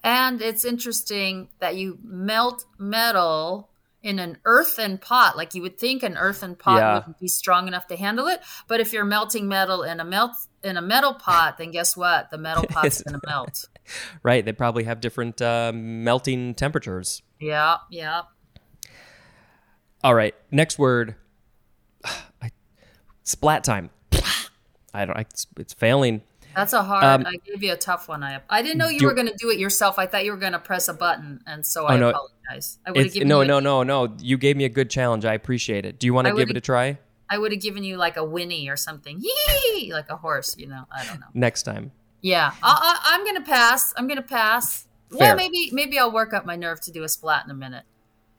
And 0.05 0.43
it's 0.43 0.65
interesting 0.65 1.49
that 1.61 1.77
you 1.77 1.99
melt 2.05 2.67
metal 2.79 3.71
in 4.03 4.19
an 4.19 4.37
earthen 4.45 4.99
pot. 4.99 5.35
Like 5.35 5.55
you 5.55 5.63
would 5.63 5.79
think 5.79 6.03
an 6.03 6.19
earthen 6.19 6.57
pot 6.57 6.77
Yeah. 6.77 6.95
wouldn't 6.99 7.19
be 7.19 7.27
strong 7.27 7.67
enough 7.67 7.87
to 7.87 7.97
handle 7.97 8.27
it. 8.27 8.41
But 8.69 8.81
if 8.81 8.93
you're 8.93 9.07
melting 9.07 9.49
metal 9.49 9.83
in 9.83 9.99
a 9.99 10.05
melt 10.05 10.33
in 10.63 10.77
a 10.77 10.83
metal 10.83 11.15
pot, 11.15 11.57
then 11.57 11.71
guess 11.71 11.97
what? 11.97 12.31
The 12.31 12.37
metal 12.37 12.65
pot's 12.69 13.03
gonna 13.03 13.21
melt. 13.27 13.65
right? 14.23 14.45
They 14.45 14.53
probably 14.53 14.85
have 14.85 15.01
different 15.01 15.41
uh, 15.41 15.73
melting 15.75 16.55
temperatures. 16.55 17.23
Yeah, 17.41 17.79
yeah. 17.91 18.23
All 20.03 20.15
right, 20.15 20.35
next 20.51 20.79
word. 20.79 21.15
I, 22.05 22.51
splat 23.23 23.65
time. 23.65 23.89
I 24.95 25.07
don't. 25.07 25.17
I, 25.17 25.23
it's, 25.23 25.47
it's 25.59 25.73
failing. 25.73 26.21
That's 26.55 26.73
a 26.73 26.83
hard. 26.83 27.05
Um, 27.05 27.27
I 27.27 27.37
gave 27.47 27.63
you 27.63 27.73
a 27.73 27.77
tough 27.77 28.09
one. 28.09 28.23
I 28.23 28.41
I 28.51 28.63
didn't 28.63 28.79
know 28.79 28.89
you 28.89 29.01
do- 29.01 29.07
were 29.07 29.15
going 29.15 29.29
to 29.29 29.37
do 29.37 29.51
it 29.51 29.59
yourself. 29.59 29.99
I 29.99 30.07
thought 30.07 30.25
you 30.25 30.31
were 30.33 30.37
going 30.39 30.53
to 30.53 30.59
press 30.59 30.89
a 30.89 30.95
button, 30.95 31.41
and 31.47 31.65
so 31.65 31.87
I 31.87 31.95
Oh, 31.95 31.99
no. 31.99 32.11
apologize. 32.11 32.79
I 32.87 32.91
would 32.93 33.05
have 33.05 33.13
given 33.13 33.29
no, 33.29 33.41
you. 33.43 33.49
no, 33.49 33.61
no, 33.61 33.83
no. 33.83 34.15
You 34.21 34.37
gave 34.39 34.57
me 34.57 34.65
a 34.65 34.69
good 34.69 34.91
challenge. 34.91 35.25
I 35.25 35.35
appreciate 35.35 35.85
it. 35.87 35.99
Do 35.99 36.07
you 36.07 36.15
want 36.15 36.27
to 36.29 36.35
give 36.35 36.51
it 36.51 36.57
a 36.57 36.61
try 36.61 36.99
I 37.31 37.39
would 37.39 37.53
have 37.53 37.61
given 37.63 37.83
you 37.85 37.97
like 37.97 38.17
a 38.19 38.25
whinny 38.25 38.69
or 38.69 38.77
something, 38.77 39.19
Yee! 39.21 39.93
like 39.93 40.11
a 40.11 40.17
horse. 40.17 40.57
You 40.59 40.67
know, 40.69 40.85
I 40.97 41.05
don't 41.07 41.21
know. 41.21 41.27
next 41.35 41.63
time? 41.63 41.91
Yeah, 42.21 42.53
I, 42.63 43.01
I, 43.03 43.15
I'm 43.15 43.25
going 43.25 43.37
to 43.37 43.51
pass. 43.51 43.93
I'm 43.97 44.07
going 44.07 44.17
to 44.19 44.23
pass. 44.23 44.87
Fair. 45.11 45.19
Well, 45.19 45.37
maybe 45.37 45.71
maybe 45.73 45.99
I'll 45.99 46.13
work 46.13 46.33
up 46.35 46.45
my 46.47 46.57
nerve 46.57 46.81
to 46.83 46.93
do 46.93 47.03
a 47.03 47.09
splat 47.09 47.45
in 47.45 47.51
a 47.51 47.55
minute. 47.55 47.85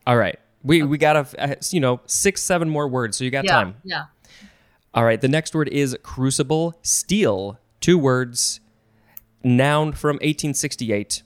All 0.06 0.16
right. 0.16 0.38
We 0.62 0.82
we 0.82 0.98
got 0.98 1.16
a 1.16 1.58
you 1.70 1.80
know 1.80 2.00
six 2.06 2.42
seven 2.42 2.68
more 2.68 2.86
words, 2.88 3.16
so 3.16 3.24
you 3.24 3.30
got 3.30 3.44
Yeah, 3.44 3.52
time. 3.52 3.76
yeah. 3.84 4.04
All 4.94 5.04
right. 5.04 5.20
The 5.20 5.28
next 5.28 5.54
word 5.54 5.68
is 5.68 5.96
crucible 6.02 6.78
steel. 6.82 7.58
Two 7.86 7.98
words. 7.98 8.58
Noun 9.44 9.92
from 9.92 10.16
1868. 10.16 11.22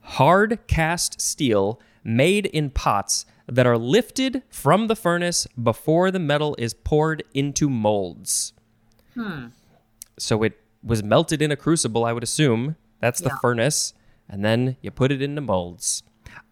Hard 0.00 0.58
cast 0.66 1.18
steel 1.18 1.80
made 2.04 2.44
in 2.44 2.68
pots 2.68 3.24
that 3.46 3.66
are 3.66 3.78
lifted 3.78 4.42
from 4.50 4.88
the 4.88 4.96
furnace 4.96 5.46
before 5.62 6.10
the 6.10 6.18
metal 6.18 6.54
is 6.58 6.74
poured 6.74 7.22
into 7.32 7.70
molds. 7.70 8.52
Hmm. 9.14 9.46
So 10.18 10.42
it 10.42 10.60
was 10.82 11.02
melted 11.02 11.40
in 11.40 11.50
a 11.50 11.56
crucible, 11.56 12.04
I 12.04 12.12
would 12.12 12.22
assume. 12.22 12.76
That's 13.00 13.20
the 13.22 13.30
Yeah. 13.30 13.38
furnace. 13.40 13.94
And 14.28 14.44
then 14.44 14.76
you 14.82 14.90
put 14.90 15.10
it 15.10 15.22
into 15.22 15.40
molds. 15.40 16.02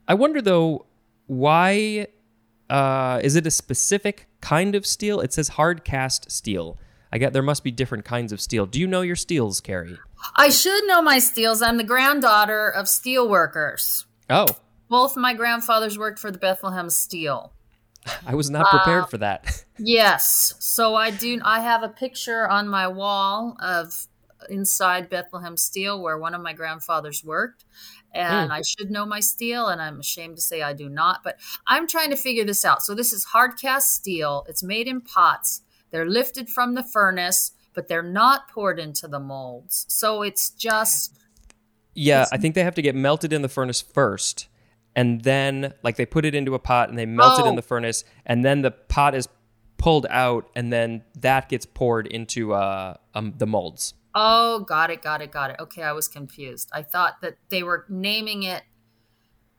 I 0.08 0.14
wonder 0.14 0.40
though, 0.40 0.86
why 1.26 2.06
uh, 2.70 3.20
is 3.22 3.36
it 3.36 3.46
a 3.46 3.50
specific 3.50 4.28
kind 4.40 4.74
of 4.74 4.86
steel? 4.86 5.20
It 5.20 5.34
says 5.34 5.48
hard 5.48 5.84
cast 5.84 6.30
steel. 6.30 6.78
I 7.12 7.18
get 7.18 7.33
there 7.33 7.42
must 7.42 7.62
be 7.62 7.70
different 7.70 8.05
kinds 8.05 8.33
of 8.33 8.40
steel. 8.40 8.64
Do 8.66 8.81
you 8.81 8.87
know 8.87 9.03
your 9.03 9.16
steels, 9.16 9.61
Kerry? 9.61 9.98
I 10.35 10.48
should 10.48 10.87
know 10.87 11.03
my 11.03 11.18
steels. 11.18 11.61
I'm 11.61 11.77
the 11.77 11.85
granddaughter 11.85 12.68
of 12.70 12.88
steel 12.88 13.29
workers. 13.29 14.07
Oh, 14.31 14.46
Both 14.88 15.16
my 15.16 15.35
grandfathers 15.35 15.98
worked 15.98 16.18
for 16.18 16.31
the 16.31 16.38
Bethlehem 16.38 16.88
Steel. 16.90 17.53
I 18.27 18.35
was 18.35 18.48
not 18.51 18.66
Uh, 18.66 18.79
prepared 18.79 19.09
for 19.11 19.18
that. 19.18 19.64
Yes. 19.85 20.55
So 20.61 20.94
I 20.94 21.11
do 21.11 21.40
I 21.44 21.59
have 21.61 21.83
a 21.83 21.88
picture 21.88 22.48
on 22.48 22.68
my 22.68 22.87
wall 22.87 23.57
of 23.61 24.07
inside 24.48 25.09
Bethlehem 25.11 25.57
Steel 25.57 26.01
where 26.01 26.16
one 26.18 26.35
of 26.35 26.40
my 26.42 26.53
grandfathers 26.53 27.25
worked. 27.25 27.64
And 28.14 28.46
Hmm. 28.51 28.53
I 28.53 28.62
should 28.62 28.90
know 28.90 29.05
my 29.07 29.18
steel 29.20 29.66
and 29.68 29.81
I'm 29.83 29.98
ashamed 29.98 30.37
to 30.37 30.42
say 30.42 30.62
I 30.62 30.72
do 30.72 30.88
not, 30.88 31.25
but 31.25 31.38
I'm 31.66 31.88
trying 31.88 32.11
to 32.11 32.16
figure 32.16 32.44
this 32.44 32.64
out. 32.64 32.83
So 32.83 32.94
this 32.94 33.12
is 33.12 33.25
hard 33.25 33.59
cast 33.61 33.92
steel. 33.94 34.44
It's 34.48 34.62
made 34.62 34.87
in 34.87 35.01
pots. 35.01 35.62
They're 35.92 36.09
lifted 36.09 36.48
from 36.48 36.74
the 36.74 36.83
furnace, 36.83 37.52
but 37.74 37.87
they're 37.87 38.02
not 38.02 38.48
poured 38.50 38.81
into 38.81 39.07
the 39.07 39.20
molds. 39.20 39.85
So 39.88 40.22
it's 40.22 40.50
just 40.50 41.18
yeah, 41.94 42.22
It's- 42.22 42.33
I 42.33 42.38
think 42.38 42.55
they 42.55 42.64
have 42.64 42.74
to 42.76 42.83
get 42.83 42.94
melted 42.94 43.33
in 43.33 43.42
the 43.42 43.48
furnace 43.50 43.81
first. 43.83 44.48
And 44.96 45.22
then, 45.22 45.72
like, 45.83 45.96
they 45.96 46.05
put 46.07 46.24
it 46.24 46.35
into 46.35 46.55
a 46.55 46.59
pot 46.59 46.88
and 46.88 46.98
they 46.98 47.07
melt 47.07 47.38
it 47.40 47.46
in 47.46 47.52
Oh. 47.52 47.57
the 47.57 47.62
furnace. 47.62 48.05
And 48.26 48.44
then 48.44 48.62
the 48.62 48.70
pot 48.70 49.14
is 49.14 49.28
pulled 49.78 50.07
out, 50.11 50.48
and 50.55 50.72
then 50.72 51.02
that 51.18 51.48
gets 51.48 51.66
poured 51.66 52.07
into 52.07 52.52
uh, 52.55 52.94
um, 53.14 53.35
the 53.38 53.46
molds. 53.46 53.94
Oh, 54.14 54.61
got 54.61 54.90
it, 54.90 55.02
got 55.02 55.20
it, 55.22 55.31
got 55.33 55.50
it. 55.50 55.57
Okay, 55.61 55.83
I 55.83 55.92
was 55.92 56.09
confused. 56.09 56.70
I 56.72 56.83
thought 56.83 57.20
that 57.22 57.37
they 57.48 57.62
were 57.62 57.85
naming 57.88 58.42
it. 58.42 58.62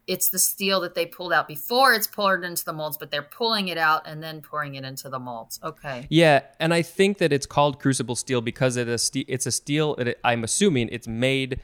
It's 0.06 0.28
the 0.30 0.40
steel 0.40 0.82
that 0.82 0.96
they 0.96 1.06
pulled 1.06 1.32
out 1.32 1.48
before 1.48 1.94
it's 1.94 2.08
poured 2.08 2.44
into 2.44 2.66
the 2.66 2.74
molds, 2.74 2.98
but 2.98 3.10
they're 3.10 3.22
pulling 3.22 3.70
it 3.70 3.78
out 3.78 4.06
and 4.06 4.22
then 4.22 4.42
pouring 4.42 4.76
it 4.76 4.84
into 4.84 5.08
the 5.08 5.20
molds. 5.20 5.60
Okay. 5.64 6.08
Yeah, 6.10 6.42
and 6.60 6.74
I 6.74 6.82
think 6.82 7.20
that 7.20 7.32
it's 7.32 7.46
called 7.46 7.80
crucible 7.80 8.16
steel 8.18 8.42
because 8.42 8.76
it 8.76 8.88
is 8.90 9.04
ste- 9.04 9.26
it's 9.30 9.46
a 9.46 9.52
steel. 9.52 9.96
It, 9.96 10.20
I'm 10.24 10.44
assuming 10.44 10.90
it's 10.92 11.08
made 11.08 11.62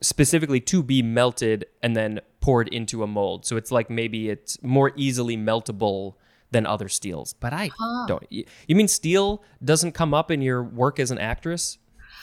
specifically 0.00 0.60
to 0.60 0.82
be 0.82 1.02
melted 1.02 1.66
and 1.82 1.96
then 1.96 2.20
poured 2.40 2.68
into 2.68 3.02
a 3.02 3.06
mold. 3.06 3.46
So 3.46 3.56
it's 3.56 3.70
like 3.70 3.88
maybe 3.90 4.30
it's 4.30 4.60
more 4.62 4.92
easily 4.96 5.36
meltable 5.36 6.14
than 6.50 6.66
other 6.66 6.88
steels. 6.88 7.34
But 7.34 7.52
I 7.52 7.70
Huh. 7.78 8.06
don't. 8.08 8.26
You 8.30 8.44
you 8.66 8.76
mean 8.76 8.88
steel 8.88 9.42
doesn't 9.64 9.92
come 9.92 10.12
up 10.14 10.30
in 10.30 10.42
your 10.42 10.62
work 10.62 10.98
as 10.98 11.10
an 11.10 11.18
actress? 11.18 11.78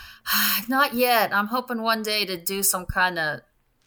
Not 0.68 0.94
yet. 0.94 1.34
I'm 1.34 1.48
hoping 1.48 1.82
one 1.82 2.04
day 2.04 2.26
to 2.26 2.36
do 2.38 2.64
some 2.64 2.86
kind 2.86 3.18
of 3.18 3.42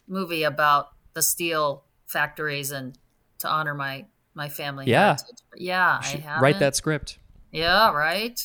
movie 0.09 0.43
about 0.43 0.89
the 1.15 1.23
steel 1.23 1.85
factories 2.07 2.71
and 2.71 2.97
to 3.39 3.49
honor 3.49 3.75
my 3.75 4.07
my 4.35 4.49
family. 4.49 4.87
Yeah. 4.87 5.17
heritage. 5.17 5.27
But 5.51 5.61
yeah, 5.61 6.01
I 6.03 6.07
have 6.07 6.43
Write 6.43 6.59
that 6.61 6.77
script. 6.77 7.19
Yeah, 7.51 7.93
right. 7.93 8.41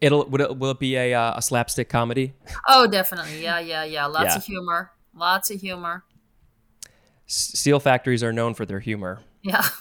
It'll 0.00 0.26
would 0.26 0.40
it, 0.40 0.58
will 0.58 0.72
it 0.72 0.78
be 0.78 0.96
a 0.96 1.14
uh, 1.14 1.34
a 1.36 1.42
slapstick 1.42 1.88
comedy? 1.88 2.32
Oh, 2.68 2.86
definitely. 2.86 3.42
Yeah, 3.42 3.60
yeah, 3.60 3.84
yeah. 3.84 4.06
Lots 4.06 4.24
Yeah. 4.24 4.36
of 4.36 4.44
humor. 4.44 4.90
Lots 5.14 5.50
of 5.50 5.60
humor. 5.60 6.04
Steel 7.26 7.78
factories 7.78 8.24
are 8.24 8.32
known 8.32 8.54
for 8.54 8.66
their 8.66 8.80
humor. 8.80 9.20
Yeah. 9.42 9.64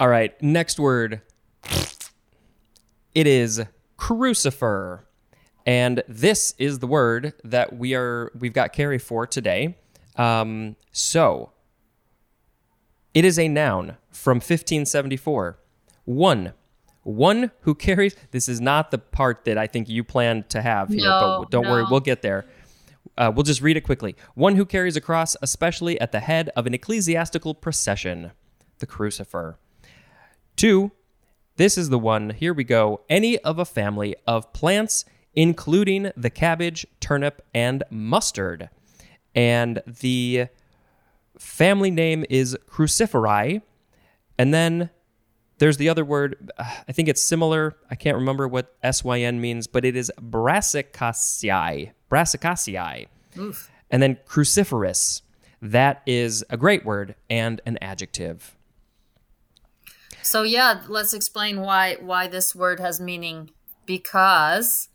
All 0.00 0.08
right, 0.08 0.40
next 0.42 0.78
word. 0.78 1.22
It 3.14 3.26
is 3.26 3.62
crucifer. 3.98 5.00
And 5.64 6.02
this 6.08 6.54
is 6.58 6.80
the 6.80 6.88
word 6.88 7.34
that 7.44 7.76
we 7.76 7.94
are 7.94 8.32
we've 8.38 8.52
got 8.52 8.72
Kerry 8.72 8.98
for 8.98 9.26
today. 9.26 9.76
Um, 10.16 10.76
so 10.92 11.52
it 13.14 13.24
is 13.24 13.38
a 13.38 13.48
noun 13.48 13.96
from 14.10 14.36
1574. 14.36 15.58
One. 16.04 16.52
One 17.04 17.50
who 17.62 17.74
carries 17.74 18.14
this 18.30 18.48
is 18.48 18.60
not 18.60 18.90
the 18.90 18.98
part 18.98 19.44
that 19.44 19.58
I 19.58 19.66
think 19.66 19.88
you 19.88 20.04
plan 20.04 20.44
to 20.50 20.62
have 20.62 20.88
here, 20.88 21.08
No, 21.08 21.40
but 21.40 21.50
don't 21.50 21.68
worry, 21.68 21.84
we'll 21.90 22.00
get 22.00 22.22
there. 22.22 22.46
Uh, 23.18 23.30
we'll 23.34 23.42
just 23.42 23.60
read 23.60 23.76
it 23.76 23.82
quickly. 23.82 24.14
One 24.34 24.54
who 24.56 24.64
carries 24.64 24.96
a 24.96 25.00
cross, 25.00 25.36
especially 25.42 26.00
at 26.00 26.12
the 26.12 26.20
head 26.20 26.50
of 26.56 26.66
an 26.66 26.74
ecclesiastical 26.74 27.54
procession, 27.54 28.30
the 28.78 28.86
crucifer. 28.86 29.56
Two, 30.56 30.92
this 31.56 31.76
is 31.76 31.90
the 31.90 31.98
one, 31.98 32.30
here 32.30 32.54
we 32.54 32.64
go. 32.64 33.02
Any 33.08 33.38
of 33.40 33.58
a 33.58 33.64
family 33.64 34.14
of 34.26 34.52
plants, 34.52 35.04
including 35.34 36.12
the 36.16 36.30
cabbage, 36.30 36.86
turnip, 37.00 37.42
and 37.52 37.82
mustard. 37.90 38.70
And 39.34 39.82
the 39.86 40.48
family 41.38 41.90
name 41.90 42.24
is 42.28 42.56
Cruciferae. 42.68 43.62
And 44.38 44.52
then 44.52 44.90
there's 45.58 45.76
the 45.76 45.88
other 45.88 46.04
word, 46.04 46.50
uh, 46.58 46.64
I 46.88 46.92
think 46.92 47.08
it's 47.08 47.20
similar. 47.20 47.76
I 47.90 47.94
can't 47.94 48.16
remember 48.16 48.48
what 48.48 48.74
SYN 48.82 49.40
means, 49.40 49.66
but 49.66 49.84
it 49.84 49.96
is 49.96 50.10
brassicaceae. 50.20 51.92
Brassicaceae. 52.10 53.06
Oof. 53.38 53.70
And 53.90 54.02
then 54.02 54.18
cruciferous. 54.26 55.22
That 55.60 56.02
is 56.06 56.44
a 56.50 56.56
great 56.56 56.84
word 56.84 57.14
and 57.30 57.60
an 57.64 57.78
adjective. 57.80 58.56
So 60.22 60.42
yeah, 60.42 60.82
let's 60.88 61.14
explain 61.14 61.60
why 61.60 61.96
why 62.00 62.26
this 62.26 62.54
word 62.54 62.80
has 62.80 63.00
meaning. 63.00 63.50
Because 63.86 64.88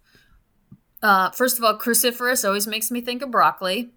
uh, 1.02 1.30
first 1.32 1.58
of 1.58 1.64
all, 1.64 1.78
cruciferous 1.78 2.46
always 2.46 2.68
makes 2.68 2.92
me 2.92 3.02
think 3.02 3.22
of 3.22 3.32
broccoli. 3.32 3.92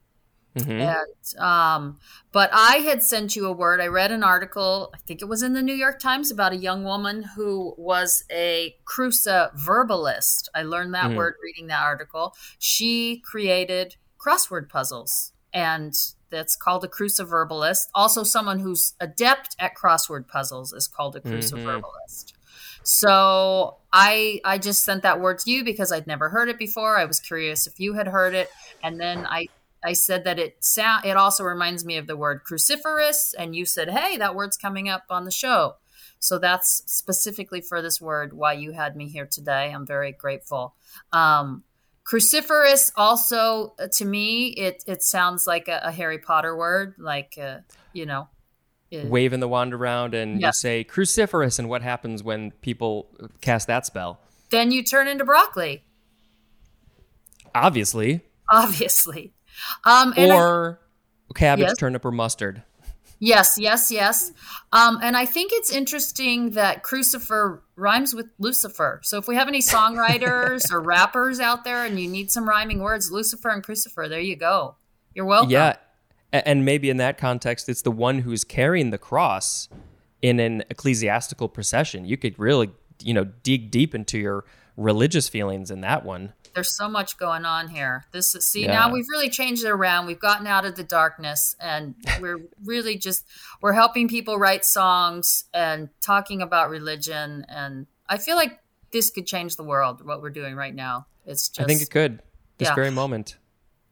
Mm-hmm. 0.57 0.73
And 0.73 1.43
um, 1.43 1.99
but 2.33 2.51
I 2.53 2.79
had 2.79 3.03
sent 3.03 3.37
you 3.37 3.47
a 3.47 3.53
word. 3.53 3.81
I 3.81 3.87
read 3.87 4.11
an 4.11 4.25
article. 4.25 4.91
I 4.95 4.99
think 4.99 5.23
it 5.23 5.27
was 5.27 5.43
in 5.43 5.53
the 5.53 5.63
New 5.63 5.75
York 5.75 6.01
Times 6.01 6.31
about 6.31 6.53
a 6.53 6.57
young 6.57 6.83
woman 6.83 7.23
who 7.37 7.75
was 7.79 8.25
a 8.33 8.75
cruciverbalist. 8.85 10.49
I 10.55 10.63
learned 10.63 10.95
that 10.95 11.07
mm-hmm. 11.07 11.17
word 11.17 11.35
reading 11.43 11.69
that 11.69 11.83
article. 11.83 12.35
She 12.59 13.23
created 13.25 13.97
crossword 14.19 14.69
puzzles, 14.69 15.33
and 15.53 15.95
that's 16.31 16.57
called 16.57 16.83
a 16.85 16.89
cruciverbalist. 16.89 17.89
Also, 17.95 18.25
someone 18.25 18.59
who's 18.59 18.95
adept 19.01 19.55
at 19.59 19.77
crossword 19.77 20.27
puzzles 20.27 20.73
is 20.73 20.89
called 20.89 21.15
a 21.15 21.21
cruciverbalist. 21.21 21.83
Mm-hmm. 21.83 22.37
So 22.83 23.77
I 23.93 24.41
I 24.45 24.59
just 24.59 24.85
sent 24.85 25.03
that 25.03 25.21
word 25.21 25.39
to 25.41 25.51
you 25.51 25.63
because 25.65 25.93
I'd 25.93 26.07
never 26.07 26.31
heard 26.31 26.49
it 26.49 26.59
before. 26.59 26.97
I 26.97 27.05
was 27.05 27.21
curious 27.21 27.67
if 27.67 27.79
you 27.79 27.95
had 27.95 28.09
heard 28.09 28.35
it, 28.35 28.51
and 28.83 28.99
then 28.99 29.27
I 29.27 29.49
I 29.83 29.95
said 29.95 30.25
that 30.25 30.39
it 30.39 30.63
sound 30.65 31.05
it 31.07 31.17
also 31.17 31.45
reminds 31.45 31.85
me 31.85 31.97
of 31.97 32.07
the 32.07 32.17
word 32.17 32.43
cruciferous, 32.49 33.35
and 33.39 33.55
you 33.57 33.65
said, 33.65 33.91
"Hey, 33.91 34.17
that 34.19 34.35
word's 34.35 34.57
coming 34.57 34.89
up 34.89 35.05
on 35.11 35.25
the 35.25 35.31
show." 35.31 35.77
So 36.19 36.39
that's 36.39 36.83
specifically 36.87 37.61
for 37.63 37.81
this 37.81 38.01
word 38.01 38.35
why 38.35 38.53
you 38.53 38.73
had 38.73 38.95
me 38.95 39.09
here 39.09 39.27
today. 39.27 39.73
I'm 39.73 39.87
very 39.87 40.13
grateful. 40.13 40.75
Um, 41.13 41.65
cruciferous 42.05 42.93
also 42.97 43.75
uh, 43.79 43.87
to 43.93 44.05
me 44.05 44.49
it 44.49 44.83
it 44.87 45.03
sounds 45.03 45.47
like 45.47 45.69
a, 45.69 45.81
a 45.85 45.93
Harry 45.93 46.19
Potter 46.19 46.55
word, 46.57 46.95
like 46.99 47.39
uh, 47.41 47.59
you 47.95 48.05
know. 48.05 48.29
it- 48.91 49.07
Waving 49.07 49.41
the 49.41 49.49
wand 49.49 49.73
around 49.73 50.15
and 50.15 50.41
Yeah. 50.41 50.49
you 50.49 50.53
say 50.53 50.85
cruciferous, 50.85 51.59
and 51.59 51.69
what 51.71 51.81
happens 51.83 52.23
when 52.23 52.51
people 52.61 53.09
cast 53.41 53.67
that 53.69 53.87
spell? 53.87 54.21
then 54.51 54.73
you 54.73 54.83
turn 54.83 55.07
into 55.07 55.25
broccoli, 55.25 55.85
Obviously, 57.55 58.21
obviously. 58.51 59.33
Um, 59.85 60.15
and 60.17 60.33
I- 60.33 60.37
or 60.37 60.81
cabbage, 61.35 61.67
Yes. 61.69 61.77
turnip, 61.79 62.05
or 62.05 62.11
mustard. 62.13 62.63
Yes, 63.23 63.59
yes, 63.59 63.91
yes. 63.93 64.33
Um, 64.73 64.99
and 65.03 65.15
I 65.15 65.27
think 65.27 65.53
it's 65.53 65.71
interesting 65.71 66.53
that 66.53 66.83
crucifer 66.83 67.63
rhymes 67.77 68.15
with 68.15 68.27
Lucifer. 68.39 69.01
So 69.05 69.19
if 69.19 69.29
we 69.29 69.35
have 69.35 69.47
any 69.47 69.61
songwriters 69.61 70.73
or 70.73 70.81
rappers 70.81 71.39
out 71.39 71.65
there 71.65 71.85
and 71.85 72.01
you 72.01 72.09
need 72.09 72.31
some 72.31 72.49
rhyming 72.49 72.81
words, 72.81 73.11
Lucifer 73.13 73.51
and 73.51 73.63
crucifer, 73.63 74.09
there 74.09 74.21
you 74.21 74.37
go. 74.37 74.77
You're 75.15 75.27
welcome. 75.27 75.51
Yeah, 75.51 75.77
and 76.33 76.65
maybe 76.65 76.89
in 76.89 76.97
that 76.97 77.19
context, 77.19 77.69
it's 77.69 77.83
the 77.83 77.91
one 77.91 78.21
who's 78.21 78.43
carrying 78.43 78.89
the 78.91 78.99
cross 78.99 79.69
in 80.23 80.41
an 80.41 80.65
ecclesiastical 80.71 81.49
procession. 81.51 82.07
You 82.07 82.17
could 82.17 82.39
really, 82.39 82.71
you 83.03 83.13
know, 83.13 83.25
dig 83.25 83.71
deep 83.71 83.95
into 83.95 84.19
your 84.19 84.45
religious 84.81 85.29
feelings 85.29 85.71
in 85.71 85.83
that 85.83 86.05
one. 86.05 86.33
There's 86.55 86.75
so 86.77 86.89
much 86.89 87.17
going 87.17 87.45
on 87.45 87.69
here. 87.69 88.05
This 88.13 88.35
is, 88.35 88.45
see 88.45 88.63
Yeah. 88.65 88.73
now 88.73 88.93
we've 88.93 89.07
really 89.09 89.31
changed 89.31 89.65
it 89.65 89.69
around. 89.71 90.07
We've 90.07 90.19
gotten 90.19 90.47
out 90.47 90.65
of 90.65 90.75
the 90.75 90.83
darkness 90.83 91.55
and 91.61 91.95
we're 92.21 92.41
really 92.65 92.97
just 92.97 93.25
we're 93.61 93.75
helping 93.75 94.09
people 94.09 94.37
write 94.39 94.65
songs 94.65 95.45
and 95.55 95.91
talking 96.01 96.43
about 96.43 96.71
religion 96.71 97.47
and 97.49 97.87
I 98.09 98.19
feel 98.19 98.35
like 98.37 98.59
this 98.91 99.11
could 99.11 99.27
change 99.27 99.55
the 99.57 99.63
world 99.63 100.05
what 100.05 100.21
we're 100.23 100.31
doing 100.31 100.57
right 100.57 100.75
now. 100.75 101.07
It's 101.25 101.49
just 101.49 101.61
I 101.61 101.65
think 101.67 101.83
it 101.83 101.91
could. 101.91 102.21
This 102.59 102.69
Yeah. 102.69 102.75
very 102.75 102.91
moment. 102.91 103.37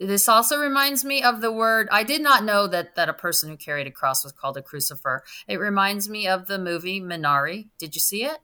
This 0.01 0.29
also 0.29 0.59
reminds 0.59 1.05
me 1.05 1.23
of 1.23 1.41
the 1.41 1.53
word. 1.53 1.89
I 1.93 2.03
did 2.03 2.23
not 2.23 2.45
know 2.45 2.67
that 2.69 2.95
that 2.97 3.09
a 3.09 3.13
person 3.13 3.51
who 3.51 3.57
carried 3.57 3.87
a 3.87 3.91
cross 3.91 4.25
was 4.25 4.33
called 4.33 4.57
a 4.57 4.63
crucifer. 4.63 5.21
It 5.47 5.59
reminds 5.59 6.09
me 6.09 6.27
of 6.27 6.47
the 6.47 6.59
movie 6.59 7.01
Minari. 7.01 7.69
Did 7.79 7.95
you 7.95 8.01
see 8.01 8.25
it? 8.25 8.39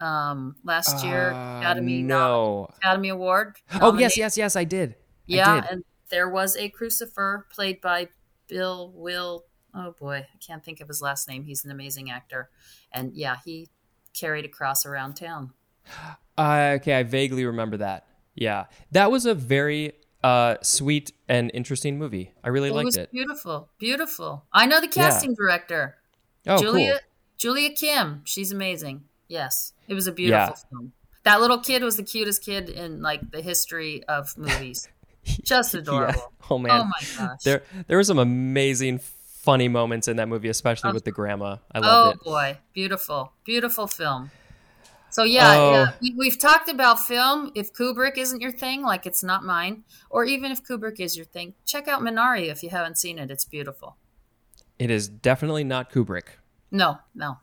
Um, 0.00 0.56
last 0.62 1.04
year, 1.04 1.32
Uh, 1.32 1.60
Academy 1.60 2.02
no. 2.02 2.68
Academy 2.76 3.08
Award. 3.08 3.56
Oh 3.80 3.96
yes, 3.98 4.16
yes, 4.16 4.36
yes. 4.36 4.54
I 4.56 4.64
did. 4.64 4.90
I 4.90 4.96
yeah, 5.26 5.60
did. 5.60 5.70
and 5.70 5.84
there 6.10 6.28
was 6.28 6.56
a 6.56 6.68
crucifer 6.68 7.46
played 7.50 7.80
by 7.80 8.08
Bill 8.46 8.92
Will. 8.94 9.44
Oh 9.74 9.94
boy, 9.98 10.16
I 10.18 10.36
can't 10.46 10.62
think 10.64 10.80
of 10.80 10.88
his 10.88 11.00
last 11.00 11.28
name. 11.28 11.44
He's 11.44 11.64
an 11.64 11.70
amazing 11.70 12.10
actor, 12.10 12.50
and 12.92 13.14
yeah, 13.14 13.36
he 13.44 13.68
carried 14.12 14.44
a 14.44 14.48
cross 14.48 14.84
around 14.86 15.14
town. 15.14 15.52
Uh, 16.38 16.74
okay, 16.76 16.92
I 16.92 17.02
vaguely 17.02 17.46
remember 17.46 17.78
that. 17.78 18.06
Yeah, 18.34 18.66
that 18.92 19.10
was 19.10 19.24
a 19.24 19.34
very 19.34 19.94
uh, 20.22 20.56
sweet 20.62 21.12
and 21.30 21.50
interesting 21.54 21.98
movie. 21.98 22.34
I 22.44 22.50
really 22.50 22.68
it 22.68 22.74
liked 22.74 22.84
was 22.84 22.98
it. 22.98 23.10
beautiful, 23.10 23.70
beautiful. 23.78 24.44
I 24.52 24.66
know 24.66 24.82
the 24.82 24.88
casting 24.88 25.34
director. 25.34 25.96
Oh, 26.46 26.58
Julia 26.60 26.90
cool. 26.90 27.00
Julia 27.38 27.70
Kim. 27.70 28.20
She's 28.26 28.52
amazing. 28.52 29.04
Yes. 29.28 29.72
It 29.88 29.94
was 29.94 30.06
a 30.06 30.12
beautiful 30.12 30.38
Yeah. 30.38 30.54
film. 30.70 30.92
That 31.24 31.40
little 31.40 31.58
kid 31.58 31.82
was 31.82 31.96
the 31.96 32.02
cutest 32.04 32.44
kid 32.44 32.68
in 32.68 33.02
like 33.02 33.30
the 33.30 33.42
history 33.42 34.04
of 34.04 34.36
movies. 34.38 34.88
Just 35.24 35.74
Yeah. 35.74 35.80
adorable. 35.80 36.32
Oh 36.50 36.58
man. 36.58 36.80
Oh 36.80 36.84
my 36.84 37.26
gosh. 37.26 37.42
There, 37.42 37.62
there 37.88 37.96
were 37.96 38.04
some 38.04 38.18
amazing, 38.20 39.00
funny 39.00 39.66
moments 39.68 40.06
in 40.08 40.16
that 40.18 40.28
movie, 40.28 40.48
especially 40.48 40.92
with 40.92 41.04
the 41.04 41.10
grandma. 41.12 41.56
I 41.72 41.78
oh 41.78 41.80
loved 41.80 42.16
it. 42.16 42.20
Oh 42.24 42.30
boy. 42.30 42.58
Beautiful. 42.72 43.32
Beautiful 43.44 43.86
film. 43.88 44.30
So 45.10 45.22
yeah, 45.24 45.54
Oh. 45.56 45.72
yeah. 45.72 45.92
We, 46.00 46.14
we've 46.16 46.38
talked 46.38 46.68
about 46.68 47.00
film. 47.00 47.50
If 47.54 47.72
Kubrick 47.72 48.18
isn't 48.18 48.40
your 48.40 48.52
thing, 48.52 48.82
like 48.82 49.06
it's 49.06 49.22
not 49.24 49.44
mine, 49.44 49.82
or 50.10 50.24
even 50.24 50.52
if 50.52 50.62
Kubrick 50.62 51.00
is 51.00 51.16
your 51.16 51.26
thing, 51.26 51.54
check 51.64 51.88
out 51.88 52.02
Minari 52.02 52.48
if 52.50 52.62
you 52.62 52.70
haven't 52.70 52.98
seen 52.98 53.18
it. 53.18 53.30
It's 53.30 53.44
beautiful. 53.44 53.96
It 54.78 54.90
is 54.90 55.08
definitely 55.08 55.64
not 55.64 55.90
Kubrick. 55.90 56.24
No, 56.70 56.98
no. 57.14 57.38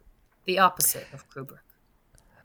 The 0.45 0.59
opposite 0.59 1.07
of 1.13 1.27
Kubrick. 1.29 1.59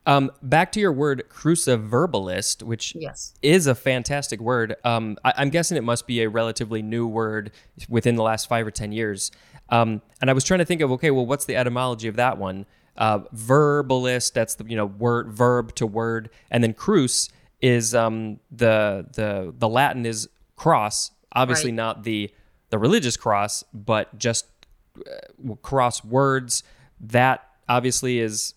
Um, 0.08 0.32
back 0.42 0.72
to 0.72 0.80
your 0.80 0.90
word 0.92 1.24
cruciverbalist, 1.28 2.62
which 2.62 2.94
Yes. 2.94 3.34
is 3.42 3.66
a 3.66 3.74
fantastic 3.74 4.40
word. 4.40 4.74
Um, 4.82 5.18
I, 5.22 5.34
I'm 5.36 5.50
guessing 5.50 5.76
it 5.76 5.84
must 5.84 6.06
be 6.06 6.22
a 6.22 6.30
relatively 6.30 6.80
new 6.80 7.06
word 7.06 7.50
within 7.90 8.16
the 8.16 8.22
last 8.22 8.48
five 8.48 8.66
or 8.66 8.70
ten 8.70 8.90
years. 8.90 9.30
Um, 9.68 10.00
and 10.22 10.30
I 10.30 10.32
was 10.32 10.44
trying 10.44 10.60
to 10.60 10.64
think 10.64 10.80
of 10.80 10.90
okay, 10.92 11.10
well, 11.10 11.26
what's 11.26 11.44
the 11.44 11.56
etymology 11.56 12.08
of 12.08 12.16
that 12.16 12.38
one? 12.38 12.64
Uh, 12.96 13.18
verbalist, 13.34 14.32
that's 14.32 14.54
the 14.54 14.64
you 14.64 14.76
know 14.76 14.86
word 14.86 15.30
verb 15.30 15.74
to 15.74 15.86
word, 15.86 16.30
and 16.50 16.64
then 16.64 16.72
cruce 16.72 17.28
is 17.60 17.94
um, 17.94 18.40
the 18.50 19.06
the 19.12 19.54
the 19.58 19.68
Latin 19.68 20.06
is 20.06 20.26
cross. 20.56 21.10
Obviously 21.32 21.70
Right. 21.70 21.76
not 21.76 22.04
the 22.04 22.30
the 22.70 22.78
religious 22.78 23.16
cross, 23.18 23.62
but 23.74 24.18
just 24.18 24.46
uh, 24.98 25.54
cross 25.60 26.02
words. 26.02 26.62
That 26.98 27.46
obviously 27.68 28.18
is 28.20 28.54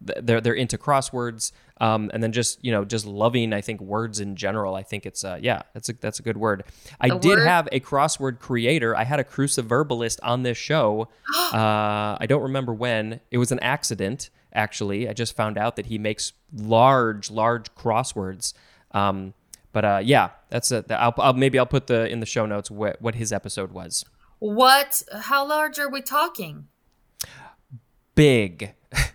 they're 0.00 0.40
they're 0.40 0.54
into 0.54 0.78
crosswords 0.78 1.52
um, 1.80 2.10
and 2.12 2.22
then 2.22 2.32
just 2.32 2.62
you 2.64 2.72
know 2.72 2.84
just 2.84 3.06
loving 3.06 3.52
I 3.52 3.60
think 3.60 3.80
words 3.80 4.20
in 4.20 4.36
general 4.36 4.74
I 4.74 4.82
think 4.82 5.06
it's 5.06 5.24
uh, 5.24 5.38
yeah 5.40 5.62
that's 5.74 5.88
a 5.88 5.92
that's 5.94 6.18
a 6.18 6.22
good 6.22 6.36
word. 6.36 6.64
I 7.00 7.08
did 7.08 7.24
word- 7.38 7.46
have 7.46 7.68
a 7.72 7.80
crossword 7.80 8.38
creator. 8.38 8.96
I 8.96 9.04
had 9.04 9.20
a 9.20 9.24
cruciverbalist 9.24 10.18
on 10.22 10.42
this 10.42 10.58
show. 10.58 11.08
Uh, 11.50 12.16
I 12.20 12.26
don't 12.28 12.42
remember 12.42 12.72
when. 12.72 13.18
It 13.32 13.38
was 13.38 13.50
an 13.50 13.58
accident 13.58 14.30
actually. 14.52 15.08
I 15.08 15.12
just 15.12 15.34
found 15.34 15.58
out 15.58 15.74
that 15.74 15.86
he 15.86 15.98
makes 15.98 16.32
large 16.54 17.28
large 17.28 17.74
crosswords. 17.74 18.52
Um, 18.92 19.34
but 19.72 19.84
uh, 19.84 20.00
yeah 20.02 20.30
that's 20.48 20.70
a 20.70 20.84
I'll, 20.90 21.14
I'll 21.18 21.32
maybe 21.32 21.58
I'll 21.58 21.66
put 21.66 21.88
the 21.88 22.08
in 22.08 22.20
the 22.20 22.26
show 22.26 22.46
notes 22.46 22.70
what 22.70 23.02
what 23.02 23.16
his 23.16 23.32
episode 23.32 23.72
was. 23.72 24.04
What? 24.38 25.02
How 25.12 25.46
large 25.46 25.78
are 25.80 25.90
we 25.90 26.02
talking? 26.02 26.68
big 28.14 28.74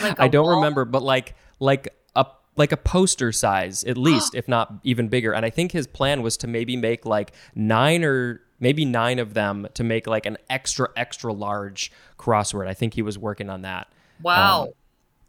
Like 0.00 0.18
I 0.20 0.28
don't 0.28 0.46
wall? 0.46 0.56
remember, 0.56 0.84
but 0.84 1.02
like 1.02 1.34
like 1.58 1.94
a 2.16 2.26
like 2.56 2.72
a 2.72 2.76
poster 2.76 3.32
size 3.32 3.84
at 3.84 3.96
least, 4.08 4.34
if 4.34 4.48
not 4.48 4.74
even 4.84 5.08
bigger. 5.08 5.32
And 5.32 5.44
I 5.44 5.50
think 5.50 5.72
his 5.72 5.86
plan 5.86 6.22
was 6.22 6.36
to 6.38 6.46
maybe 6.46 6.76
make 6.76 7.04
like 7.04 7.32
nine 7.54 8.04
or 8.04 8.40
maybe 8.60 8.84
nine 8.84 9.18
of 9.18 9.34
them 9.34 9.66
to 9.74 9.84
make 9.84 10.06
like 10.06 10.24
an 10.24 10.38
extra 10.48 10.88
extra 10.96 11.32
large 11.32 11.92
crossword. 12.18 12.68
I 12.68 12.74
think 12.74 12.94
he 12.94 13.02
was 13.02 13.18
working 13.18 13.50
on 13.50 13.62
that. 13.62 13.92
Wow. 14.22 14.62
Um, 14.62 14.68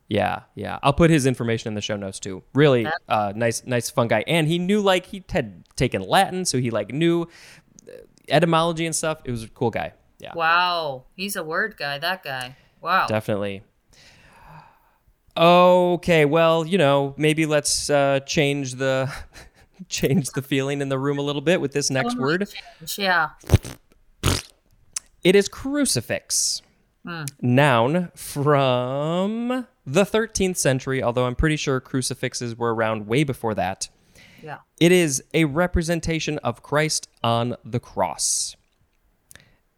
Yeah, 0.08 0.41
yeah. 0.54 0.80
I'll 0.84 0.93
put 0.93 1.10
his 1.10 1.26
information 1.26 1.69
in 1.69 1.73
the 1.73 1.82
show 1.82 1.95
notes 1.95 2.19
too. 2.19 2.43
Really 2.54 2.88
uh, 3.10 3.34
nice, 3.36 3.65
nice, 3.65 3.89
fun 3.89 4.08
guy. 4.08 4.23
And 4.28 4.47
he 4.47 4.60
knew 4.60 4.82
like 4.82 5.08
he 5.08 5.23
had 5.30 5.63
taken 5.76 6.04
Latin, 6.04 6.45
so 6.45 6.60
he 6.60 6.69
like 6.69 6.93
knew 6.93 7.23
uh, 7.88 7.91
etymology 8.30 8.86
and 8.86 8.95
stuff. 8.95 9.19
It 9.26 9.32
was 9.32 9.43
a 9.43 9.49
cool 9.49 9.71
guy. 9.71 9.93
Yeah, 10.19 10.34
wow. 10.36 11.06
He's 11.15 11.36
a 11.36 11.43
word 11.43 11.76
guy, 11.78 11.97
that 11.97 12.23
guy. 12.23 12.56
Wow. 12.82 13.08
definitely. 13.08 13.63
Okay, 15.36 16.26
well, 16.26 16.65
you 16.65 16.78
know, 16.78 17.13
maybe 17.17 17.46
let's 17.46 17.89
uh, 17.89 18.19
change 18.22 18.76
the 18.76 19.12
change 19.89 20.30
the 20.32 20.41
feeling 20.41 20.82
in 20.82 20.89
the 20.89 21.00
room 21.00 21.17
a 21.17 21.22
little 21.22 21.41
bit 21.41 21.60
with 21.60 21.72
this 21.74 21.89
next 21.89 22.13
Totally 22.13 22.24
word. 22.24 22.48
change, 22.50 22.98
Yeah. 22.98 23.30
It 25.24 25.36
is 25.36 25.48
crucifix. 25.48 26.62
Noun 27.41 28.12
from 28.15 29.67
the 29.86 30.04
13th 30.06 30.58
century, 30.58 31.04
although 31.04 31.26
I'm 31.26 31.36
pretty 31.36 31.58
sure 31.58 31.82
crucifixes 31.82 32.58
were 32.58 32.74
around 32.74 33.08
way 33.08 33.24
before 33.26 33.54
that. 33.56 33.89
Yeah. 34.41 34.60
It 34.80 34.91
is 34.93 35.22
a 35.34 35.46
representation 35.46 36.38
of 36.39 36.63
Christ 36.63 37.10
on 37.22 37.56
the 37.65 37.80
cross. 37.80 38.56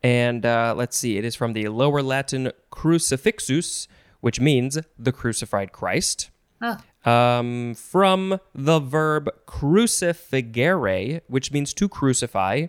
And 0.04 0.46
uh, 0.46 0.76
let's 0.78 0.98
see, 0.98 1.18
it 1.18 1.26
is 1.26 1.34
from 1.36 1.54
the 1.54 1.68
Lower 1.70 2.04
Latin 2.04 2.52
crucifixus, 2.72 3.88
which 4.26 4.40
means 4.40 4.80
the 4.98 5.12
crucified 5.12 5.72
Christ. 5.72 6.32
Huh. 6.60 6.78
Um, 7.08 7.76
from 7.76 8.40
the 8.56 8.80
verb 8.80 9.30
crucifigere, 9.46 11.22
which 11.28 11.52
means 11.52 11.76
to 11.76 11.88
crucify. 11.88 12.66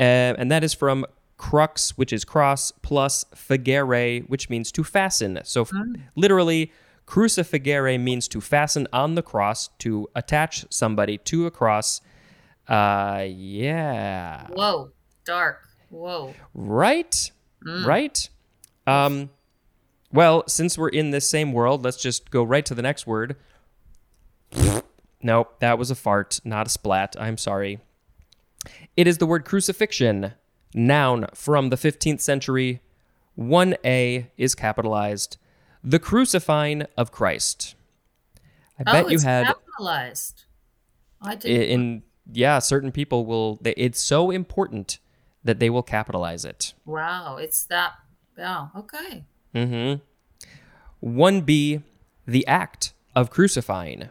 Uh, 0.00 0.34
and 0.40 0.50
that 0.50 0.64
is 0.64 0.74
from 0.74 1.06
crux, 1.36 1.96
which 1.96 2.12
is 2.12 2.24
cross, 2.24 2.72
plus 2.82 3.24
figere, 3.32 4.24
which 4.28 4.50
means 4.50 4.72
to 4.72 4.82
fasten. 4.82 5.38
So 5.44 5.62
f- 5.62 5.70
literally, 6.16 6.72
crucifigere 7.06 8.00
means 8.00 8.26
to 8.26 8.40
fasten 8.40 8.88
on 8.92 9.14
the 9.14 9.22
cross, 9.22 9.68
to 9.78 10.08
attach 10.16 10.66
somebody 10.68 11.16
to 11.18 11.46
a 11.46 11.52
cross. 11.52 12.00
Uh, 12.66 13.24
yeah. 13.28 14.48
Whoa, 14.48 14.90
dark. 15.24 15.68
Whoa. 15.90 16.34
Right? 16.54 17.30
Right? 17.64 18.28
Um, 18.88 19.30
well, 20.12 20.44
since 20.48 20.76
we're 20.76 20.88
in 20.88 21.10
this 21.10 21.28
same 21.28 21.52
world, 21.52 21.84
let's 21.84 22.00
just 22.00 22.30
go 22.30 22.42
right 22.42 22.66
to 22.66 22.74
the 22.74 22.82
next 22.82 23.06
word. 23.06 23.36
nope, 25.22 25.60
that 25.60 25.78
was 25.78 25.90
a 25.90 25.94
fart, 25.94 26.40
not 26.44 26.66
a 26.66 26.70
splat. 26.70 27.14
I'm 27.18 27.38
sorry. 27.38 27.80
It 28.96 29.06
is 29.06 29.18
the 29.18 29.26
word 29.26 29.44
crucifixion, 29.44 30.32
noun 30.74 31.26
from 31.34 31.70
the 31.70 31.76
15th 31.76 32.20
century. 32.20 32.80
1A 33.38 34.26
is 34.36 34.54
capitalized. 34.54 35.38
The 35.82 35.98
crucifying 35.98 36.84
of 36.96 37.10
Christ. 37.10 37.74
I 38.78 38.82
oh, 38.86 38.92
bet 38.92 39.08
you 39.10 39.14
it's 39.14 39.24
had 39.24 39.46
capitalized. 39.46 40.44
I 41.22 41.34
didn't. 41.36 41.68
in 41.68 42.02
yeah, 42.32 42.58
certain 42.58 42.92
people 42.92 43.26
will 43.26 43.58
they, 43.60 43.72
it's 43.72 44.00
so 44.00 44.30
important 44.30 44.98
that 45.44 45.58
they 45.58 45.70
will 45.70 45.82
capitalize 45.82 46.44
it. 46.44 46.74
wow, 46.84 47.36
it's 47.36 47.64
that. 47.64 47.92
Oh, 48.38 48.70
okay. 48.76 49.24
Mm-hmm. 49.54 50.00
1b, 51.06 51.82
the 52.26 52.46
act 52.46 52.92
of 53.14 53.30
crucifying. 53.30 54.08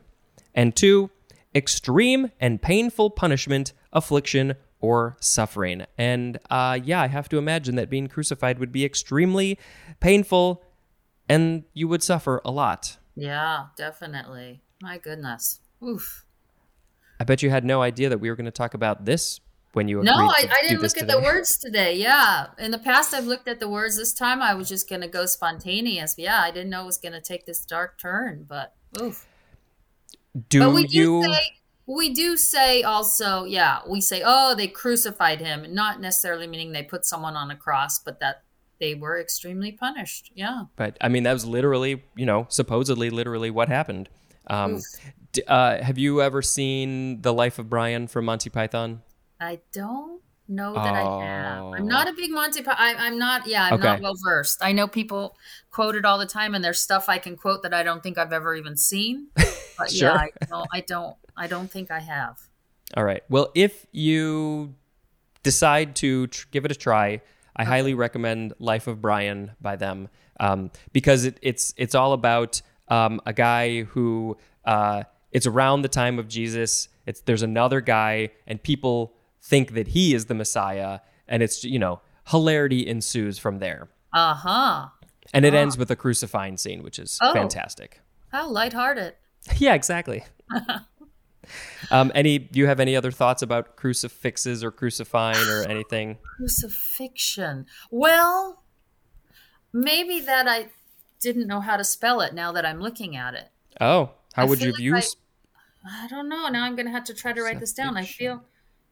And 0.53 0.75
2, 0.75 1.09
extreme 1.55 2.31
and 2.39 2.61
painful 2.61 3.11
punishment, 3.11 3.73
affliction, 3.93 4.55
or 4.81 5.17
suffering. 5.19 5.85
And 5.97 6.39
uh, 6.49 6.79
yeah, 6.83 7.01
I 7.01 7.07
have 7.07 7.29
to 7.29 7.37
imagine 7.37 7.75
that 7.75 7.89
being 7.89 8.07
crucified 8.07 8.59
would 8.59 8.71
be 8.71 8.85
extremely 8.85 9.59
painful 9.99 10.63
and 11.27 11.63
you 11.73 11.87
would 11.87 12.01
suffer 12.01 12.41
a 12.43 12.51
lot. 12.51 12.97
Yeah, 13.15 13.65
definitely. 13.75 14.61
My 14.81 14.97
goodness. 14.97 15.59
Oof. 15.83 16.25
I 17.19 17.25
bet 17.25 17.43
you 17.43 17.49
had 17.49 17.65
no 17.65 17.81
idea 17.81 18.09
that 18.09 18.19
we 18.19 18.29
were 18.29 18.35
going 18.35 18.45
to 18.45 18.51
talk 18.51 18.73
about 18.73 19.05
this 19.05 19.41
when 19.73 19.87
you 19.87 20.01
No, 20.03 20.13
I, 20.13 20.49
I 20.51 20.61
didn't 20.61 20.81
look 20.81 20.97
at 20.97 21.01
today. 21.01 21.13
the 21.13 21.19
words 21.23 21.57
today. 21.57 21.95
Yeah. 21.95 22.47
In 22.57 22.71
the 22.71 22.79
past, 22.79 23.13
I've 23.13 23.25
looked 23.25 23.47
at 23.47 23.59
the 23.59 23.69
words. 23.69 23.97
This 23.97 24.13
time, 24.13 24.41
I 24.41 24.53
was 24.53 24.67
just 24.69 24.89
going 24.89 25.01
to 25.01 25.07
go 25.07 25.25
spontaneous. 25.25 26.15
Yeah, 26.17 26.41
I 26.41 26.51
didn't 26.51 26.69
know 26.69 26.83
it 26.83 26.87
was 26.87 26.97
going 26.97 27.13
to 27.13 27.21
take 27.21 27.45
this 27.45 27.65
dark 27.65 27.99
turn, 27.99 28.45
but 28.47 28.73
oof. 29.01 29.25
Do 30.49 30.59
but 30.59 30.73
we 30.73 30.87
do 30.87 30.97
you 30.97 31.23
say, 31.23 31.39
we 31.87 32.13
do 32.13 32.37
say 32.37 32.83
also, 32.83 33.45
yeah, 33.45 33.79
we 33.87 33.99
say, 34.01 34.21
oh, 34.23 34.55
they 34.55 34.67
crucified 34.67 35.39
him. 35.39 35.73
Not 35.73 35.99
necessarily 35.99 36.47
meaning 36.47 36.71
they 36.71 36.83
put 36.83 37.05
someone 37.05 37.35
on 37.35 37.49
a 37.51 37.55
cross, 37.55 37.99
but 37.99 38.19
that 38.19 38.43
they 38.79 38.95
were 38.95 39.19
extremely 39.19 39.71
punished. 39.71 40.31
Yeah. 40.35 40.63
But 40.75 40.97
I 41.01 41.09
mean, 41.09 41.23
that 41.23 41.33
was 41.33 41.45
literally, 41.45 42.03
you 42.15 42.25
know, 42.25 42.45
supposedly, 42.49 43.09
literally 43.09 43.51
what 43.51 43.67
happened. 43.69 44.07
Um, 44.47 44.79
d- 45.33 45.43
uh, 45.47 45.83
have 45.83 45.97
you 45.97 46.21
ever 46.21 46.41
seen 46.41 47.21
The 47.21 47.33
Life 47.33 47.59
of 47.59 47.69
Brian 47.69 48.07
from 48.07 48.25
Monty 48.25 48.49
Python? 48.49 49.01
I 49.39 49.59
don't 49.71 50.21
know 50.47 50.73
that 50.73 50.93
I 50.93 51.25
have. 51.25 51.63
Oh. 51.63 51.73
I'm 51.75 51.87
not 51.87 52.09
a 52.09 52.13
big 52.13 52.31
Monty 52.31 52.61
Python. 52.61 52.75
I, 52.77 52.95
I'm 52.95 53.17
not. 53.19 53.47
Yeah, 53.47 53.69
I'm 53.71 53.79
not 53.79 54.01
well 54.01 54.15
versed. 54.23 54.63
I 54.63 54.71
know 54.71 54.87
people 54.87 55.37
quote 55.71 55.95
it 55.95 56.05
all 56.05 56.17
the 56.17 56.25
time, 56.25 56.55
and 56.55 56.63
there's 56.63 56.79
stuff 56.81 57.07
I 57.07 57.19
can 57.19 57.35
quote 57.37 57.63
that 57.63 57.73
I 57.73 57.83
don't 57.83 58.01
think 58.01 58.17
I've 58.17 58.33
ever 58.33 58.55
even 58.55 58.75
seen. 58.77 59.27
But 59.77 59.91
Sure. 59.91 60.09
yeah, 60.09 60.15
I 60.41 60.45
don't, 60.45 60.67
I 60.73 60.81
don't. 60.81 61.15
I 61.37 61.47
don't 61.47 61.71
think 61.71 61.89
I 61.89 61.99
have. 61.99 62.37
All 62.97 63.05
right. 63.05 63.23
Well, 63.29 63.49
if 63.55 63.85
you 63.93 64.75
decide 65.41 65.95
to 65.97 66.27
tr- 66.27 66.47
give 66.51 66.65
it 66.65 66.71
a 66.71 66.75
try, 66.75 67.21
I 67.55 67.63
highly 67.63 67.93
recommend 67.93 68.51
Life 68.59 68.87
of 68.87 69.01
Brian 69.01 69.51
by 69.61 69.77
them 69.77 70.09
um, 70.37 70.69
because 70.91 71.23
it, 71.23 71.37
it's 71.41 71.73
it's 71.77 71.95
all 71.95 72.11
about 72.11 72.61
um, 72.89 73.21
a 73.25 73.31
guy 73.31 73.83
who 73.83 74.35
uh, 74.65 75.03
it's 75.31 75.47
around 75.47 75.83
the 75.83 75.87
time 75.87 76.19
of 76.19 76.27
Jesus. 76.27 76.89
It's 77.05 77.21
there's 77.21 77.41
another 77.41 77.79
guy, 77.79 78.31
and 78.47 78.61
people 78.61 79.13
think 79.41 79.73
that 79.73 79.89
he 79.89 80.13
is 80.13 80.25
the 80.25 80.33
Messiah, 80.35 80.99
and 81.27 81.41
it's 81.43 81.63
you 81.63 81.79
know 81.79 82.01
hilarity 82.27 82.87
ensues 82.87 83.37
from 83.39 83.59
there, 83.59 83.89
Uh 84.13 84.33
huh. 84.35 84.87
and 85.33 85.45
it 85.45 85.53
ends 85.53 85.77
with 85.77 85.89
a 85.91 85.95
crucifying 85.95 86.57
scene, 86.57 86.83
which 86.83 86.99
is 86.99 87.17
Oh. 87.21 87.33
fantastic. 87.33 88.01
How 88.31 88.47
lighthearted. 88.49 89.15
Yeah, 89.57 89.73
exactly. 89.73 90.23
um, 91.91 92.11
any? 92.13 92.37
Do 92.37 92.59
you 92.59 92.67
have 92.67 92.79
any 92.79 92.95
other 92.95 93.11
thoughts 93.11 93.41
about 93.41 93.75
crucifixes 93.75 94.63
or 94.63 94.71
crucifying 94.71 95.47
or 95.47 95.63
anything? 95.69 96.17
Crucifixion. 96.37 97.65
Well, 97.89 98.63
maybe 99.73 100.19
that 100.19 100.47
I 100.47 100.67
didn't 101.19 101.47
know 101.47 101.61
how 101.61 101.77
to 101.77 101.83
spell 101.83 102.21
it. 102.21 102.33
Now 102.33 102.51
that 102.51 102.65
I'm 102.65 102.79
looking 102.79 103.15
at 103.15 103.33
it, 103.33 103.47
Oh, 103.81 104.11
how 104.33 104.43
I 104.43 104.45
would 104.45 104.61
you 104.61 104.71
like 104.71 104.77
view? 104.77 104.95
I- 104.97 105.01
I 106.03 106.07
don't 106.09 106.27
know. 106.27 106.49
Now 106.49 106.65
I'm 106.65 106.75
going 106.75 106.87
to 106.87 106.91
have 106.91 107.05
to 107.05 107.13
try 107.13 107.31
to 107.31 107.41
write 107.41 107.61
this 107.61 107.71
down. 107.71 107.95
I 107.95 108.03
feel. 108.03 108.43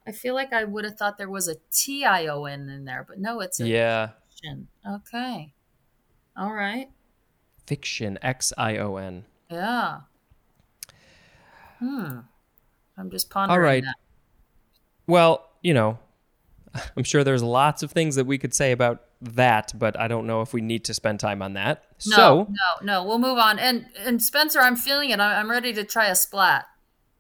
I 0.08 0.12
feel 0.13 0.34
like 0.34 0.54
I 0.54 0.63
would 0.63 0.86
have 0.86 0.96
thought 0.96 1.17
there 1.17 1.30
was 1.30 1.50
a 1.50 1.56
T 1.72 2.06
I 2.06 2.28
O 2.28 2.46
N 2.46 2.70
in 2.70 2.86
there, 2.86 3.06
but 3.08 3.20
no, 3.20 3.41
it's 3.41 3.60
a 3.60 3.67
yeah, 3.67 4.12
fiction. 4.30 4.67
Okay. 4.89 5.54
All 6.38 6.54
right. 6.54 6.89
fiction. 7.65 8.17
X 8.22 8.54
I 8.58 8.78
O 8.78 8.96
N. 8.96 9.26
Yeah. 9.52 10.02
Hmm. 11.80 12.20
I'm 12.98 13.12
just 13.12 13.30
pondering 13.30 13.60
All 13.60 13.63
right. 13.63 13.84
that. 13.84 13.96
Well, 15.08 15.50
you 15.62 15.74
know, 15.74 16.00
I'm 16.98 17.04
sure 17.04 17.24
there's 17.24 17.43
lots 17.43 17.84
of 17.84 17.91
things 17.91 18.15
that 18.15 18.26
we 18.26 18.38
could 18.38 18.54
say 18.54 18.72
about 18.72 19.04
that, 19.22 19.72
but 19.78 20.00
I 20.00 20.08
don't 20.08 20.26
know 20.28 20.41
if 20.41 20.54
we 20.54 20.62
need 20.62 20.86
to 20.86 20.93
spend 20.93 21.20
time 21.20 21.41
on 21.41 21.54
that. 21.54 21.84
No, 22.06 22.15
so, 22.15 22.48
no, 22.50 22.86
no. 22.86 23.04
We'll 23.04 23.20
move 23.20 23.38
on. 23.38 23.60
And 23.60 23.88
and 24.00 24.22
Spencer, 24.22 24.60
I'm 24.60 24.76
feeling 24.76 25.10
it. 25.10 25.20
I'm, 25.20 25.46
I'm 25.46 25.52
ready 25.52 25.74
to 25.74 25.84
try 25.84 26.08
a 26.08 26.15
splat. 26.15 26.65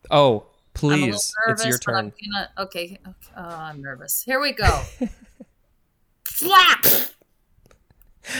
oh, 0.09 0.21
I'm 0.21 0.25
a 0.31 0.35
little 0.37 0.56
please, 0.77 1.33
nervous, 1.45 1.61
it's 1.61 1.65
your 1.65 1.77
turn. 1.77 2.13
gonna, 2.31 2.49
okay. 2.57 2.99
okay. 3.07 3.15
Oh, 3.35 3.43
I'm 3.43 3.81
nervous. 3.81 4.23
Here 4.23 4.39
we 4.39 4.51
go. 4.53 4.67
Flap. 6.23 6.85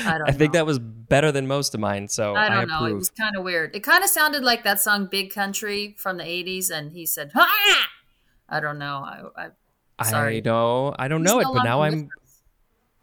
I 0.06 0.18
don't 0.18 0.30
I 0.30 0.34
think 0.34 0.54
that 0.54 0.66
was 0.66 0.80
better 0.80 1.32
than 1.32 1.48
most 1.48 1.74
of 1.74 1.80
mine, 1.80 2.08
so 2.10 2.36
I, 2.36 2.48
I 2.48 2.50
don't 2.50 2.68
know. 2.68 2.86
It 2.86 2.94
was 2.94 3.10
kind 3.10 3.36
of 3.36 3.44
weird. 3.44 3.76
It 3.76 3.82
kind 3.82 4.04
of 4.04 4.10
sounded 4.10 4.44
like 4.44 4.64
that 4.64 4.80
song 4.82 5.08
"Big 5.10 5.34
Country" 5.34 5.96
from 5.98 6.18
the 6.18 6.24
'80s, 6.24 6.70
and 6.70 6.92
he 6.92 7.06
said, 7.06 7.32
"Ha!" 7.34 7.90
I 8.50 8.60
don't 8.60 8.78
know. 8.78 9.04
I, 9.06 9.22
I 9.36 9.48
I 10.00 10.10
sorry. 10.10 10.42
don't, 10.42 10.96
I 11.00 11.08
don't 11.08 11.24
know 11.24 11.40
it, 11.40 11.48
but 11.52 11.64
now 11.64 11.82
I'm. 11.82 12.10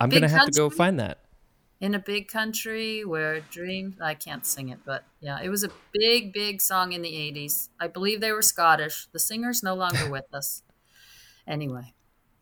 I'm 0.00 0.10
Big 0.10 0.20
gonna 0.20 0.30
have 0.30 0.46
to 0.46 0.52
go 0.52 0.70
find 0.70 1.00
that. 1.00 1.23
In 1.84 1.94
a 1.94 1.98
big 1.98 2.28
country 2.28 3.04
where 3.04 3.40
dreams. 3.40 3.96
I 4.00 4.14
can't 4.14 4.46
sing 4.46 4.70
it, 4.70 4.78
but 4.86 5.04
yeah, 5.20 5.38
it 5.42 5.50
was 5.50 5.64
a 5.64 5.70
big, 5.92 6.32
big 6.32 6.62
song 6.62 6.92
in 6.92 7.02
the 7.02 7.10
'80s. 7.12 7.68
I 7.78 7.88
believe 7.88 8.22
they 8.22 8.32
were 8.32 8.40
Scottish. 8.40 9.06
The 9.12 9.18
singer's 9.18 9.62
no 9.62 9.74
longer 9.74 10.08
with 10.10 10.24
us. 10.32 10.62
Anyway, 11.46 11.92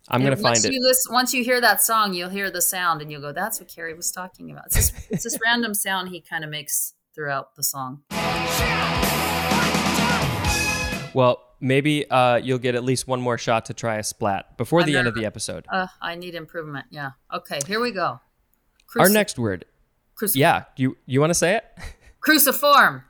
I'm 0.07 0.21
gonna 0.21 0.37
And 0.37 0.43
once 0.45 0.61
find 0.61 0.73
it. 0.73 0.73
You 0.73 0.81
listen, 0.81 1.13
once 1.13 1.35
you 1.35 1.43
hear 1.43 1.61
that 1.61 1.83
song, 1.83 2.15
you'll 2.15 2.29
hear 2.29 2.53
the 2.53 2.63
sound, 2.63 3.03
and 3.03 3.11
you'll 3.11 3.21
go, 3.21 3.33
"That's 3.33 3.59
what 3.59 3.69
Kerry 3.69 3.95
was 3.95 4.13
talking 4.13 4.53
about." 4.53 4.67
It's 4.67 4.77
this, 4.77 4.93
it's 5.11 5.25
this 5.25 5.37
random 5.45 5.75
sound 5.75 6.11
he 6.11 6.21
kind 6.21 6.45
of 6.45 6.51
makes 6.51 6.95
throughout 7.13 7.57
the 7.57 7.65
song. 7.65 8.05
Well, 11.15 11.43
maybe 11.61 12.09
uh, 12.09 12.37
you'll 12.37 12.59
get 12.61 12.77
at 12.77 12.85
least 12.85 13.09
one 13.09 13.21
more 13.21 13.39
shot 13.39 13.65
to 13.65 13.75
try 13.75 13.97
a 13.97 14.05
splat 14.05 14.57
before 14.57 14.83
I'm 14.83 14.87
the 14.87 14.97
end 14.97 15.09
of 15.09 15.17
the 15.17 15.27
episode. 15.27 15.67
Uh, 15.69 15.89
I 16.01 16.15
need 16.15 16.37
improvement. 16.37 16.87
Yeah. 16.91 17.11
Okay, 17.35 17.59
here 17.67 17.81
we 17.81 17.91
go. 17.91 18.21
Our 19.01 19.09
next 19.09 19.39
word. 19.39 19.65
cruci- 20.21 20.37
Yeah, 20.37 20.65
you 20.77 20.97
you 21.07 21.21
want 21.21 21.31
to 21.31 21.35
say 21.35 21.57
it? 21.57 21.65
cruciform. 22.21 23.05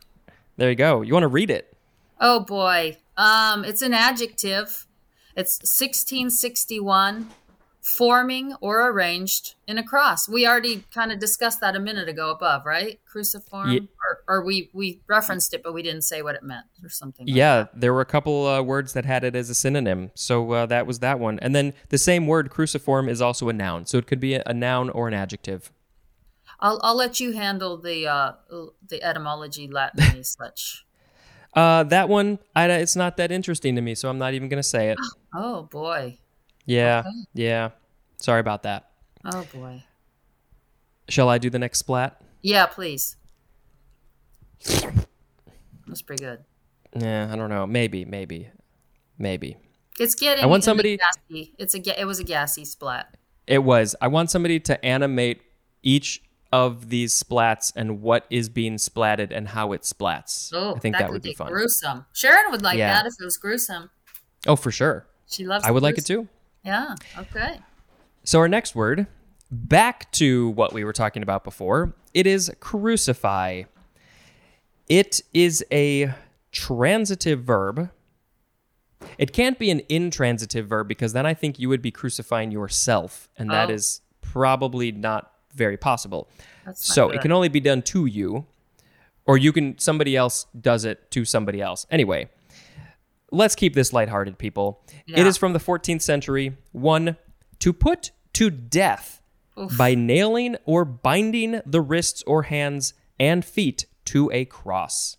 There 0.56 0.68
you 0.70 0.76
go. 0.76 1.02
You 1.02 1.12
want 1.12 1.24
to 1.24 1.28
read 1.28 1.50
it? 1.50 1.76
Oh 2.20 2.40
boy. 2.40 2.98
Um, 3.16 3.64
it's 3.64 3.82
an 3.82 3.92
adjective. 3.94 4.86
It's 5.36 5.58
1661, 5.62 7.28
forming 7.80 8.54
or 8.60 8.88
arranged 8.90 9.54
in 9.66 9.76
a 9.78 9.82
cross. 9.82 10.28
We 10.28 10.46
already 10.46 10.84
kind 10.94 11.10
of 11.10 11.18
discussed 11.18 11.60
that 11.60 11.74
a 11.74 11.80
minute 11.80 12.08
ago 12.08 12.30
above, 12.30 12.64
right? 12.64 13.00
Cruciform, 13.04 13.70
Ye- 13.70 13.88
or, 14.28 14.36
or 14.36 14.44
we 14.44 14.70
we 14.72 15.00
referenced 15.08 15.52
it, 15.54 15.62
but 15.62 15.72
we 15.74 15.82
didn't 15.82 16.02
say 16.02 16.22
what 16.22 16.34
it 16.34 16.42
meant 16.42 16.66
or 16.82 16.88
something. 16.88 17.26
like 17.26 17.34
Yeah, 17.36 17.66
there 17.74 17.92
were 17.92 18.00
a 18.02 18.06
couple 18.06 18.46
uh, 18.46 18.62
words 18.62 18.92
that 18.92 19.04
had 19.04 19.24
it 19.24 19.34
as 19.34 19.50
a 19.50 19.54
synonym, 19.54 20.10
so 20.14 20.50
uh, 20.52 20.66
that 20.66 20.86
was 20.86 21.00
that 21.00 21.18
one. 21.18 21.38
And 21.40 21.54
then 21.54 21.74
the 21.88 21.98
same 21.98 22.26
word, 22.26 22.50
cruciform, 22.50 23.08
is 23.08 23.20
also 23.20 23.48
a 23.48 23.52
noun, 23.52 23.86
so 23.86 23.98
it 23.98 24.06
could 24.06 24.20
be 24.20 24.34
a, 24.34 24.42
a 24.46 24.54
noun 24.54 24.90
or 24.90 25.08
an 25.08 25.14
adjective. 25.14 25.70
I'll 26.62 26.80
I'll 26.82 26.96
let 26.96 27.20
you 27.20 27.32
handle 27.32 27.76
the 27.76 28.06
uh 28.06 28.32
the 28.88 29.02
etymology 29.02 29.68
Latin 29.68 30.04
and 30.16 30.26
such. 30.26 30.86
Uh, 31.54 31.82
that 31.82 32.08
one, 32.08 32.38
I, 32.56 32.64
it's 32.70 32.96
not 32.96 33.18
that 33.18 33.30
interesting 33.30 33.74
to 33.76 33.82
me, 33.82 33.94
so 33.94 34.08
I'm 34.08 34.16
not 34.16 34.32
even 34.32 34.48
gonna 34.48 34.62
say 34.62 34.88
it. 34.90 34.96
Oh 35.34 35.64
boy. 35.70 36.16
Yeah, 36.64 37.00
Okay. 37.00 37.10
yeah. 37.34 37.70
Sorry 38.16 38.40
about 38.40 38.62
that. 38.62 38.88
Oh 39.26 39.44
boy. 39.52 39.82
Shall 41.10 41.28
I 41.28 41.36
do 41.36 41.50
the 41.50 41.58
next 41.58 41.80
splat? 41.80 42.22
Yeah, 42.40 42.64
please. 42.64 43.16
That's 45.86 46.00
pretty 46.02 46.24
good. 46.24 46.44
Yeah, 46.96 47.28
I 47.30 47.36
don't 47.36 47.50
know. 47.50 47.66
Maybe, 47.66 48.06
maybe, 48.06 48.48
maybe. 49.18 49.56
It's 50.00 50.14
getting. 50.14 50.42
I 50.44 50.46
want 50.46 50.64
somebody- 50.64 50.96
Gassy. 50.96 51.52
It's 51.58 51.74
a. 51.74 52.00
It 52.00 52.06
was 52.06 52.18
a 52.18 52.24
gassy 52.24 52.64
splat. 52.64 53.14
It 53.46 53.62
was. 53.62 53.94
I 54.00 54.08
want 54.08 54.30
somebody 54.30 54.58
to 54.60 54.82
animate 54.84 55.42
each 55.82 56.22
of 56.52 56.90
these 56.90 57.14
splats 57.20 57.72
and 57.74 58.02
what 58.02 58.26
is 58.28 58.48
being 58.48 58.76
splatted 58.76 59.30
and 59.30 59.48
how 59.48 59.72
it 59.72 59.82
splats. 59.82 60.50
Oh, 60.52 60.74
I 60.76 60.78
think 60.78 60.94
that, 60.96 61.06
could 61.06 61.12
would 61.14 61.22
be 61.22 61.30
get 61.30 61.38
fun. 61.38 61.48
Gruesome. 61.52 62.04
Sharon 62.12 62.50
would 62.50 62.62
like 62.62 62.76
Yeah. 62.78 62.92
that 62.92 63.06
if 63.06 63.14
it 63.18 63.24
was 63.24 63.36
gruesome. 63.38 63.90
Oh, 64.46 64.56
for 64.56 64.70
sure. 64.70 65.06
She 65.26 65.44
loves. 65.46 65.64
I 65.64 65.70
would 65.70 65.82
like 65.82 65.96
it 65.98 66.04
too. 66.04 66.28
Yeah. 66.64 66.94
Okay. 67.16 67.60
So 68.24 68.38
our 68.38 68.48
next 68.48 68.74
word, 68.74 69.06
back 69.50 70.12
to 70.12 70.50
what 70.50 70.72
we 70.72 70.84
were 70.84 70.92
talking 70.92 71.22
about 71.22 71.42
before, 71.42 71.94
it 72.12 72.26
is 72.26 72.52
crucify. 72.60 73.62
It 74.88 75.22
is 75.32 75.64
a 75.72 76.12
transitive 76.50 77.42
verb. 77.44 77.90
It 79.18 79.32
can't 79.32 79.58
be 79.58 79.70
an 79.70 79.80
intransitive 79.88 80.66
verb 80.68 80.86
because 80.86 81.12
then 81.14 81.24
I 81.26 81.34
think 81.34 81.58
you 81.58 81.68
would 81.68 81.82
be 81.82 81.90
crucifying 81.90 82.50
yourself, 82.52 83.28
and 83.38 83.50
that 83.50 83.70
Oh. 83.70 83.74
is 83.74 84.00
probably 84.20 84.92
not 84.92 85.31
very 85.54 85.76
possible. 85.76 86.28
So 86.74 87.10
it 87.10 87.20
can 87.20 87.32
only 87.32 87.48
be 87.48 87.60
done 87.60 87.82
to 87.82 88.06
you, 88.06 88.46
or 89.26 89.36
you 89.38 89.52
can 89.52 89.78
somebody 89.78 90.16
else 90.16 90.46
does 90.58 90.84
it 90.84 91.10
to 91.12 91.24
somebody 91.24 91.60
else. 91.60 91.86
Anyway, 91.90 92.30
let's 93.30 93.54
keep 93.54 93.74
this 93.74 93.92
lighthearted, 93.92 94.38
people. 94.38 94.84
It 95.06 95.18
Yeah. 95.18 95.26
is 95.26 95.36
from 95.36 95.52
the 95.52 95.58
14th 95.60 96.02
century. 96.02 96.56
One, 96.72 97.16
to 97.58 97.72
put 97.72 98.10
to 98.34 98.50
death 98.50 99.20
Oof. 99.58 99.76
by 99.76 99.94
nailing 99.94 100.56
or 100.64 100.84
binding 100.84 101.60
the 101.66 101.80
wrists 101.80 102.22
or 102.26 102.44
hands 102.44 102.94
and 103.20 103.44
feet 103.44 103.86
to 104.06 104.30
a 104.32 104.44
cross. 104.44 105.16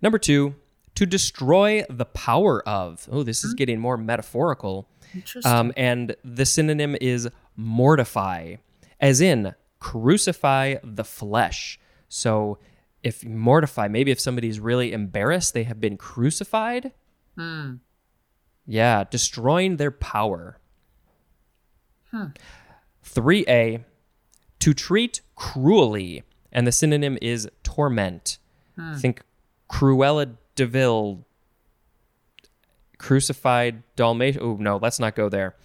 Number 0.00 0.18
two, 0.18 0.54
to 0.94 1.06
destroy 1.06 1.84
the 1.88 2.04
power 2.04 2.66
of. 2.68 3.08
Oh, 3.10 3.22
this 3.22 3.44
is 3.44 3.54
getting 3.54 3.80
more 3.80 3.96
metaphorical. 3.96 4.88
Interesting. 5.14 5.50
Um, 5.52 5.72
and 5.76 6.14
the 6.24 6.44
synonym 6.46 6.96
is 7.00 7.28
mortify, 7.58 8.54
as 9.00 9.20
in 9.20 9.54
crucify 9.80 10.76
the 10.82 11.04
flesh. 11.04 11.78
So 12.08 12.58
if 13.02 13.24
mortify, 13.24 13.88
maybe 13.88 14.10
if 14.10 14.20
somebody's 14.20 14.60
really 14.60 14.92
embarrassed, 14.92 15.52
they 15.52 15.64
have 15.64 15.80
been 15.80 15.96
crucified. 15.96 16.92
Hmm. 17.36 17.74
Yeah, 18.66 19.04
destroying 19.10 19.76
their 19.76 19.90
power. 19.90 20.58
3a, 23.04 23.84
to 24.60 24.74
treat 24.74 25.20
cruelly, 25.34 26.22
and 26.52 26.66
the 26.66 26.72
synonym 26.72 27.18
is 27.20 27.48
torment. 27.62 28.38
Think 28.96 29.22
Cruella 29.70 30.36
de 30.54 30.66
Vil, 30.66 31.26
crucified 32.96 33.82
Dalmatian. 33.96 34.42
Oh, 34.42 34.56
no, 34.56 34.76
let's 34.76 34.98
not 35.00 35.14
go 35.14 35.28
there. 35.28 35.56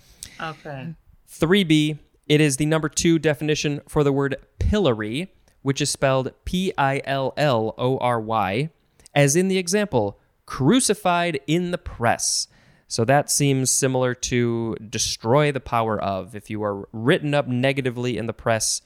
Okay. 0.41 0.95
3b, 1.39 1.99
it 2.27 2.41
is 2.41 2.57
the 2.57 2.65
number 2.65 2.89
two 2.89 3.19
definition 3.19 3.81
for 3.87 4.03
the 4.03 4.13
word 4.13 4.35
pillory, 4.59 5.33
which 5.61 5.81
is 5.81 5.89
spelled 5.89 6.31
P 6.45 6.73
I 6.77 7.01
L 7.05 7.33
L 7.37 7.73
O 7.77 7.97
R 7.97 8.21
Y, 8.21 8.69
as 9.13 9.35
in 9.35 9.47
the 9.47 9.57
example, 9.57 10.19
crucified 10.45 11.39
in 11.47 11.71
the 11.71 11.77
press. 11.77 12.47
So 12.87 13.03
that 13.05 13.31
seems 13.31 13.71
similar 13.71 14.13
to 14.15 14.75
destroy 14.89 15.51
the 15.51 15.59
power 15.59 15.99
of. 16.01 16.35
If 16.35 16.49
you 16.49 16.63
are 16.63 16.87
written 16.91 17.33
up 17.33 17.47
negatively 17.47 18.17
in 18.17 18.27
the 18.27 18.33
press, 18.33 18.81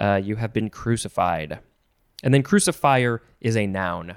uh, 0.00 0.20
you 0.22 0.36
have 0.36 0.52
been 0.52 0.70
crucified. 0.70 1.60
And 2.22 2.34
then 2.34 2.42
crucifier 2.42 3.22
is 3.40 3.56
a 3.56 3.66
noun. 3.66 4.16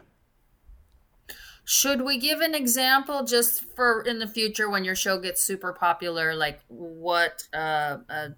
Should 1.69 2.03
we 2.03 2.17
give 2.17 2.39
an 2.39 2.55
example 2.55 3.25
just 3.25 3.61
for 3.75 4.01
in 4.03 4.19
the 4.19 4.27
future 4.27 4.69
when 4.69 4.85
your 4.85 4.95
show 4.95 5.19
gets 5.19 5.41
super 5.41 5.73
popular? 5.73 6.33
Like 6.33 6.61
what 6.69 7.43
uh, 7.53 7.97
uh, 8.09 8.29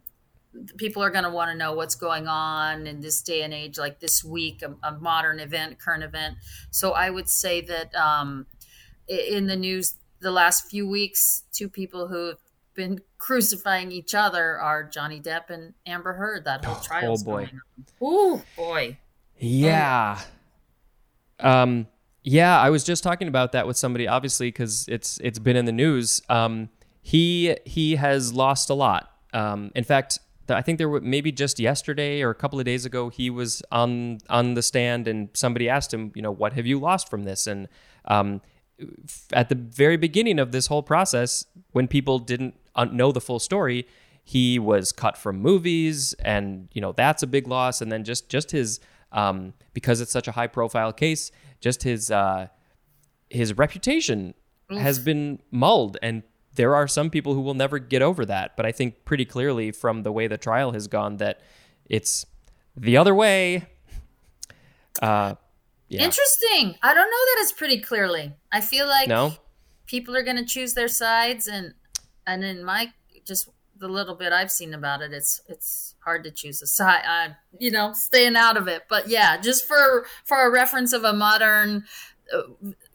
people 0.77 1.03
are 1.03 1.11
going 1.11 1.25
to 1.25 1.29
want 1.29 1.51
to 1.51 1.55
know 1.55 1.73
what's 1.73 1.93
going 1.93 2.27
on 2.27 2.87
in 2.87 3.01
this 3.01 3.21
day 3.21 3.43
and 3.43 3.53
age, 3.53 3.77
like 3.77 3.99
this 3.99 4.23
week, 4.23 4.63
a, 4.63 4.73
a 4.81 4.93
modern 4.93 5.39
event, 5.39 5.77
current 5.77 6.03
event. 6.03 6.37
So 6.71 6.93
I 6.93 7.11
would 7.11 7.29
say 7.29 7.61
that 7.61 7.93
um, 7.93 8.47
in 9.07 9.45
the 9.45 9.55
news 9.55 9.93
the 10.21 10.31
last 10.31 10.67
few 10.67 10.89
weeks, 10.89 11.43
two 11.51 11.69
people 11.69 12.07
who 12.07 12.29
have 12.29 12.39
been 12.73 12.99
crucifying 13.19 13.91
each 13.91 14.15
other 14.15 14.57
are 14.57 14.83
Johnny 14.83 15.21
Depp 15.21 15.51
and 15.51 15.75
Amber 15.85 16.13
Heard. 16.13 16.45
That 16.45 16.65
whole 16.65 16.81
trial. 16.81 17.15
Oh, 17.15 17.23
boy. 17.23 17.51
Oh 18.01 18.41
boy. 18.57 18.97
Yeah. 19.37 20.19
Um 21.39 21.85
yeah, 22.23 22.59
I 22.59 22.69
was 22.69 22.83
just 22.83 23.03
talking 23.03 23.27
about 23.27 23.51
that 23.53 23.67
with 23.67 23.77
somebody 23.77 24.07
obviously 24.07 24.51
cuz 24.51 24.87
it's 24.87 25.19
it's 25.21 25.39
been 25.39 25.55
in 25.55 25.65
the 25.65 25.71
news. 25.71 26.21
Um 26.29 26.69
he 27.01 27.55
he 27.65 27.95
has 27.95 28.33
lost 28.33 28.69
a 28.69 28.73
lot. 28.73 29.11
Um 29.33 29.71
in 29.75 29.83
fact, 29.83 30.19
I 30.49 30.61
think 30.61 30.77
there 30.79 30.89
were 30.89 31.01
maybe 31.01 31.31
just 31.31 31.59
yesterday 31.59 32.21
or 32.21 32.29
a 32.31 32.35
couple 32.35 32.59
of 32.59 32.65
days 32.65 32.85
ago 32.85 33.09
he 33.09 33.29
was 33.29 33.61
on 33.71 34.19
on 34.29 34.53
the 34.55 34.61
stand 34.61 35.07
and 35.07 35.29
somebody 35.33 35.69
asked 35.69 35.93
him, 35.93 36.11
you 36.15 36.21
know, 36.21 36.31
what 36.31 36.53
have 36.53 36.65
you 36.65 36.79
lost 36.79 37.09
from 37.09 37.23
this? 37.23 37.47
And 37.47 37.67
um 38.05 38.41
at 39.33 39.49
the 39.49 39.55
very 39.55 39.97
beginning 39.97 40.39
of 40.39 40.51
this 40.51 40.67
whole 40.67 40.83
process 40.83 41.45
when 41.71 41.87
people 41.87 42.19
didn't 42.19 42.55
un- 42.75 42.95
know 42.95 43.11
the 43.11 43.21
full 43.21 43.39
story, 43.39 43.85
he 44.23 44.59
was 44.59 44.91
cut 44.91 45.17
from 45.17 45.39
movies 45.39 46.13
and 46.19 46.69
you 46.73 46.81
know 46.81 46.91
that's 46.91 47.23
a 47.23 47.27
big 47.27 47.47
loss 47.47 47.81
and 47.81 47.91
then 47.91 48.03
just 48.03 48.29
just 48.29 48.51
his 48.51 48.79
um, 49.11 49.53
because 49.73 50.01
it's 50.01 50.11
such 50.11 50.27
a 50.27 50.31
high 50.33 50.47
profile 50.47 50.93
case 50.93 51.31
just 51.59 51.83
his 51.83 52.11
uh, 52.11 52.47
his 53.29 53.57
reputation 53.57 54.33
has 54.69 54.99
been 54.99 55.39
mulled 55.51 55.97
and 56.01 56.23
there 56.55 56.75
are 56.75 56.87
some 56.87 57.09
people 57.09 57.33
who 57.33 57.41
will 57.41 57.53
never 57.53 57.79
get 57.79 58.01
over 58.01 58.25
that. 58.25 58.55
But 58.55 58.65
i 58.65 58.71
think 58.71 59.05
pretty 59.05 59.25
clearly 59.25 59.71
from 59.71 60.03
the 60.03 60.11
way 60.11 60.27
the 60.27 60.37
trial 60.37 60.71
has 60.73 60.87
gone 60.87 61.17
that 61.17 61.41
it's 61.85 62.25
the 62.75 62.97
other 62.97 63.15
way. 63.15 63.65
Uh, 65.01 65.35
yeah. 65.87 66.03
Interesting. 66.03 66.75
I 66.83 66.93
don't 66.93 67.09
know 67.09 67.25
that 67.25 67.37
it's 67.39 67.53
pretty 67.53 67.79
clearly. 67.79 68.33
I 68.51 68.59
feel 68.59 68.85
like 68.85 69.07
no? 69.07 69.33
people 69.85 70.15
are 70.15 70.23
going 70.23 70.35
to 70.35 70.43
choose 70.45 70.73
their 70.73 70.89
sides 70.89 71.47
and 71.47 71.73
and 72.27 72.43
in 72.43 72.63
my 72.65 72.91
just 73.25 73.49
the 73.79 73.87
little 73.87 74.15
bit 74.15 74.33
I've 74.33 74.51
seen 74.51 74.73
about 74.73 75.01
it 75.01 75.13
it's 75.13 75.41
it's 75.47 75.95
hard 76.03 76.23
to 76.25 76.31
choose 76.31 76.61
a 76.61 76.67
side 76.67 77.01
I 77.07 77.35
you 77.57 77.71
know 77.71 77.93
staying 77.93 78.35
out 78.35 78.57
of 78.57 78.67
it. 78.67 78.83
But 78.89 79.07
yeah 79.07 79.37
just 79.37 79.65
for 79.65 80.05
for 80.25 80.45
a 80.45 80.51
reference 80.51 80.93
of 80.93 81.03
a 81.03 81.13
modern 81.13 81.85
uh, 82.33 82.41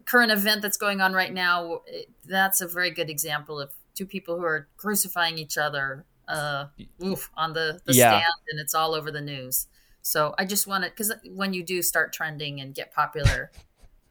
current 0.05 0.31
event 0.31 0.63
that's 0.63 0.77
going 0.77 1.01
on 1.01 1.13
right 1.15 1.33
now 1.33 1.81
it, 1.87 2.09
that's 2.27 2.61
a 2.61 2.69
very 2.69 2.91
good 2.91 3.09
example 3.11 3.59
of 3.61 3.73
two 3.95 4.07
people 4.07 4.37
who 4.39 4.45
are 4.45 4.69
crucifying 4.77 5.39
each 5.39 5.57
other 5.57 6.05
uh 6.29 6.67
oof, 7.03 7.31
on 7.37 7.53
the, 7.53 7.81
the 7.85 7.95
Yeah. 7.95 8.11
stand 8.11 8.33
and 8.51 8.61
it's 8.61 8.75
all 8.75 8.95
over 8.95 9.11
the 9.11 9.21
news. 9.21 9.67
So 10.03 10.35
I 10.39 10.45
just 10.45 10.67
wanted 10.67 10.91
because 10.91 11.13
when 11.33 11.55
you 11.55 11.63
do 11.65 11.81
start 11.83 12.13
trending 12.13 12.61
and 12.61 12.75
get 12.75 12.93
popular 12.93 13.51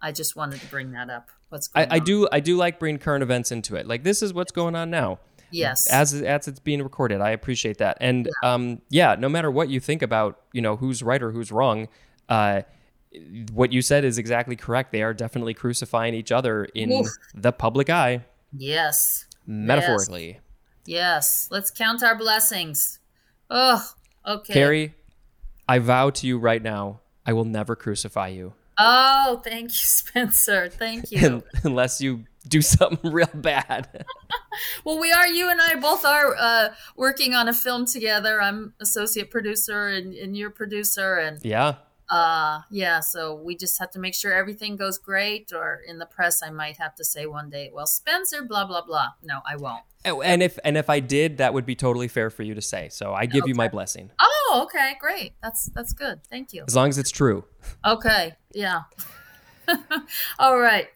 I 0.02 0.12
just 0.12 0.36
wanted 0.36 0.60
to 0.60 0.68
bring 0.68 0.92
that 0.92 1.10
up. 1.10 1.30
What's 1.50 1.68
going 1.68 1.88
I, 1.90 1.96
I 1.96 2.00
do 2.00 2.28
i 2.32 2.40
do 2.40 2.58
like 2.58 2.80
bringing 2.80 3.00
current 3.00 3.22
events 3.24 3.52
into 3.52 3.76
it. 3.76 3.88
Like 3.88 4.04
this 4.04 4.22
is 4.22 4.34
what's 4.34 4.52
going 4.52 4.76
on 4.76 4.90
now 4.90 5.20
Yes. 5.54 5.90
as 5.92 6.14
as 6.14 6.48
it's 6.48 6.60
being 6.60 6.82
recorded. 6.82 7.22
I 7.22 7.32
appreciate 7.32 7.78
that. 7.78 7.98
And 8.02 8.30
um, 8.44 8.82
yeah, 8.90 9.16
no 9.18 9.30
matter 9.30 9.52
what 9.52 9.70
you 9.70 9.80
think 9.80 10.02
about, 10.02 10.42
you 10.52 10.62
know, 10.62 10.76
who's 10.76 11.04
right 11.04 11.22
or 11.22 11.32
who's 11.32 11.52
wrong, 11.52 11.88
uh, 12.30 12.64
what 13.52 13.72
you 13.72 13.82
said 13.82 14.04
is 14.04 14.18
exactly 14.18 14.56
correct. 14.56 14.92
They 14.92 15.04
are 15.04 15.14
definitely 15.14 15.54
crucifying 15.54 16.14
each 16.14 16.32
other 16.32 16.66
in 16.66 16.92
Oof. 16.92 17.08
the 17.36 17.52
public 17.52 17.90
eye, 17.90 18.26
yes. 18.56 19.26
metaphorically. 19.46 20.40
Yes. 20.86 21.48
Let's 21.52 21.72
count 21.72 22.04
our 22.04 22.16
blessings. 22.16 23.00
Oh, 23.50 23.88
okay. 24.26 24.54
Kerry, 24.54 24.96
I 25.68 25.80
vow 25.80 26.10
to 26.10 26.28
you 26.28 26.40
right 26.40 26.62
now, 26.62 27.02
I 27.26 27.34
will 27.34 27.46
never 27.46 27.76
crucify 27.76 28.30
you 28.30 28.54
Oh, 28.78 29.42
thank 29.44 29.64
you, 29.64 29.70
Spencer. 29.76 30.70
Thank 30.70 31.12
you. 31.12 31.44
unless 31.64 32.02
you 32.02 32.26
do 32.48 32.62
something 32.62 33.12
real 33.12 33.30
bad. 33.34 34.06
well, 34.84 35.00
we 35.00 35.12
are, 35.12 35.28
you 35.28 35.50
and 35.50 35.62
I 35.62 35.76
both 35.76 36.06
are 36.06 36.36
uh, 36.38 36.70
working 36.96 37.34
on 37.34 37.48
a 37.48 37.54
film 37.54 37.86
together. 37.86 38.42
I'm 38.42 38.74
associate 38.80 39.32
producer 39.32 39.88
and, 39.88 40.14
and 40.14 40.38
you're 40.38 40.50
producer. 40.50 41.16
And 41.16 41.40
yeah. 41.44 41.76
uh, 42.10 42.62
yeah, 42.70 43.00
so 43.00 43.36
we 43.36 43.56
just 43.56 43.80
have 43.80 43.92
to 43.92 44.00
make 44.00 44.14
sure 44.14 44.34
everything 44.34 44.76
goes 44.76 44.98
great. 44.98 45.52
Or 45.54 45.82
in 45.88 46.00
the 46.00 46.06
press, 46.06 46.44
I 46.44 46.50
might 46.50 46.78
have 46.78 46.96
to 46.96 47.06
say 47.06 47.26
one 47.26 47.50
day, 47.50 47.72
well, 47.74 47.88
Spencer, 47.88 48.44
blah, 48.44 48.66
blah, 48.66 48.86
blah. 48.86 49.10
No, 49.24 49.40
I 49.48 49.56
won't. 49.56 49.84
Oh, 50.06 50.22
And 50.22 50.44
if 50.44 50.60
and 50.66 50.76
if 50.76 50.90
I 50.90 51.00
did, 51.00 51.38
that 51.38 51.54
would 51.54 51.66
be 51.66 51.76
totally 51.76 52.10
fair 52.10 52.30
for 52.30 52.44
you 52.44 52.54
to 52.56 52.62
say. 52.62 52.90
So 52.90 53.14
I 53.14 53.26
give 53.26 53.48
you 53.48 53.56
my 53.56 53.70
blessing. 53.70 54.12
Oh, 54.20 54.64
okay. 54.66 54.96
Great. 55.00 55.32
That's, 55.42 55.68
that's 55.68 55.94
good. 55.94 56.20
Thank 56.30 56.52
you. 56.52 56.66
As 56.68 56.76
long 56.76 56.90
as 56.90 56.98
it's 56.98 57.12
true. 57.12 57.46
Okay. 57.86 58.34
Yeah. 58.54 58.82
All 60.38 60.60
right. 60.60 60.90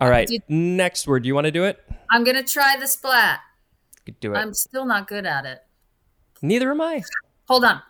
All 0.00 0.08
right. 0.10 0.26
Did- 0.26 0.42
Next 0.48 1.06
word. 1.06 1.22
Do 1.22 1.26
you 1.28 1.34
want 1.34 1.46
to 1.46 1.50
do 1.50 1.64
it? 1.64 1.78
I'm 2.10 2.24
going 2.24 2.36
to 2.36 2.42
try 2.42 2.76
the 2.78 2.86
splat. 2.86 3.40
Do 4.20 4.34
it. 4.34 4.38
I'm 4.38 4.54
still 4.54 4.84
not 4.86 5.06
good 5.06 5.24
at 5.26 5.44
it. 5.46 5.62
Neither 6.42 6.70
am 6.70 6.80
I. 6.80 7.02
Hold 7.48 7.64
on. 7.64 7.80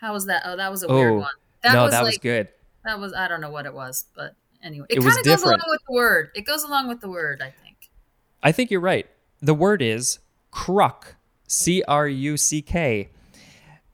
How 0.00 0.12
was 0.12 0.26
that? 0.26 0.42
Oh, 0.44 0.56
that 0.56 0.70
was 0.70 0.82
a 0.84 0.86
Oh, 0.86 0.94
weird 0.94 1.14
one. 1.14 1.30
That 1.62 1.72
no, 1.74 1.84
was 1.84 1.92
that 1.92 2.00
like 2.02 2.06
was 2.12 2.18
good. 2.18 2.48
that 2.84 3.00
was 3.00 3.12
I 3.14 3.26
don't 3.26 3.40
know 3.40 3.50
what 3.50 3.64
it 3.66 3.72
was, 3.74 4.04
but 4.14 4.36
anyway, 4.62 4.86
it, 4.90 4.98
It 4.98 5.00
kind 5.02 5.18
of 5.18 5.24
goes 5.24 5.42
along 5.42 5.60
with 5.66 5.80
the 5.88 5.94
word. 5.94 6.30
It 6.34 6.42
goes 6.42 6.62
along 6.62 6.88
with 6.88 7.00
the 7.00 7.08
word, 7.08 7.40
I 7.42 7.50
think. 7.62 7.90
I 8.42 8.52
think 8.52 8.70
you're 8.70 8.80
right. 8.80 9.06
The 9.40 9.54
word 9.54 9.80
is 9.82 10.18
cruck. 10.50 11.16
C 11.48 11.82
R 11.88 12.06
U 12.06 12.36
C 12.36 12.60
K. 12.62 13.08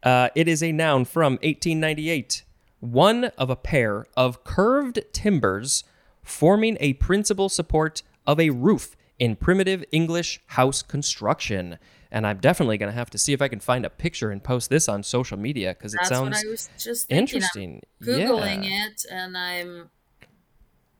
Uh, 0.02 0.30
it 0.34 0.48
is 0.48 0.62
a 0.62 0.72
noun 0.72 1.04
from 1.04 1.34
1898. 1.34 2.42
One 2.80 3.24
of 3.38 3.50
a 3.50 3.56
pair 3.56 4.06
of 4.16 4.42
curved 4.44 4.98
timbers 5.12 5.84
forming 6.30 6.76
a 6.80 6.94
principal 6.94 7.48
support 7.48 8.02
of 8.26 8.40
a 8.40 8.50
roof 8.50 8.96
in 9.18 9.36
primitive 9.36 9.84
English 9.92 10.40
house 10.46 10.82
construction. 10.82 11.78
And 12.10 12.26
I'm 12.26 12.38
definitely 12.38 12.78
going 12.78 12.90
to 12.90 12.96
have 12.96 13.10
to 13.10 13.18
see 13.18 13.32
if 13.32 13.42
I 13.42 13.48
can 13.48 13.60
find 13.60 13.84
a 13.84 13.90
picture 13.90 14.30
and 14.30 14.42
post 14.42 14.70
this 14.70 14.88
on 14.88 15.02
social 15.02 15.38
media 15.38 15.74
because 15.76 15.94
it 15.94 16.04
sounds 16.06 16.36
what 16.36 16.46
I 16.46 16.50
was 16.50 16.70
just 16.78 17.10
interesting. 17.10 17.82
I'm 18.00 18.06
Googling 18.06 18.68
yeah. 18.68 18.86
it, 18.86 19.04
and 19.10 19.36
I'm, 19.36 19.90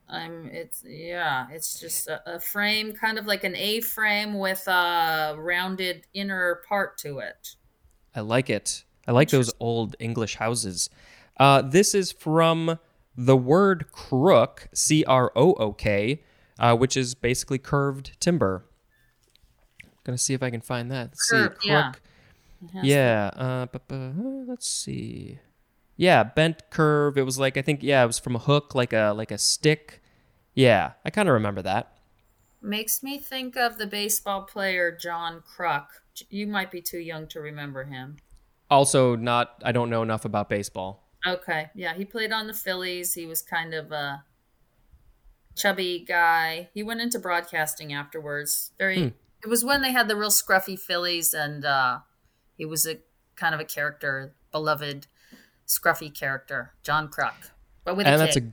I'm. 0.09 0.51
It's 0.53 0.85
yeah. 0.87 1.47
It's 1.51 1.81
just 1.81 2.07
a, 2.07 2.35
a 2.35 2.39
frame, 2.39 2.93
kind 2.93 3.19
of 3.19 3.27
like 3.27 3.43
an 3.43 3.57
A 3.57 3.81
frame 3.81 4.39
with 4.39 4.69
a 4.69 5.35
rounded 5.37 6.07
inner 6.15 6.61
part 6.69 6.97
to 6.99 7.19
it. 7.19 7.57
I 8.15 8.21
like 8.21 8.51
it. 8.51 8.85
I 9.09 9.13
like 9.13 9.31
those 9.31 9.53
old 9.59 9.97
English 9.99 10.37
houses. 10.37 10.91
Uh, 11.39 11.63
this 11.63 11.95
is 11.95 12.13
from 12.13 12.79
the 13.21 13.37
word 13.37 13.93
crook, 13.93 14.69
C 14.73 15.05
R 15.05 15.31
O 15.37 15.53
O 15.55 15.73
K, 15.73 16.23
uh, 16.59 16.75
which 16.75 16.97
is 16.97 17.15
basically 17.15 17.59
curved 17.59 18.19
timber. 18.19 18.65
I'm 19.83 19.91
Gonna 20.05 20.19
see 20.19 20.33
if 20.33 20.43
I 20.43 20.49
can 20.49 20.63
find 20.63 20.91
that. 20.91 21.11
Let's 21.11 21.29
see, 21.29 21.69
yeah. 21.69 21.83
crook. 21.83 22.03
Yeah. 22.83 23.31
Uh, 23.37 23.67
bu- 23.67 23.95
uh, 23.95 24.45
let's 24.47 24.69
see. 24.69 25.39
Yeah, 25.97 26.23
bent 26.25 26.71
curve. 26.71 27.19
It 27.19 27.25
was 27.25 27.39
like 27.39 27.59
I 27.59 27.63
think 27.63 27.83
yeah, 27.83 28.03
it 28.03 28.07
was 28.07 28.19
from 28.19 28.37
a 28.37 28.39
hook, 28.39 28.75
like 28.75 28.95
a 28.95 29.13
like 29.15 29.31
a 29.31 29.39
stick. 29.39 30.01
Yeah, 30.55 30.93
I 31.05 31.11
kind 31.11 31.29
of 31.29 31.35
remember 31.35 31.61
that. 31.63 31.93
Makes 32.63 33.03
me 33.03 33.19
think 33.19 33.57
of 33.57 33.77
the 33.77 33.87
baseball 33.87 34.43
player 34.43 34.97
John 34.99 35.43
Kruk. 35.43 35.87
You 36.31 36.47
might 36.47 36.71
be 36.71 36.81
too 36.81 36.99
young 36.99 37.27
to 37.29 37.41
remember 37.41 37.85
him. 37.85 38.17
Also, 38.71 39.15
not 39.15 39.61
I 39.63 39.73
don't 39.73 39.91
know 39.91 40.03
enough 40.03 40.25
about 40.25 40.49
baseball. 40.49 41.10
Okay, 41.27 41.71
yeah, 41.75 41.95
he 41.95 42.05
played 42.05 42.33
on 42.33 42.47
the 42.47 42.55
Phillies. 42.55 43.15
He 43.15 43.27
was 43.27 43.43
kind 43.43 43.75
of 43.75 43.93
a 43.93 44.25
chubby 45.55 46.05
guy. 46.07 46.71
He 46.73 46.83
went 46.83 47.01
into 47.01 47.19
broadcasting 47.19 47.93
afterwards. 47.93 48.73
Very. 48.79 49.01
Hmm. 49.01 49.09
It 49.43 49.49
was 49.49 49.65
when 49.65 49.81
they 49.81 49.93
had 49.93 50.09
the 50.09 50.17
real 50.17 50.31
scruffy 50.31 50.79
Phillies, 50.79 51.33
and 51.33 51.65
uh, 51.65 52.01
he 52.57 52.65
was 52.65 52.87
a 52.87 52.99
kind 53.37 53.55
of 53.55 53.61
a 53.61 53.65
character, 53.65 54.35
beloved, 54.53 55.07
scruffy 55.67 56.13
character, 56.13 56.73
John 56.83 57.09
Kruk, 57.09 57.51
but 57.85 57.97
with 57.97 58.07
a 58.07 58.11
and 58.11 58.21
K. 58.21 58.25
that's 58.25 58.37
a 58.37 58.53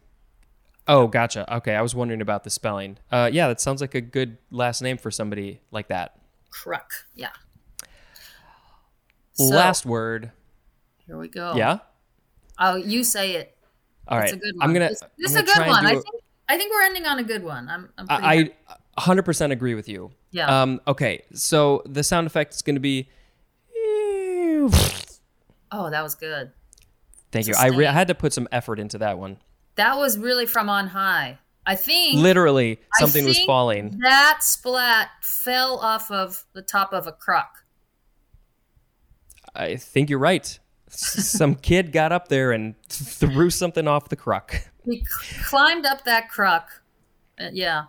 oh 0.89 1.07
gotcha 1.07 1.53
okay 1.57 1.75
i 1.75 1.81
was 1.81 1.93
wondering 1.93 2.21
about 2.21 2.45
the 2.45 2.49
spelling 2.49 2.97
uh 3.11 3.29
yeah 3.31 3.49
that 3.49 3.59
sounds 3.59 3.81
like 3.81 3.93
a 3.93 3.99
good 3.99 4.37
last 4.51 4.81
name 4.81 4.97
for 4.97 5.11
somebody 5.11 5.59
like 5.69 5.89
that 5.89 6.17
Kruk. 6.49 7.03
Yeah. 7.13 7.31
So, 9.33 9.43
last 9.43 9.85
word 9.85 10.31
Here 11.05 11.17
we 11.17 11.27
go. 11.27 11.55
yeah 11.55 11.79
Oh, 12.59 12.75
you 12.75 13.03
say 13.03 13.35
it. 13.35 13.55
all 14.07 14.17
right 14.17 14.25
It's 14.25 14.33
a 14.33 14.37
good 14.37 14.55
one. 14.57 14.67
i'm 14.67 14.73
gonna 14.73 14.89
This, 14.89 15.01
I'm 15.03 15.09
is 15.25 15.31
gonna 15.33 15.43
a 15.43 15.45
good 15.53 15.67
one. 15.67 15.83
do 15.83 15.89
think. 15.89 16.05
I 16.49 16.57
think 16.57 16.71
we're 16.73 16.83
ending 16.83 17.05
on 17.05 17.19
a 17.19 17.23
good 17.23 17.43
one. 17.43 17.67
I'm. 17.67 17.89
I'm. 17.97 18.05
I, 18.09 18.51
I 18.97 19.01
100% 19.01 19.51
agree 19.51 19.75
with 19.75 19.87
you 19.89 20.11
Yeah. 20.31 20.61
um 20.61 20.81
okay 20.87 21.23
so 21.33 21.83
the 21.85 22.03
sound 22.03 22.25
effect 22.27 22.53
is 22.55 22.61
gonna 22.61 22.79
be 22.79 23.09
oh, 25.71 25.89
that 25.91 26.01
was 26.03 26.15
good. 26.15 26.51
thank 27.31 27.47
you 27.47 27.53
I, 27.57 27.67
re- 27.67 27.85
I 27.85 27.91
had 27.91 28.07
to 28.07 28.15
put 28.15 28.33
some 28.33 28.47
effort 28.51 28.79
into 28.79 28.97
that 28.99 29.17
one 29.19 29.37
That 29.75 29.97
was 29.97 30.17
really 30.17 30.45
from 30.45 30.69
on 30.69 30.87
high. 30.87 31.37
I 31.65 31.75
think 31.75 32.17
literally 32.19 32.79
I 32.95 32.99
something 33.01 33.25
was 33.25 33.39
falling 33.45 33.99
That 34.01 34.39
splat 34.41 35.09
fell 35.21 35.77
off 35.79 36.09
of 36.09 36.45
the 36.53 36.61
top 36.61 36.93
of 36.93 37.07
a 37.07 37.11
crock. 37.11 37.65
i 39.53 39.75
think 39.75 40.09
you're 40.09 40.17
right 40.19 40.57
some 40.89 41.55
kid 41.55 41.91
got 41.91 42.11
up 42.11 42.27
there 42.29 42.51
and 42.51 42.75
threw 42.89 43.49
something 43.49 43.87
off 43.87 44.09
the 44.09 44.15
crock 44.15 44.61
He 44.85 44.97
c- 45.05 45.41
climbed 45.43 45.85
up 45.85 46.05
that 46.05 46.29
crock. 46.29 46.69
Uh, 47.39 47.49
yeah. 47.51 47.83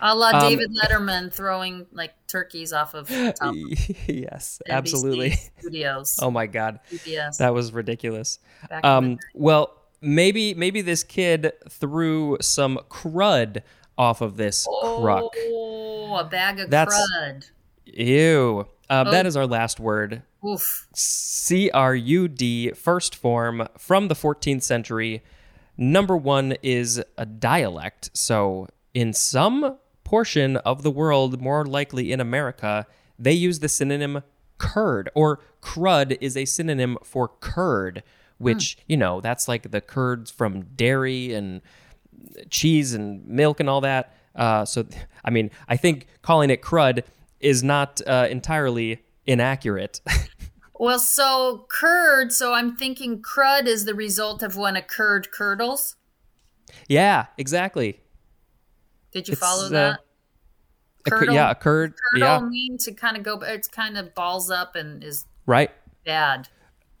A 0.00 0.14
la 0.14 0.30
Um, 0.30 0.40
David 0.48 0.70
Letterman 0.76 1.32
throwing 1.32 1.86
like 1.92 2.12
turkeys 2.28 2.72
off 2.72 2.94
of 2.94 3.08
top 3.08 3.54
yes 4.06 4.60
NBC 4.66 4.70
absolutely 4.70 5.30
studios. 5.60 6.18
oh 6.22 6.30
my 6.30 6.46
god 6.46 6.78
CBS. 6.92 7.38
that 7.38 7.52
was 7.52 7.72
ridiculous 7.72 8.38
back 8.70 8.82
in 8.84 8.88
the 8.88 8.88
Um, 8.88 9.18
well, 9.34 9.74
maybe 10.00 10.54
maybe 10.54 10.82
this 10.82 11.02
kid 11.02 11.52
threw 11.68 12.36
some 12.40 12.78
crud 12.88 13.62
off 13.96 14.20
of 14.20 14.36
this 14.36 14.66
crock. 14.70 15.32
Oh, 15.36 16.16
a 16.20 16.24
bag 16.24 16.60
of 16.60 16.70
That's- 16.70 16.96
crud. 17.20 17.50
Ew. 17.86 18.66
Uh, 18.90 19.04
Oh. 19.06 19.10
That 19.10 19.26
is 19.26 19.36
our 19.36 19.46
last 19.46 19.78
word. 19.80 20.22
Oof. 20.46 20.86
C 20.94 21.70
R 21.70 21.94
U 21.94 22.28
D, 22.28 22.70
first 22.72 23.14
form 23.14 23.66
from 23.76 24.08
the 24.08 24.14
14th 24.14 24.62
century. 24.62 25.22
Number 25.76 26.16
one 26.16 26.56
is 26.62 27.02
a 27.16 27.26
dialect. 27.26 28.10
So, 28.14 28.68
in 28.94 29.12
some 29.12 29.76
portion 30.04 30.56
of 30.58 30.82
the 30.82 30.90
world, 30.90 31.40
more 31.40 31.64
likely 31.66 32.12
in 32.12 32.20
America, 32.20 32.86
they 33.18 33.32
use 33.32 33.58
the 33.60 33.68
synonym 33.68 34.22
curd, 34.58 35.10
or 35.14 35.40
crud 35.62 36.16
is 36.20 36.36
a 36.36 36.44
synonym 36.46 36.96
for 37.04 37.28
curd, 37.40 38.02
which, 38.38 38.78
you 38.86 38.96
know, 38.96 39.20
that's 39.20 39.46
like 39.48 39.70
the 39.70 39.80
curds 39.80 40.30
from 40.30 40.62
dairy 40.76 41.32
and 41.34 41.60
cheese 42.50 42.94
and 42.94 43.26
milk 43.26 43.60
and 43.60 43.68
all 43.68 43.80
that. 43.82 44.14
Uh, 44.34 44.64
so, 44.64 44.86
I 45.24 45.30
mean, 45.30 45.50
I 45.68 45.76
think 45.76 46.06
calling 46.22 46.50
it 46.50 46.62
crud 46.62 47.02
is 47.40 47.62
not 47.62 48.00
uh, 48.06 48.26
entirely 48.30 49.02
inaccurate. 49.26 50.00
Well, 50.80 51.00
so 51.00 51.66
curd. 51.68 52.32
So 52.32 52.54
I'm 52.54 52.76
thinking 52.76 53.20
crud 53.20 53.66
is 53.66 53.84
the 53.84 53.94
result 53.96 54.44
of 54.44 54.56
when 54.56 54.76
a 54.76 54.80
curd 54.80 55.32
curdles. 55.32 55.96
yeah, 56.88 57.26
exactly. 57.36 57.98
Did 59.10 59.26
you 59.26 59.32
It's, 59.32 59.40
follow 59.40 59.66
uh, 59.66 59.70
that? 59.70 60.00
A 61.04 61.10
cur- 61.10 61.18
Curdle- 61.18 61.34
yeah, 61.34 61.50
a 61.50 61.56
curd. 61.56 61.94
Curdle 62.12 62.28
Yeah, 62.28 62.38
mean 62.40 62.78
to 62.78 62.92
kind 62.92 63.16
of 63.16 63.24
go. 63.24 63.40
It's 63.40 63.66
kind 63.66 63.98
of 63.98 64.14
balls 64.14 64.52
up 64.52 64.76
and 64.76 65.02
is 65.02 65.24
right. 65.46 65.72
bad. 66.06 66.46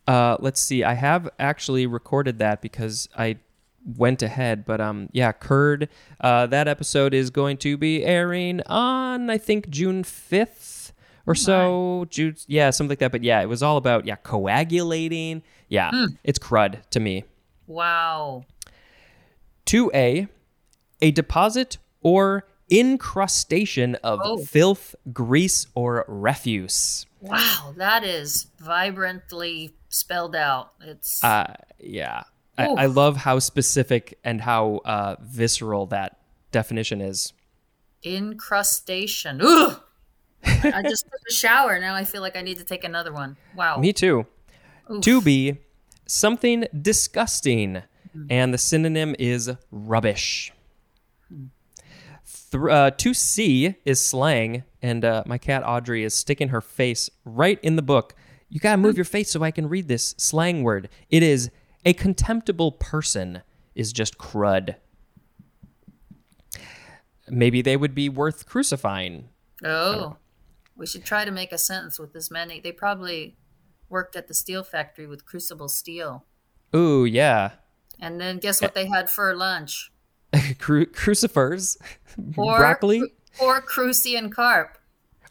Uh, 0.08 0.36
let's 0.40 0.60
see. 0.60 0.82
I 0.82 0.94
have 0.94 1.28
actually 1.38 1.86
recorded 1.86 2.40
that 2.40 2.60
because 2.60 3.08
I 3.16 3.36
went 3.96 4.22
ahead, 4.22 4.64
but 4.66 4.80
um, 4.80 5.08
yeah, 5.12 5.32
curd. 5.32 5.88
Uh, 6.20 6.46
that 6.46 6.68
episode 6.68 7.14
is 7.14 7.30
going 7.30 7.56
to 7.58 7.76
be 7.76 8.04
airing 8.04 8.60
on 8.66 9.30
I 9.30 9.38
think 9.38 9.68
June 9.70 10.04
fifth 10.04 10.92
or 11.26 11.34
so. 11.34 12.06
June, 12.10 12.36
yeah, 12.46 12.70
something 12.70 12.90
like 12.90 12.98
that. 13.00 13.12
But 13.12 13.22
yeah, 13.24 13.40
it 13.40 13.46
was 13.46 13.62
all 13.62 13.76
about 13.76 14.06
yeah 14.06 14.16
coagulating. 14.16 15.42
Yeah, 15.68 15.90
it's 16.24 16.38
crud 16.38 16.82
to 16.90 17.00
me. 17.00 17.24
Wow. 17.66 18.44
2A, 19.66 20.28
a 21.02 21.10
deposit 21.10 21.76
or 22.00 22.46
incrustation 22.70 23.94
of 23.96 24.20
Oh. 24.22 24.38
filth, 24.38 24.94
grease, 25.12 25.66
or 25.74 26.04
refuse. 26.08 27.04
Wow, 27.20 27.74
that 27.76 28.04
is 28.04 28.46
vibrantly 28.58 29.74
spelled 29.90 30.34
out. 30.36 30.72
It's 30.80 31.22
Uh, 31.22 31.54
yeah. 31.78 32.24
I, 32.58 32.66
I 32.66 32.86
love 32.86 33.16
how 33.16 33.38
specific 33.38 34.18
and 34.24 34.40
how 34.40 34.80
uh, 34.84 35.16
visceral 35.22 35.86
that 35.86 36.18
definition 36.52 37.00
is. 37.00 37.32
incrustation. 38.02 39.40
Ugh! 39.42 39.80
I 40.44 40.82
just 40.82 41.04
took 41.04 41.20
a 41.28 41.32
shower. 41.32 41.78
Now 41.80 41.94
I 41.94 42.04
feel 42.04 42.20
like 42.22 42.36
I 42.36 42.42
need 42.42 42.58
to 42.58 42.64
take 42.64 42.84
another 42.84 43.12
one. 43.12 43.36
Wow. 43.56 43.78
Me 43.78 43.92
too. 43.92 44.26
Oof. 44.90 45.04
2B, 45.04 45.58
something 46.06 46.66
disgusting. 46.80 47.82
And 48.30 48.52
the 48.52 48.58
synonym 48.58 49.14
is 49.18 49.50
rubbish. 49.70 50.52
Th- 51.30 51.44
uh, 52.64 52.90
2C 52.92 53.76
is 53.84 54.00
slang. 54.00 54.64
And 54.82 55.04
uh, 55.04 55.22
my 55.26 55.38
cat 55.38 55.62
Audrey 55.64 56.04
is 56.04 56.14
sticking 56.14 56.48
her 56.48 56.60
face 56.60 57.10
right 57.24 57.58
in 57.62 57.76
the 57.76 57.82
book. 57.82 58.14
You 58.48 58.60
got 58.60 58.72
to 58.72 58.76
move 58.78 58.96
your 58.96 59.04
face 59.04 59.30
so 59.30 59.42
I 59.42 59.50
can 59.50 59.68
read 59.68 59.88
this 59.88 60.14
slang 60.18 60.62
word. 60.62 60.88
It 61.10 61.22
is 61.22 61.50
a 61.84 61.92
contemptible 61.92 62.72
person, 62.72 63.42
is 63.74 63.92
just 63.92 64.18
crud. 64.18 64.76
Maybe 67.28 67.62
they 67.62 67.76
would 67.76 67.94
be 67.94 68.08
worth 68.08 68.46
crucifying. 68.46 69.28
Oh, 69.64 70.16
we 70.76 70.86
should 70.86 71.04
try 71.04 71.24
to 71.24 71.30
make 71.30 71.52
a 71.52 71.58
sentence 71.58 71.98
with 71.98 72.14
as 72.16 72.30
many. 72.30 72.60
They 72.60 72.72
probably 72.72 73.36
worked 73.88 74.16
at 74.16 74.28
the 74.28 74.34
steel 74.34 74.62
factory 74.62 75.06
with 75.06 75.24
crucible 75.24 75.68
steel. 75.68 76.24
Ooh, 76.74 77.04
yeah. 77.04 77.52
And 78.00 78.20
then 78.20 78.38
guess 78.38 78.62
what 78.62 78.74
they 78.74 78.86
had 78.86 79.10
for 79.10 79.34
lunch? 79.34 79.92
Cru- 80.58 80.86
crucifers, 80.86 81.78
Or, 82.36 82.58
broccoli. 82.58 83.02
Or 83.40 83.60
crucian 83.60 84.30
carp. 84.30 84.78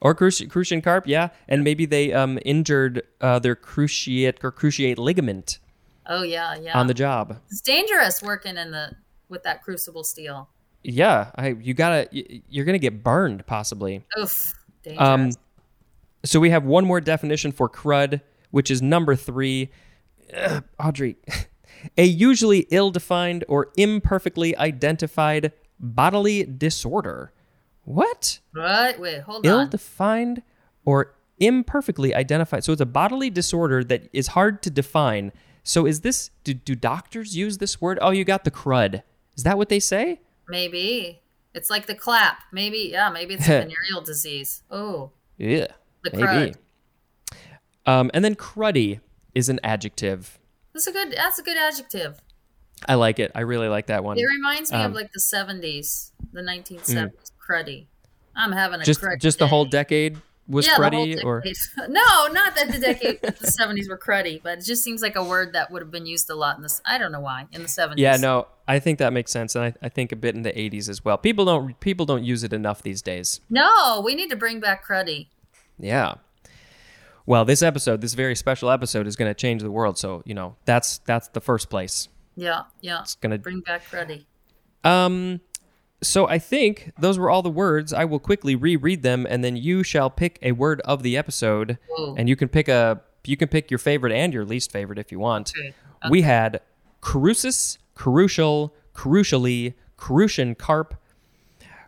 Or 0.02 0.14
cruci- 0.14 0.50
crucian 0.50 0.82
carp, 0.82 1.08
yeah, 1.08 1.30
and 1.48 1.64
maybe 1.64 1.86
they 1.86 2.14
um, 2.14 2.40
injured 2.46 3.02
uh, 3.22 3.40
their 3.40 3.56
cruciate 3.56 4.44
or 4.44 4.52
cruciate 4.52 4.98
ligament 4.98 5.60
Oh 6.08 6.24
yeah, 6.24 6.56
yeah. 6.56 6.78
on 6.78 6.88
the 6.88 6.94
job. 6.94 7.38
it's 7.50 7.62
dangerous 7.62 8.22
working 8.22 8.58
in 8.58 8.72
the 8.72 8.92
with 9.30 9.44
that 9.44 9.64
crucible 9.64 10.04
steel. 10.04 10.50
yeah, 10.84 11.32
I 11.36 11.50
you 11.50 11.74
gotta 11.74 12.08
you're 12.12 12.66
gonna 12.66 12.78
get 12.80 13.04
burned 13.04 13.46
possibly. 13.46 14.04
Oof. 14.20 14.54
Dangerous. 14.84 15.08
Um, 15.08 15.32
so 16.24 16.40
we 16.40 16.50
have 16.50 16.64
one 16.64 16.86
more 16.86 17.02
definition 17.02 17.52
for 17.52 17.70
crud, 17.70 18.22
which 18.52 18.72
is 18.72 18.82
number 18.82 19.16
three. 19.16 19.70
Ugh, 20.36 20.64
Audrey, 20.80 21.18
a 21.98 22.04
usually 22.06 22.68
ill-defined 22.72 23.46
or 23.48 23.72
imperfectly 23.78 24.56
identified 24.58 25.52
bodily 25.80 26.44
disorder. 26.44 27.32
What? 27.84 28.40
Right. 28.54 29.00
Wait, 29.00 29.22
hold 29.22 29.46
on. 29.46 29.52
Ill-defined 29.52 30.42
or 30.86 31.16
imperfectly 31.40 32.14
identified. 32.14 32.64
So 32.64 32.74
it's 32.74 32.82
a 32.82 32.86
bodily 32.86 33.30
disorder 33.30 33.84
that 33.86 34.10
is 34.12 34.28
hard 34.28 34.62
to 34.64 34.70
define. 34.70 35.32
So 35.68 35.86
is 35.86 36.00
this? 36.00 36.30
Do, 36.46 36.54
do 36.54 36.76
doctors 36.76 37.36
use 37.36 37.58
this 37.58 37.82
word? 37.82 38.00
Oh, 38.02 38.12
you 38.12 38.24
got 38.24 38.46
the 38.46 38.52
crud. 38.52 39.04
Is 39.36 39.44
that 39.44 39.58
what 39.58 39.68
they 39.68 39.82
say? 39.82 40.22
Maybe. 40.48 41.22
It's 41.54 41.70
like 41.70 41.88
the 41.88 41.94
clap. 41.94 42.38
Maybe, 42.54 42.90
yeah, 42.94 43.10
maybe 43.10 43.34
it's 43.34 43.44
a 43.48 43.50
venereal 43.68 44.02
disease. 44.02 44.64
Oh, 44.72 45.12
Yeah, 45.38 45.68
The 46.04 46.12
maybe. 46.14 46.24
crud. 46.24 46.56
Um, 47.86 48.10
and 48.14 48.24
then 48.24 48.36
cruddy 48.36 49.02
is 49.36 49.50
an 49.50 49.60
adjective. 49.62 50.40
that's 50.74 50.88
a 50.88 50.92
good 50.94 51.12
that's 51.18 51.38
a 51.40 51.44
good 51.44 51.58
adjective. 51.58 52.22
I 52.88 52.96
like 52.96 53.20
it. 53.20 53.32
I 53.36 53.42
really 53.42 53.68
like 53.68 53.88
that 53.88 54.06
one. 54.06 54.18
It 54.18 54.24
reminds 54.24 54.72
me 54.72 54.78
Um, 54.78 54.92
of 54.92 54.94
like 54.94 55.12
the 55.12 55.20
70s, 55.20 56.12
the 56.32 56.42
1970s 56.42 57.32
cruddy. 57.46 57.88
I'm 58.36 58.54
having 58.54 58.80
a 58.80 58.86
Just 58.86 59.04
just 59.20 59.40
the 59.40 59.48
whole 59.48 59.66
decade 59.66 60.18
was 60.48 60.66
yeah, 60.66 60.76
cruddy, 60.76 61.24
or 61.24 61.44
no, 61.90 62.28
not 62.32 62.56
that 62.56 62.72
the 62.72 62.80
decade 62.80 63.22
the 63.22 63.32
70s 63.62 63.90
were 63.90 63.98
cruddy, 63.98 64.42
but 64.42 64.60
it 64.60 64.66
just 64.66 64.84
seems 64.84 65.02
like 65.02 65.16
a 65.16 65.24
word 65.24 65.54
that 65.54 65.72
would 65.72 65.82
have 65.82 65.92
been 65.92 66.06
used 66.06 66.30
a 66.30 66.36
lot 66.36 66.58
in 66.58 66.64
this. 66.64 66.82
I 66.86 66.98
don't 66.98 67.12
know 67.12 67.20
why 67.20 67.48
in 67.52 67.62
the 67.62 67.68
70s. 67.68 67.96
yeah, 67.98 68.18
no, 68.18 68.48
I 68.68 68.80
think 68.80 69.00
that 69.00 69.14
makes 69.14 69.32
sense, 69.32 69.56
and 69.56 69.66
I, 69.66 69.74
I 69.82 69.90
think 69.90 70.12
a 70.12 70.16
bit 70.16 70.36
in 70.36 70.44
the 70.44 70.52
'80s 70.52 70.90
as 70.90 71.04
well. 71.04 71.18
People 71.18 71.46
don't 71.46 71.80
people 71.80 72.06
don't 72.06 72.24
use 72.24 72.44
it 72.44 72.54
enough 72.54 72.82
these 72.82 73.02
days. 73.02 73.42
No, 73.50 74.02
we 74.04 74.16
need 74.16 74.30
to 74.30 74.36
bring 74.36 74.60
back 74.60 74.86
cruddy. 74.86 75.28
Yeah. 75.80 76.16
Well, 77.26 77.44
this 77.44 77.62
episode, 77.62 78.00
this 78.00 78.14
very 78.14 78.36
special 78.36 78.70
episode, 78.70 79.06
is 79.06 79.18
going 79.18 79.30
to 79.30 79.36
change 79.36 79.62
the 79.62 79.72
world. 79.72 79.98
So 79.98 80.24
you 80.26 80.34
know 80.34 80.56
that's 80.66 81.00
that's 81.00 81.28
the 81.30 81.42
first 81.42 81.70
place. 81.70 82.08
Yeah, 82.38 82.64
yeah. 82.82 83.02
It's 83.02 83.16
gonna 83.16 83.38
Bring 83.38 83.62
back 83.62 83.84
cruddy. 83.90 84.26
Um, 84.84 85.42
so 86.02 86.28
I 86.28 86.40
think 86.40 86.92
those 87.00 87.18
were 87.18 87.30
all 87.30 87.42
the 87.42 87.50
words. 87.50 87.92
I 87.92 88.06
will 88.06 88.20
quickly 88.20 88.56
reread 88.56 89.02
them, 89.02 89.26
and 89.28 89.44
then 89.44 89.56
you 89.56 89.84
shall 89.84 90.10
pick 90.10 90.38
a 90.42 90.52
word 90.52 90.82
of 90.82 91.04
the 91.04 91.18
episode, 91.18 91.78
Ooh. 92.00 92.16
and 92.18 92.30
you 92.30 92.36
can 92.36 92.50
pick 92.50 92.68
a 92.68 93.02
you 93.26 93.36
can 93.36 93.50
pick 93.50 93.70
your 93.70 93.78
favorite 93.78 94.14
and 94.14 94.34
your 94.34 94.46
least 94.46 94.72
favorite 94.72 94.98
if 95.00 95.12
you 95.12 95.20
want. 95.20 95.52
Okay. 95.58 95.74
We 96.10 96.22
had 96.22 96.62
cruces, 97.02 97.78
crucial, 97.94 98.74
crucially, 98.94 99.74
crucian 99.98 100.56
carp, 100.56 100.96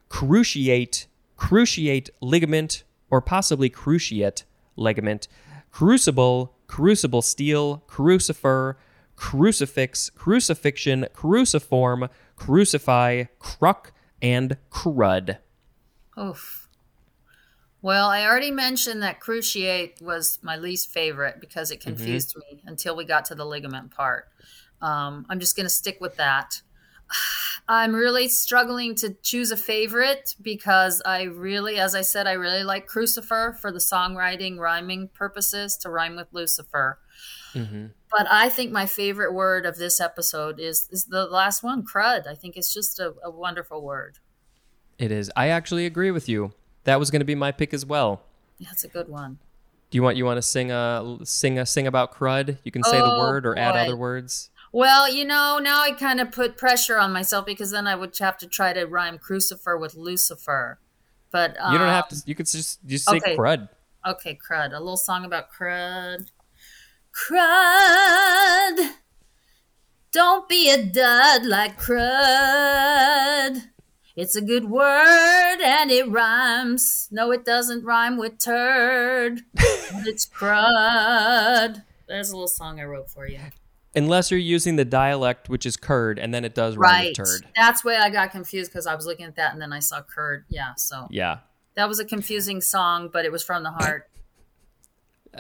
cruciate, 0.10 1.05
cruciate 1.38 2.10
ligament, 2.20 2.84
or 3.10 3.22
possibly 3.22 3.70
cruciate 3.70 4.43
ligament, 4.76 5.28
crucible, 5.72 6.55
crucible 6.68 7.22
steel, 7.22 7.84
crucifer, 7.88 8.76
crucifix, 9.16 10.10
crucifixion, 10.10 11.07
cruciform, 11.14 12.10
crucify, 12.36 13.26
cruck, 13.39 13.91
and 14.22 14.57
crud. 14.72 15.38
Oof. 16.20 16.67
Well, 17.82 18.09
I 18.09 18.26
already 18.26 18.51
mentioned 18.51 19.01
that 19.03 19.22
cruciate 19.22 20.01
was 20.01 20.38
my 20.41 20.57
least 20.57 20.89
favorite 20.89 21.39
because 21.39 21.72
it 21.72 21.80
confused 21.80 22.36
me 22.36 22.61
until 22.65 22.95
we 22.95 23.05
got 23.05 23.26
to 23.26 23.36
the 23.36 23.45
ligament 23.45 23.91
part. 23.91 24.28
Um, 24.82 25.26
I'm 25.30 25.39
just 25.39 25.55
going 25.55 25.65
to 25.65 25.70
stick 25.70 25.99
with 26.01 26.17
that. 26.17 26.61
I'm 27.70 27.93
really 27.93 28.28
struggling 28.28 28.95
to 28.95 29.13
choose 29.22 29.51
a 29.51 29.57
favorite 29.57 30.36
because 30.41 31.01
I 31.05 31.24
really, 31.24 31.78
as 31.78 31.93
I 31.93 32.01
said, 32.01 32.26
I 32.26 32.32
really 32.34 32.63
like 32.63 32.88
Crucifer 32.88 33.57
for 33.59 33.72
the 33.72 33.80
songwriting, 33.80 34.57
rhyming 34.57 35.07
purposes 35.09 35.78
to 35.78 35.89
rhyme 35.89 36.15
with 36.15 36.28
Lucifer. 36.32 36.97
But 38.12 38.28
I 38.30 38.49
think 38.49 38.72
my 38.72 38.86
favorite 38.86 39.34
word 39.34 39.66
of 39.66 39.78
this 39.78 40.01
episode 40.01 40.60
is 40.60 40.88
is 40.91 41.05
the 41.05 41.26
last 41.26 41.64
one, 41.64 41.84
crud. 41.84 42.28
I 42.28 42.36
think 42.36 42.57
it's 42.57 42.74
just 42.74 42.99
a, 42.99 43.14
a 43.24 43.30
wonderful 43.30 43.82
word. 43.82 44.18
It 44.97 45.12
is. 45.12 45.32
I 45.36 45.47
actually 45.47 45.86
agree 45.86 46.12
with 46.12 46.28
you. 46.28 46.51
That 46.84 46.99
was 46.99 47.12
going 47.12 47.22
to 47.22 47.26
be 47.26 47.36
my 47.36 47.51
pick 47.51 47.74
as 47.74 47.86
well. 47.86 48.24
That's 48.60 48.84
a 48.84 48.88
good 48.88 49.07
one. 49.10 49.38
Do 49.91 49.97
you 49.97 50.03
want 50.03 50.18
you 50.18 50.26
want 50.26 50.38
to 50.38 50.41
sing 50.41 50.72
a 50.72 51.20
sing 51.24 51.57
a 51.60 51.66
sing 51.66 51.88
about 51.88 52.14
crud? 52.14 52.57
You 52.64 52.72
can 52.72 52.84
say 52.84 52.97
the 52.97 53.05
Oh, 53.05 53.20
word 53.20 53.45
or 53.45 53.57
add 53.57 53.76
other 53.76 53.97
words. 53.97 54.49
Well, 54.72 55.12
you 55.12 55.26
know, 55.26 55.60
now 55.62 55.82
I 55.82 55.91
kind 55.93 56.20
of 56.20 56.32
put 56.32 56.57
pressure 56.57 56.97
on 56.97 57.12
myself 57.12 57.45
because 57.45 57.72
then 57.72 57.88
I 57.88 57.95
would 57.95 58.16
have 58.20 58.38
to 58.39 58.47
try 58.47 58.72
to 58.74 58.86
rhyme 58.86 59.18
crucifer 59.18 59.80
with 59.80 59.95
Lucifer. 59.95 60.80
But 61.32 61.57
um, 61.60 61.74
You 61.74 61.80
don't 61.80 61.89
have 61.89 62.07
to. 62.10 62.22
You 62.26 62.36
could 62.36 62.45
just 62.45 62.86
just 62.86 63.10
say 63.10 63.18
okay. 63.18 63.36
crud. 63.36 63.70
Okay, 64.05 64.38
crud. 64.38 64.74
A 64.74 64.80
little 64.80 64.97
song 64.97 65.26
about 65.26 65.51
crud. 65.51 66.28
Crud. 67.14 68.91
Don't 70.12 70.49
be 70.49 70.70
a 70.72 70.84
dud 70.84 71.45
like 71.45 71.80
crud. 71.80 73.64
It's 74.16 74.36
a 74.36 74.41
good 74.41 74.66
word 74.70 75.57
and 75.64 75.91
it 75.91 76.10
rhymes. 76.10 77.07
No, 77.12 77.32
it 77.32 77.45
doesn't 77.45 77.86
rhyme 77.86 78.18
with 78.18 78.38
turd. 78.39 79.41
it's 79.55 80.26
crud. 80.26 81.84
There's 82.07 82.30
a 82.32 82.36
little 82.36 82.47
song 82.47 82.80
I 82.80 82.84
wrote 82.86 83.10
for 83.10 83.28
you. 83.28 83.39
Unless 83.95 84.30
you're 84.32 84.39
using 84.39 84.76
the 84.76 84.86
dialect, 84.86 85.47
which 85.49 85.66
is 85.66 85.76
curd, 85.78 86.20
and 86.20 86.34
then 86.34 86.43
it 86.45 86.53
does 86.53 86.76
rhyme 86.78 86.91
Right. 86.91 87.18
with 87.18 87.28
turd. 87.28 87.47
That's 87.55 87.84
why 87.86 87.97
I 87.97 88.10
got 88.10 88.32
confused 88.32 88.72
because 88.72 88.86
I 88.88 88.95
was 88.95 89.05
looking 89.05 89.26
at 89.26 89.36
that 89.36 89.53
and 89.53 89.62
then 89.62 89.72
I 89.74 89.80
saw 89.80 90.01
curd. 90.01 90.45
Yeah, 90.49 90.74
so 90.76 91.07
Yeah, 91.12 91.39
that 91.76 91.88
was 91.88 91.99
a 91.99 92.05
confusing 92.05 92.62
song, 92.62 93.10
but 93.12 93.26
it 93.26 93.32
was 93.32 93.43
from 93.43 93.64
the 93.64 93.72
heart. 93.72 94.10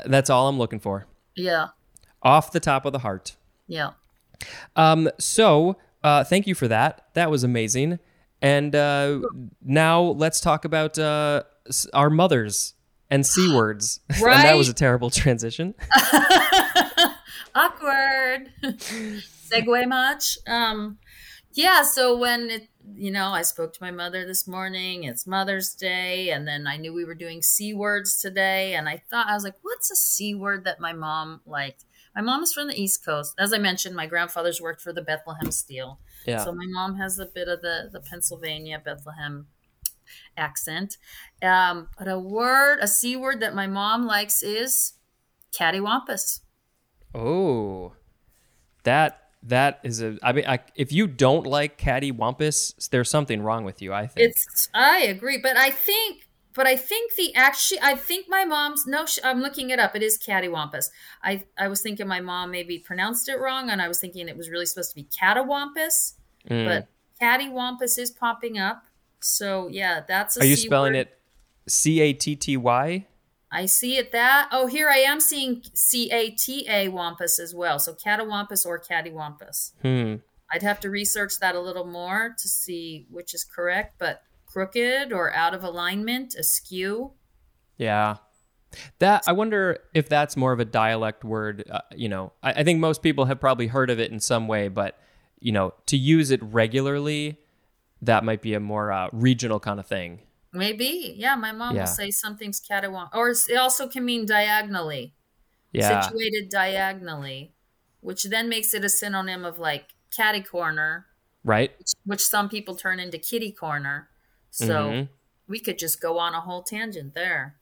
that's 0.05 0.29
all 0.29 0.47
I'm 0.47 0.57
looking 0.59 0.79
for. 0.79 1.05
Yeah, 1.35 1.67
Off 2.23 2.51
the 2.51 2.59
top 2.59 2.85
of 2.85 2.93
the 2.93 2.99
heart. 2.99 3.35
yeah. 3.67 3.91
Um, 4.75 5.09
so 5.19 5.77
uh, 6.03 6.23
thank 6.23 6.47
you 6.47 6.55
for 6.55 6.67
that. 6.69 7.07
That 7.13 7.29
was 7.29 7.43
amazing. 7.43 7.99
And 8.41 8.73
uh, 8.73 9.19
now 9.61 10.01
let's 10.01 10.39
talk 10.39 10.63
about 10.63 10.97
uh, 10.97 11.43
our 11.93 12.09
mothers 12.09 12.73
and 13.09 13.25
c 13.25 13.53
words. 13.55 13.99
and 14.09 14.23
that 14.23 14.55
was 14.55 14.69
a 14.69 14.73
terrible 14.73 15.09
transition. 15.09 15.75
Awkward. 17.55 18.51
Segue 18.63 19.87
much? 19.87 20.37
Um, 20.47 20.99
yeah. 21.53 21.83
So 21.83 22.17
when 22.17 22.49
it, 22.49 22.67
you 22.95 23.11
know, 23.11 23.29
I 23.29 23.41
spoke 23.41 23.73
to 23.73 23.83
my 23.83 23.91
mother 23.91 24.25
this 24.25 24.47
morning. 24.47 25.03
It's 25.03 25.27
Mother's 25.27 25.73
Day, 25.73 26.29
and 26.29 26.47
then 26.47 26.67
I 26.67 26.77
knew 26.77 26.93
we 26.93 27.05
were 27.05 27.15
doing 27.15 27.41
c 27.41 27.73
words 27.73 28.21
today, 28.21 28.73
and 28.73 28.87
I 28.89 29.01
thought 29.09 29.27
I 29.27 29.33
was 29.33 29.43
like, 29.43 29.55
what's 29.61 29.91
a 29.91 29.95
c 29.95 30.35
word 30.35 30.65
that 30.65 30.79
my 30.79 30.93
mom 30.93 31.41
liked? 31.45 31.85
My 32.15 32.21
mom 32.21 32.43
is 32.43 32.53
from 32.53 32.67
the 32.67 32.81
East 32.81 33.05
Coast. 33.05 33.35
As 33.39 33.53
I 33.53 33.57
mentioned, 33.57 33.95
my 33.95 34.07
grandfather's 34.07 34.61
worked 34.61 34.81
for 34.81 34.91
the 34.91 35.01
Bethlehem 35.01 35.51
Steel. 35.51 35.99
Yeah. 36.25 36.43
So 36.43 36.51
my 36.51 36.65
mom 36.67 36.97
has 36.97 37.19
a 37.19 37.25
bit 37.25 37.47
of 37.47 37.61
the 37.61 37.89
the 37.91 37.99
Pennsylvania 37.99 38.81
Bethlehem 38.83 39.47
accent. 40.35 40.97
Um, 41.41 41.89
but 41.97 42.07
a 42.07 42.19
word, 42.19 42.79
a 42.81 42.87
c 42.87 43.15
word 43.15 43.39
that 43.41 43.55
my 43.55 43.67
mom 43.67 44.05
likes 44.05 44.41
is 44.43 44.93
cattywampus. 45.57 46.41
Oh, 47.13 47.93
that 48.83 49.28
that 49.43 49.79
is 49.83 50.01
a. 50.01 50.17
I 50.21 50.31
mean, 50.33 50.45
I, 50.47 50.59
if 50.75 50.91
you 50.91 51.07
don't 51.07 51.45
like 51.47 51.77
cattywampus 51.77 52.89
there's 52.89 53.09
something 53.09 53.41
wrong 53.41 53.63
with 53.63 53.81
you. 53.81 53.93
I 53.93 54.07
think. 54.07 54.29
It's 54.31 54.69
I 54.73 54.99
agree, 55.03 55.37
but 55.41 55.55
I 55.57 55.69
think 55.71 56.27
but 56.53 56.67
I 56.67 56.75
think 56.75 57.15
the 57.15 57.33
actually 57.35 57.79
I 57.81 57.95
think 57.95 58.25
my 58.27 58.43
mom's 58.43 58.85
no 58.85 59.05
sh- 59.05 59.19
I'm 59.23 59.39
looking 59.41 59.69
it 59.69 59.79
up. 59.79 59.95
It 59.95 60.03
is 60.03 60.17
cattywampus. 60.17 60.89
I 61.23 61.43
I 61.57 61.67
was 61.69 61.81
thinking 61.81 62.07
my 62.07 62.19
mom 62.19 62.51
maybe 62.51 62.79
pronounced 62.79 63.29
it 63.29 63.39
wrong 63.39 63.69
and 63.69 63.81
I 63.81 63.87
was 63.87 63.99
thinking 63.99 64.27
it 64.27 64.35
was 64.37 64.49
really 64.49 64.65
supposed 64.65 64.89
to 64.91 64.95
be 64.95 65.03
catawampus, 65.05 66.13
Mm. 66.49 66.65
but 66.65 66.87
cattywampus 67.21 67.97
is 67.97 68.11
popping 68.11 68.57
up. 68.57 68.83
So 69.21 69.67
yeah, 69.69 70.01
that's 70.07 70.37
a 70.37 70.41
Are 70.41 70.45
you 70.45 70.55
C 70.55 70.67
spelling 70.67 70.93
word. 70.93 71.07
it 71.07 71.19
C 71.67 72.01
A 72.01 72.13
T 72.13 72.35
T 72.35 72.57
Y? 72.57 73.05
I 73.51 73.65
see 73.65 73.97
it 73.97 74.11
that. 74.11 74.49
Oh, 74.51 74.67
here 74.67 74.89
I 74.89 74.97
am 74.97 75.19
seeing 75.19 75.63
C 75.73 76.11
A 76.11 76.29
T 76.31 76.67
A 76.69 76.89
wampus 76.89 77.39
as 77.39 77.55
well. 77.55 77.79
So 77.79 77.93
catawampus 77.93 78.65
or 78.65 78.79
cattywampus. 78.79 79.71
Hmm. 79.81 80.15
I'd 80.51 80.61
have 80.63 80.79
to 80.81 80.89
research 80.89 81.39
that 81.39 81.55
a 81.55 81.59
little 81.59 81.85
more 81.85 82.35
to 82.37 82.47
see 82.47 83.07
which 83.09 83.33
is 83.33 83.43
correct, 83.43 83.95
but 83.99 84.21
crooked 84.45 85.13
or 85.13 85.33
out 85.33 85.53
of 85.53 85.63
alignment, 85.63 86.35
askew. 86.35 87.13
Yeah. 87.77 88.17
That 88.99 89.23
I 89.27 89.31
wonder 89.31 89.79
if 89.93 90.09
that's 90.09 90.37
more 90.37 90.51
of 90.51 90.59
a 90.59 90.65
dialect 90.65 91.23
word. 91.23 91.63
Uh, 91.69 91.81
you 91.95 92.09
know, 92.09 92.33
I, 92.43 92.53
I 92.53 92.63
think 92.63 92.79
most 92.79 93.01
people 93.01 93.25
have 93.25 93.39
probably 93.39 93.67
heard 93.67 93.89
of 93.89 93.99
it 93.99 94.11
in 94.11 94.19
some 94.19 94.47
way, 94.47 94.67
but 94.67 94.99
you 95.39 95.51
know, 95.51 95.73
to 95.87 95.97
use 95.97 96.29
it 96.31 96.41
regularly, 96.43 97.39
that 98.01 98.23
might 98.23 98.41
be 98.41 98.53
a 98.53 98.59
more 98.59 98.91
uh, 98.91 99.09
regional 99.11 99.59
kind 99.59 99.79
of 99.79 99.87
thing. 99.87 100.21
Maybe. 100.51 101.13
Yeah, 101.17 101.35
my 101.35 101.51
mom 101.51 101.75
Yeah. 101.75 101.81
will 101.83 101.87
say 101.87 102.11
something's 102.11 102.59
catawamp. 102.59 103.09
Or 103.13 103.29
it 103.29 103.55
also 103.55 103.87
can 103.87 104.03
mean 104.05 104.25
diagonally, 104.25 105.13
Yeah. 105.71 106.01
situated 106.01 106.49
diagonally, 106.49 107.53
which 108.01 108.23
then 108.23 108.49
makes 108.49 108.73
it 108.73 108.83
a 108.83 108.89
synonym 108.89 109.45
of 109.45 109.59
like 109.59 109.89
catty 110.15 110.41
corner, 110.41 111.05
Right. 111.43 111.71
which 111.77 111.91
which 112.05 112.21
some 112.25 112.49
people 112.49 112.75
turn 112.75 112.99
into 112.99 113.17
kitty 113.19 113.51
corner. 113.51 114.09
So 114.49 114.89
Mhm. 114.89 115.09
we 115.47 115.59
could 115.59 115.77
just 115.77 116.01
go 116.01 116.17
on 116.17 116.33
a 116.33 116.41
whole 116.41 116.63
tangent 116.63 117.13
there. 117.13 117.55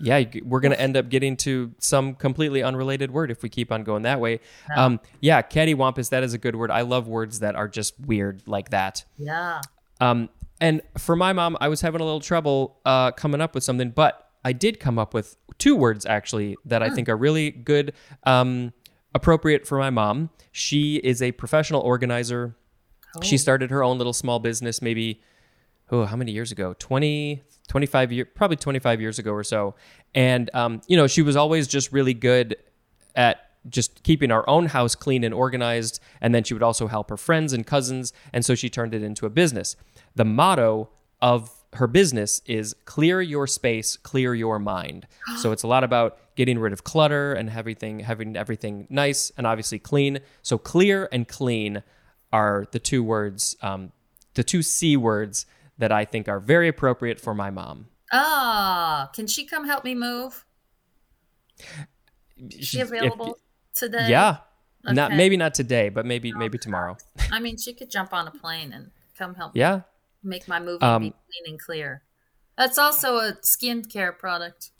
Yeah, 0.00 0.22
we're 0.44 0.60
going 0.60 0.70
to 0.72 0.80
end 0.80 0.96
up 0.96 1.08
getting 1.08 1.36
to 1.38 1.74
some 1.78 2.14
completely 2.14 2.62
unrelated 2.62 3.10
word 3.10 3.32
if 3.32 3.42
we 3.42 3.48
keep 3.48 3.72
on 3.72 3.82
going 3.82 4.02
that 4.02 4.20
way. 4.20 4.38
Yeah. 4.70 4.84
Um, 4.84 5.00
yeah, 5.20 5.42
cattywampus, 5.42 6.10
that 6.10 6.22
is 6.22 6.34
a 6.34 6.38
good 6.38 6.54
word. 6.54 6.70
I 6.70 6.82
love 6.82 7.08
words 7.08 7.40
that 7.40 7.56
are 7.56 7.66
just 7.66 7.98
weird 7.98 8.46
like 8.46 8.70
that. 8.70 9.04
Yeah. 9.16 9.60
Um, 10.00 10.28
and 10.60 10.82
for 10.96 11.16
my 11.16 11.32
mom, 11.32 11.56
I 11.60 11.68
was 11.68 11.80
having 11.80 12.00
a 12.00 12.04
little 12.04 12.20
trouble 12.20 12.80
uh, 12.84 13.12
coming 13.12 13.40
up 13.40 13.54
with 13.54 13.64
something, 13.64 13.90
but 13.90 14.30
I 14.44 14.52
did 14.52 14.80
come 14.80 14.98
up 14.98 15.14
with 15.14 15.36
two 15.58 15.74
words 15.76 16.06
actually 16.06 16.56
that 16.64 16.82
I 16.82 16.90
think 16.90 17.08
are 17.08 17.16
really 17.16 17.50
good, 17.50 17.92
um, 18.24 18.72
appropriate 19.14 19.66
for 19.66 19.78
my 19.78 19.90
mom. 19.90 20.30
She 20.52 20.96
is 20.96 21.22
a 21.22 21.32
professional 21.32 21.80
organizer. 21.80 22.56
She 23.22 23.36
started 23.38 23.70
her 23.70 23.82
own 23.82 23.98
little 23.98 24.12
small 24.12 24.38
business 24.38 24.80
maybe, 24.80 25.20
oh, 25.90 26.04
how 26.04 26.16
many 26.16 26.30
years 26.30 26.52
ago? 26.52 26.74
20, 26.78 27.42
25 27.66 28.12
years, 28.12 28.28
probably 28.34 28.56
25 28.56 29.00
years 29.00 29.18
ago 29.18 29.32
or 29.32 29.42
so. 29.42 29.74
And, 30.14 30.50
um, 30.54 30.82
you 30.86 30.96
know, 30.96 31.06
she 31.06 31.22
was 31.22 31.34
always 31.34 31.66
just 31.66 31.92
really 31.92 32.14
good 32.14 32.56
at 33.16 33.47
just 33.68 34.02
keeping 34.02 34.30
our 34.30 34.48
own 34.48 34.66
house 34.66 34.94
clean 34.94 35.24
and 35.24 35.34
organized. 35.34 36.00
And 36.20 36.34
then 36.34 36.44
she 36.44 36.54
would 36.54 36.62
also 36.62 36.86
help 36.86 37.10
her 37.10 37.16
friends 37.16 37.52
and 37.52 37.66
cousins. 37.66 38.12
And 38.32 38.44
so 38.44 38.54
she 38.54 38.68
turned 38.70 38.94
it 38.94 39.02
into 39.02 39.26
a 39.26 39.30
business. 39.30 39.76
The 40.14 40.24
motto 40.24 40.90
of 41.20 41.50
her 41.74 41.86
business 41.86 42.40
is 42.46 42.74
clear 42.86 43.20
your 43.20 43.46
space, 43.46 43.96
clear 43.96 44.34
your 44.34 44.58
mind. 44.58 45.06
so 45.38 45.52
it's 45.52 45.62
a 45.62 45.66
lot 45.66 45.84
about 45.84 46.18
getting 46.34 46.58
rid 46.58 46.72
of 46.72 46.84
clutter 46.84 47.32
and 47.34 47.50
everything, 47.50 48.00
having 48.00 48.36
everything 48.36 48.86
nice 48.88 49.30
and 49.36 49.46
obviously 49.46 49.78
clean. 49.78 50.20
So 50.42 50.56
clear 50.56 51.08
and 51.12 51.26
clean 51.28 51.82
are 52.32 52.66
the 52.72 52.78
two 52.78 53.02
words, 53.02 53.56
um, 53.62 53.92
the 54.34 54.44
two 54.44 54.62
C 54.62 54.96
words 54.96 55.46
that 55.78 55.92
I 55.92 56.04
think 56.04 56.28
are 56.28 56.40
very 56.40 56.68
appropriate 56.68 57.20
for 57.20 57.34
my 57.34 57.50
mom. 57.50 57.88
Ah, 58.12 59.10
can 59.14 59.26
she 59.26 59.44
come 59.44 59.66
help 59.66 59.84
me 59.84 59.94
move? 59.94 60.44
Is 62.36 62.66
she 62.68 62.80
If- 62.80 62.88
available 62.88 63.38
today? 63.78 64.08
yeah. 64.08 64.38
Not 64.84 65.12
maybe 65.12 65.36
not 65.36 65.54
today, 65.54 65.88
but 65.90 66.06
maybe 66.06 66.32
maybe 66.32 66.56
tomorrow. 66.56 66.96
I 67.32 67.40
mean, 67.40 67.56
she 67.58 67.74
could 67.74 67.90
jump 67.90 68.12
on 68.14 68.26
a 68.26 68.30
plane 68.30 68.72
and 68.72 68.90
come 69.18 69.34
help 69.34 69.54
me 69.54 69.60
Yeah. 69.60 69.80
make 70.22 70.48
my 70.48 70.60
movie 70.60 70.82
Um, 70.82 71.02
be 71.02 71.10
clean 71.10 71.52
and 71.52 71.60
clear. 71.60 72.02
That's 72.56 72.78
also 72.78 73.18
a 73.18 73.32
skincare 73.42 74.16
product. 74.16 74.70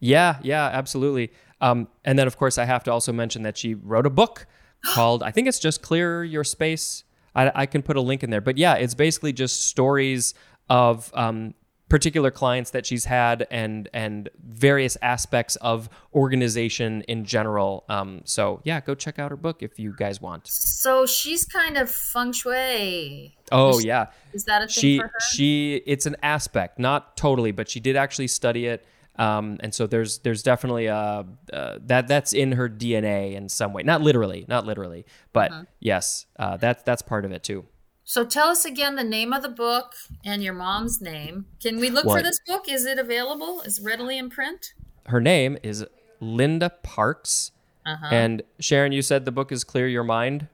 Yeah, 0.00 0.38
yeah, 0.42 0.66
absolutely. 0.66 1.32
Um, 1.60 1.88
and 2.04 2.18
then, 2.18 2.26
of 2.26 2.36
course, 2.36 2.56
I 2.58 2.64
have 2.66 2.84
to 2.84 2.92
also 2.92 3.12
mention 3.12 3.42
that 3.42 3.56
she 3.56 3.74
wrote 3.74 4.06
a 4.06 4.10
book 4.10 4.46
called, 4.94 5.22
I 5.22 5.30
think 5.30 5.48
it's 5.48 5.58
just 5.58 5.82
Clear 5.82 6.22
Your 6.24 6.44
Space. 6.44 7.04
I, 7.34 7.50
I 7.54 7.66
can 7.66 7.82
put 7.82 7.96
a 7.96 8.00
link 8.00 8.22
in 8.22 8.30
there. 8.30 8.40
But 8.40 8.58
yeah, 8.58 8.74
it's 8.74 8.94
basically 8.94 9.32
just 9.32 9.62
stories 9.62 10.34
of 10.68 11.10
um, 11.14 11.54
particular 11.92 12.30
clients 12.30 12.70
that 12.70 12.86
she's 12.86 13.04
had 13.04 13.46
and 13.50 13.86
and 13.92 14.30
various 14.42 14.96
aspects 15.02 15.56
of 15.56 15.90
organization 16.14 17.02
in 17.02 17.22
general. 17.24 17.84
Um, 17.90 18.22
so 18.24 18.60
yeah, 18.64 18.80
go 18.80 18.94
check 18.94 19.18
out 19.18 19.30
her 19.30 19.36
book 19.36 19.62
if 19.62 19.78
you 19.78 19.94
guys 19.94 20.18
want. 20.18 20.46
So 20.48 21.04
she's 21.04 21.44
kind 21.44 21.76
of 21.76 21.90
feng 21.90 22.32
shui. 22.32 23.36
Oh 23.52 23.76
Is- 23.78 23.84
yeah, 23.84 24.06
Is 24.32 24.44
that 24.44 24.62
a 24.62 24.66
thing 24.66 24.72
she 24.80 24.98
for 25.00 25.04
her? 25.08 25.12
she 25.34 25.82
it's 25.86 26.06
an 26.06 26.16
aspect 26.22 26.78
not 26.78 27.14
totally 27.18 27.52
but 27.52 27.68
she 27.68 27.78
did 27.80 27.94
actually 27.96 28.28
study 28.28 28.64
it 28.66 28.86
um, 29.16 29.58
and 29.60 29.74
so 29.74 29.86
there's 29.86 30.20
there's 30.20 30.42
definitely 30.42 30.88
uh, 30.88 31.24
uh, 31.52 31.78
that 31.84 32.08
that's 32.08 32.32
in 32.32 32.52
her 32.52 32.68
DNA 32.70 33.34
in 33.34 33.50
some 33.50 33.74
way 33.74 33.82
not 33.82 34.00
literally 34.00 34.46
not 34.48 34.64
literally 34.64 35.04
but 35.34 35.50
Uh-huh. 35.52 35.64
yes 35.80 36.24
uh, 36.38 36.56
that's 36.56 36.82
that's 36.84 37.02
part 37.02 37.26
of 37.26 37.32
it 37.32 37.42
too 37.42 37.66
So 38.04 38.24
tell 38.24 38.48
us 38.48 38.64
again 38.64 38.96
the 38.96 39.04
name 39.04 39.32
of 39.32 39.42
the 39.42 39.48
book 39.48 39.94
and 40.24 40.42
your 40.42 40.54
mom's 40.54 41.00
name. 41.00 41.46
Can 41.62 41.78
we 41.78 41.88
look 41.88 42.04
for 42.04 42.22
this 42.22 42.40
book? 42.46 42.68
Is 42.68 42.84
it 42.84 42.98
available? 42.98 43.60
Is 43.62 43.80
readily 43.80 44.18
in 44.18 44.30
print? 44.30 44.74
her 45.06 45.20
name 45.20 45.58
is 45.64 45.84
Linda 46.20 46.70
Parks 46.84 47.50
Uh-huh. 47.84 48.06
and 48.12 48.42
Sharon 48.60 48.92
you 48.92 49.02
said 49.02 49.24
the 49.24 49.32
book 49.32 49.50
is 49.50 49.64
Clear 49.64 49.88
Your 49.88 50.04
Mind 50.04 50.46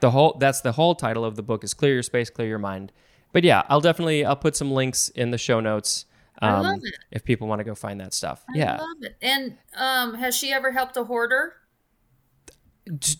the 0.00 0.10
whole 0.10 0.36
that's 0.38 0.60
the 0.60 0.72
whole 0.72 0.94
title 0.94 1.24
of 1.24 1.34
the 1.34 1.42
book 1.42 1.64
is 1.64 1.72
Clear 1.72 1.94
Your 1.94 2.02
Space 2.02 2.28
Clear 2.28 2.46
Your 2.48 2.58
Mind 2.58 2.92
but 3.32 3.42
yeah 3.42 3.62
I'll 3.70 3.80
definitely 3.80 4.22
I'll 4.26 4.36
put 4.36 4.54
some 4.54 4.70
links 4.70 5.08
in 5.08 5.30
the 5.30 5.38
show 5.38 5.60
notes 5.60 6.04
um, 6.42 6.82
if 7.10 7.24
people 7.24 7.48
want 7.48 7.60
to 7.60 7.64
go 7.64 7.74
find 7.74 7.98
that 8.00 8.12
stuff 8.12 8.44
I 8.54 8.58
yeah 8.58 8.76
love 8.76 8.96
it. 9.00 9.16
And 9.22 9.56
um, 9.78 10.12
has 10.16 10.36
she 10.36 10.52
ever 10.52 10.72
helped 10.72 10.98
a 10.98 11.04
hoarder? 11.04 11.54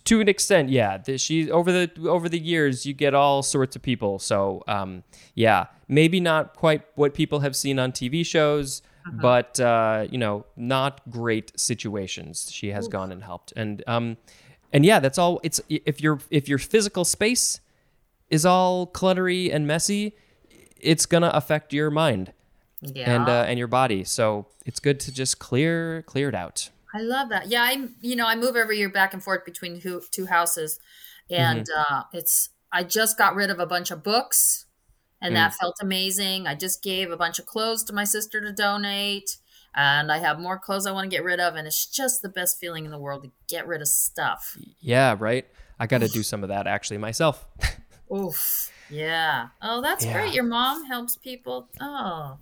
To 0.04 0.20
an 0.20 0.28
extent 0.28 0.68
yeah 0.70 0.98
the, 0.98 1.16
she 1.18 1.50
over 1.50 1.70
the 1.70 1.90
over 2.08 2.28
the 2.28 2.38
years 2.38 2.84
you 2.86 2.92
get 2.94 3.14
all 3.14 3.42
sorts 3.42 3.76
of 3.76 3.82
people. 3.82 4.18
So 4.18 4.62
um 4.66 5.04
yeah 5.34 5.66
maybe 5.86 6.18
not 6.20 6.54
quite 6.56 6.82
what 6.96 7.14
people 7.14 7.40
have 7.40 7.54
seen 7.54 7.78
on 7.78 7.92
tv 7.92 8.24
shows 8.26 8.82
but 9.12 9.58
uh 9.60 10.06
you 10.10 10.18
know 10.18 10.44
not 10.56 11.00
great 11.10 11.52
situations 11.58 12.50
she 12.52 12.68
has 12.68 12.88
gone 12.88 13.12
and 13.12 13.22
helped. 13.22 13.52
And 13.56 13.82
um 13.86 14.16
and 14.72 14.84
yeah 14.84 14.98
that's 15.00 15.18
all 15.18 15.40
it's 15.42 15.60
if 15.68 16.00
your 16.00 16.18
if 16.30 16.48
your 16.48 16.58
physical 16.58 17.04
space 17.04 17.60
is 18.28 18.44
all 18.46 18.86
cluttery 18.86 19.52
and 19.54 19.66
messy 19.66 20.14
it's 20.80 21.06
gonna 21.06 21.30
affect 21.34 21.72
your 21.72 21.90
mind 21.90 22.32
Yeah. 22.82 23.14
and 23.14 23.28
uh, 23.28 23.44
and 23.48 23.58
your 23.58 23.68
body. 23.68 24.04
So 24.04 24.46
it's 24.64 24.80
good 24.80 24.98
to 25.00 25.12
just 25.12 25.38
clear 25.38 26.02
clear 26.02 26.28
it 26.28 26.34
out 26.34 26.70
I 26.94 27.00
love 27.00 27.28
that. 27.30 27.48
Yeah, 27.48 27.62
I 27.62 27.88
you 28.00 28.16
know 28.16 28.26
I 28.26 28.36
move 28.36 28.56
every 28.56 28.78
year 28.78 28.88
back 28.90 29.14
and 29.14 29.22
forth 29.22 29.44
between 29.44 29.80
two, 29.80 30.02
two 30.10 30.26
houses, 30.26 30.78
and 31.30 31.64
Mm-hmm. 31.64 31.70
uh, 31.76 32.04
it's 32.12 32.50
I 32.72 32.84
just 32.84 33.18
got 33.18 33.34
rid 33.34 33.50
of 33.50 33.58
a 33.60 33.66
bunch 33.66 33.90
of 33.90 34.02
books, 34.02 34.66
and 35.22 35.34
Mm. 35.34 35.34
that 35.36 35.54
felt 35.54 35.76
amazing. 35.80 36.46
I 36.46 36.54
just 36.54 36.82
gave 36.82 37.10
a 37.10 37.16
bunch 37.16 37.38
of 37.38 37.46
clothes 37.46 37.84
to 37.84 37.92
my 37.92 38.04
sister 38.04 38.40
to 38.40 38.52
donate, 38.52 39.38
and 39.74 40.10
I 40.12 40.18
have 40.18 40.40
more 40.40 40.58
clothes 40.58 40.86
I 40.86 40.92
want 40.92 41.10
to 41.10 41.16
get 41.16 41.24
rid 41.24 41.40
of, 41.40 41.54
and 41.56 41.66
it's 41.66 41.86
just 41.86 42.22
the 42.22 42.28
best 42.28 42.58
feeling 42.58 42.84
in 42.84 42.90
the 42.90 42.98
world 42.98 43.24
to 43.24 43.32
get 43.48 43.66
rid 43.66 43.80
of 43.82 43.88
stuff. 43.88 44.58
yeah 44.80 45.14
right 45.18 45.46
i 45.78 45.86
gotta 45.86 46.08
do 46.08 46.22
some 46.22 46.42
of 46.42 46.48
that 46.48 46.66
actually 46.66 46.98
myself 46.98 47.46
Oof. 48.14 48.72
Yeah. 48.88 49.48
Oh, 49.62 49.80
that's 49.80 50.04
Yeah. 50.04 50.12
great. 50.12 50.34
Your 50.34 50.44
mom 50.44 50.84
helps 50.86 51.16
people. 51.16 51.68
Oh. 51.80 52.38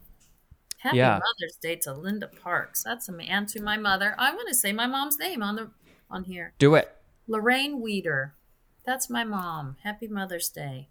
Happy 0.79 0.97
Yeah. 0.99 1.15
Mother's 1.19 1.57
Day 1.61 1.77
to 1.77 1.93
Linda 1.93 2.29
Parks. 2.29 2.83
That's 2.83 3.09
a 3.09 3.13
man 3.13 3.47
to 3.47 3.63
my 3.63 3.77
mother. 3.77 4.15
I 4.19 4.35
want 4.35 4.49
to 4.49 4.55
say 4.55 4.73
my 4.73 4.87
mom's 4.87 5.19
name 5.19 5.43
on 5.43 5.57
the 5.57 5.71
on 6.11 6.25
here. 6.25 6.55
do 6.59 6.75
it 6.75 6.95
Lorraine 7.27 7.81
Wieder. 7.83 8.35
That's 8.87 9.11
my 9.11 9.23
mom. 9.25 9.77
Happy 9.83 10.09
Mother's 10.09 10.49
Day. 10.49 10.89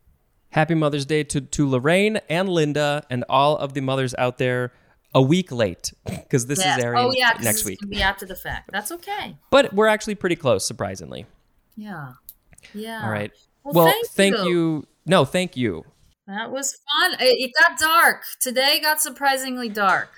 Happy 0.52 0.76
Mother's 0.76 1.06
Day 1.06 1.24
to, 1.24 1.42
to 1.42 1.68
Lorraine 1.68 2.18
and 2.30 2.48
Linda 2.48 3.04
and 3.10 3.26
all 3.28 3.58
of 3.58 3.74
the 3.74 3.82
mothers 3.82 4.14
out 4.18 4.38
there 4.38 4.72
a 5.16 5.22
week 5.22 5.52
late 5.52 5.92
because 6.06 6.46
this 6.46 6.60
Yes. 6.60 6.78
is 6.78 6.84
airing 6.84 7.00
oh 7.06 7.12
yeah, 7.12 7.32
next 7.42 7.66
week. 7.66 7.80
be 7.90 8.02
after 8.04 8.26
the 8.26 8.36
fact. 8.36 8.70
That's 8.72 8.92
okay. 8.92 9.38
But 9.50 9.74
we're 9.74 9.88
actually 9.88 10.16
pretty 10.16 10.36
close, 10.36 10.66
surprisingly. 10.66 11.26
Yeah. 11.76 12.14
Yeah. 12.74 13.02
All 13.04 13.10
right. 13.10 13.32
Well, 13.64 13.74
Well, 13.74 13.86
thank 13.92 14.08
thank, 14.10 14.38
you. 14.38 14.50
you. 14.50 14.88
No, 15.06 15.26
thank 15.26 15.58
you. 15.58 15.84
That 16.28 16.52
was 16.52 16.76
fun. 16.76 17.14
It, 17.22 17.26
it 17.40 17.52
got 17.58 17.80
dark. 17.80 18.24
Today 18.42 18.80
got 18.82 19.02
surprisingly 19.02 19.70
dark. 19.70 20.10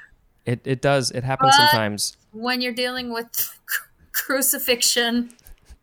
It, 0.46 0.62
it 0.66 0.82
does. 0.82 1.12
It 1.12 1.24
happens 1.24 1.56
But- 1.58 1.70
sometimes. 1.70 2.18
When 2.32 2.62
you're 2.62 2.74
dealing 2.74 3.12
with 3.14 3.28
crucifixion, 4.12 5.32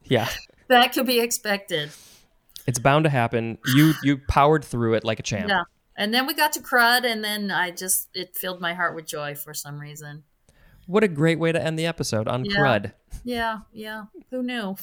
Yeah. 0.04 0.28
that 0.68 0.92
could 0.92 1.06
be 1.06 1.20
expected. 1.20 1.90
It's 2.66 2.78
bound 2.78 3.04
to 3.04 3.10
happen. 3.10 3.58
You 3.74 3.94
you 4.02 4.18
powered 4.28 4.64
through 4.64 4.94
it 4.94 5.04
like 5.04 5.18
a 5.20 5.22
champ. 5.22 5.48
Yeah. 5.48 5.62
And 5.96 6.12
then 6.12 6.26
we 6.26 6.34
got 6.34 6.52
to 6.54 6.60
crud, 6.60 7.04
and 7.04 7.22
then 7.24 7.50
I 7.50 7.70
just 7.70 8.08
it 8.14 8.36
filled 8.36 8.60
my 8.60 8.74
heart 8.74 8.94
with 8.94 9.06
joy 9.06 9.34
for 9.34 9.54
some 9.54 9.78
reason. 9.80 10.24
What 10.86 11.02
a 11.04 11.08
great 11.08 11.38
way 11.38 11.52
to 11.52 11.62
end 11.62 11.78
the 11.78 11.86
episode 11.86 12.28
on 12.28 12.44
Yeah. 12.44 12.56
crud. 12.56 12.92
Yeah, 13.24 13.58
yeah. 13.72 14.04
Who 14.30 14.42
knew? 14.42 14.76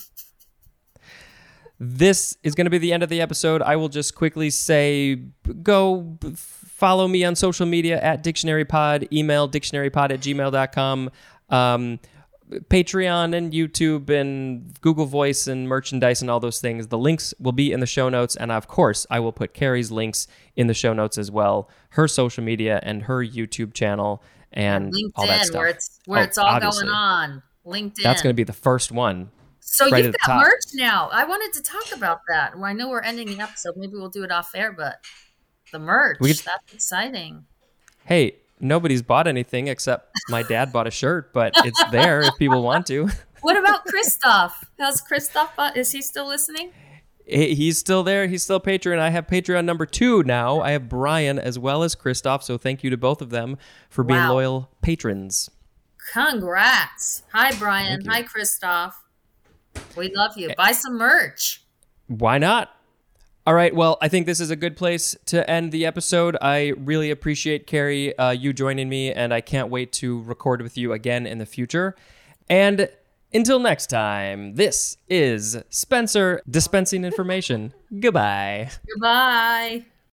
This 1.85 2.37
is 2.43 2.55
going 2.55 2.65
to 2.65 2.71
be 2.71 2.77
the 2.77 2.93
end 2.93 3.03
of 3.03 3.09
the 3.09 3.19
episode. 3.19 3.61
I 3.61 3.75
will 3.75 3.89
just 3.89 4.15
quickly 4.15 4.49
say 4.49 5.15
go 5.61 6.17
follow 6.35 7.07
me 7.07 7.23
on 7.25 7.35
social 7.35 7.65
media 7.65 7.99
at 8.01 8.23
dictionarypod, 8.23 9.11
email 9.11 9.49
dictionarypod 9.49 10.11
at 10.11 10.19
gmail.com, 10.21 11.11
um, 11.49 11.99
Patreon 12.69 13.35
and 13.35 13.51
YouTube 13.51 14.09
and 14.09 14.79
Google 14.81 15.05
Voice 15.05 15.47
and 15.47 15.67
merchandise 15.67 16.21
and 16.21 16.29
all 16.31 16.39
those 16.39 16.61
things. 16.61 16.87
The 16.87 16.97
links 16.97 17.33
will 17.39 17.51
be 17.51 17.71
in 17.71 17.79
the 17.79 17.85
show 17.85 18.09
notes. 18.09 18.35
And 18.35 18.51
of 18.51 18.67
course, 18.67 19.05
I 19.09 19.19
will 19.19 19.31
put 19.33 19.53
Kerry's 19.53 19.91
links 19.91 20.27
in 20.55 20.67
the 20.67 20.73
show 20.73 20.93
notes 20.93 21.17
as 21.17 21.31
well 21.31 21.69
her 21.91 22.07
social 22.07 22.43
media 22.43 22.79
and 22.83 23.03
her 23.03 23.23
YouTube 23.25 23.73
channel 23.73 24.23
and 24.51 24.93
all 25.15 25.27
that 25.27 25.45
stuff. 25.47 25.57
where 25.57 25.67
it's 25.67 25.99
where 26.05 26.19
Oh, 26.21 26.23
it's 26.23 26.37
all 26.37 26.45
obviously. 26.45 26.83
going 26.83 26.93
on. 26.95 27.43
LinkedIn. 27.65 28.03
That's 28.03 28.21
going 28.21 28.33
to 28.33 28.37
be 28.37 28.43
the 28.43 28.53
first 28.53 28.91
one. 28.91 29.31
So 29.65 29.89
right 29.89 30.03
you've 30.03 30.15
got 30.25 30.41
merch 30.41 30.65
now. 30.73 31.09
I 31.11 31.23
wanted 31.25 31.53
to 31.53 31.61
talk 31.63 31.91
about 31.95 32.21
that. 32.29 32.55
Well, 32.55 32.65
I 32.65 32.73
know 32.73 32.89
we're 32.89 33.01
ending 33.01 33.27
the 33.27 33.39
episode. 33.39 33.75
Maybe 33.77 33.93
we'll 33.93 34.09
do 34.09 34.23
it 34.23 34.31
off 34.31 34.51
air, 34.53 34.71
but 34.71 34.99
the 35.71 35.79
merch. 35.79 36.17
We 36.19 36.33
that's 36.33 36.73
exciting. 36.73 37.45
hey, 38.05 38.35
nobody's 38.59 39.01
bought 39.01 39.27
anything 39.27 39.67
except 39.67 40.11
my 40.29 40.43
dad 40.43 40.71
bought 40.71 40.85
a 40.87 40.91
shirt, 40.91 41.33
but 41.33 41.53
it's 41.65 41.83
there 41.91 42.21
if 42.21 42.35
people 42.37 42.61
want 42.61 42.85
to. 42.87 43.09
What 43.41 43.57
about 43.57 43.83
Christoph? 43.83 44.63
How's 44.79 45.01
Christoph? 45.01 45.51
uh, 45.57 45.71
Is 45.75 45.91
he 45.91 46.01
still 46.01 46.25
listening? 46.27 46.71
He's 47.25 47.77
still 47.77 48.01
there. 48.01 48.25
He's 48.27 48.41
still 48.41 48.61
Patreon. 48.61 48.99
I 48.99 49.09
have 49.09 49.27
Patreon 49.27 49.65
number 49.65 49.85
two 49.85 50.23
now. 50.23 50.61
I 50.61 50.71
have 50.71 50.87
Brian 50.87 51.37
as 51.39 51.59
well 51.59 51.83
as 51.83 51.93
Christoph. 51.93 52.41
So 52.43 52.57
thank 52.57 52.85
you 52.85 52.89
to 52.89 52.95
both 52.95 53.21
of 53.21 53.31
them 53.31 53.57
for 53.89 54.05
being 54.05 54.21
Wow. 54.21 54.33
loyal 54.35 54.69
patrons. 54.81 55.49
Congrats. 56.13 57.23
Hi, 57.33 57.51
Brian. 57.59 58.05
Hi, 58.05 58.23
Christoph. 58.23 59.02
We 59.95 60.13
love 60.13 60.37
you. 60.37 60.53
Buy 60.55 60.71
some 60.71 60.97
merch. 60.97 61.63
Why 62.07 62.37
not? 62.37 62.75
All 63.45 63.53
right. 63.53 63.75
Well, 63.75 63.97
I 64.01 64.07
think 64.07 64.25
this 64.25 64.39
is 64.39 64.51
a 64.51 64.55
good 64.55 64.77
place 64.77 65.17
to 65.25 65.49
end 65.49 65.71
the 65.71 65.85
episode. 65.85 66.37
I 66.41 66.73
really 66.77 67.11
appreciate 67.11 67.67
Kerry 67.67 68.17
uh, 68.17 68.31
you 68.31 68.53
joining 68.53 68.87
me, 68.87 69.11
and 69.11 69.33
I 69.33 69.41
can't 69.41 69.69
wait 69.69 69.91
to 69.93 70.21
record 70.23 70.61
with 70.61 70.77
you 70.77 70.93
again 70.93 71.25
in 71.25 71.39
the 71.39 71.45
future. 71.45 71.95
And 72.49 72.87
until 73.33 73.59
next 73.59 73.87
time, 73.87 74.55
this 74.55 74.97
is 75.09 75.57
Spencer 75.69 76.41
dispensing 76.49 77.03
information. 77.03 77.73
Goodbye. 77.99 78.69
Goodbye. 78.87 79.85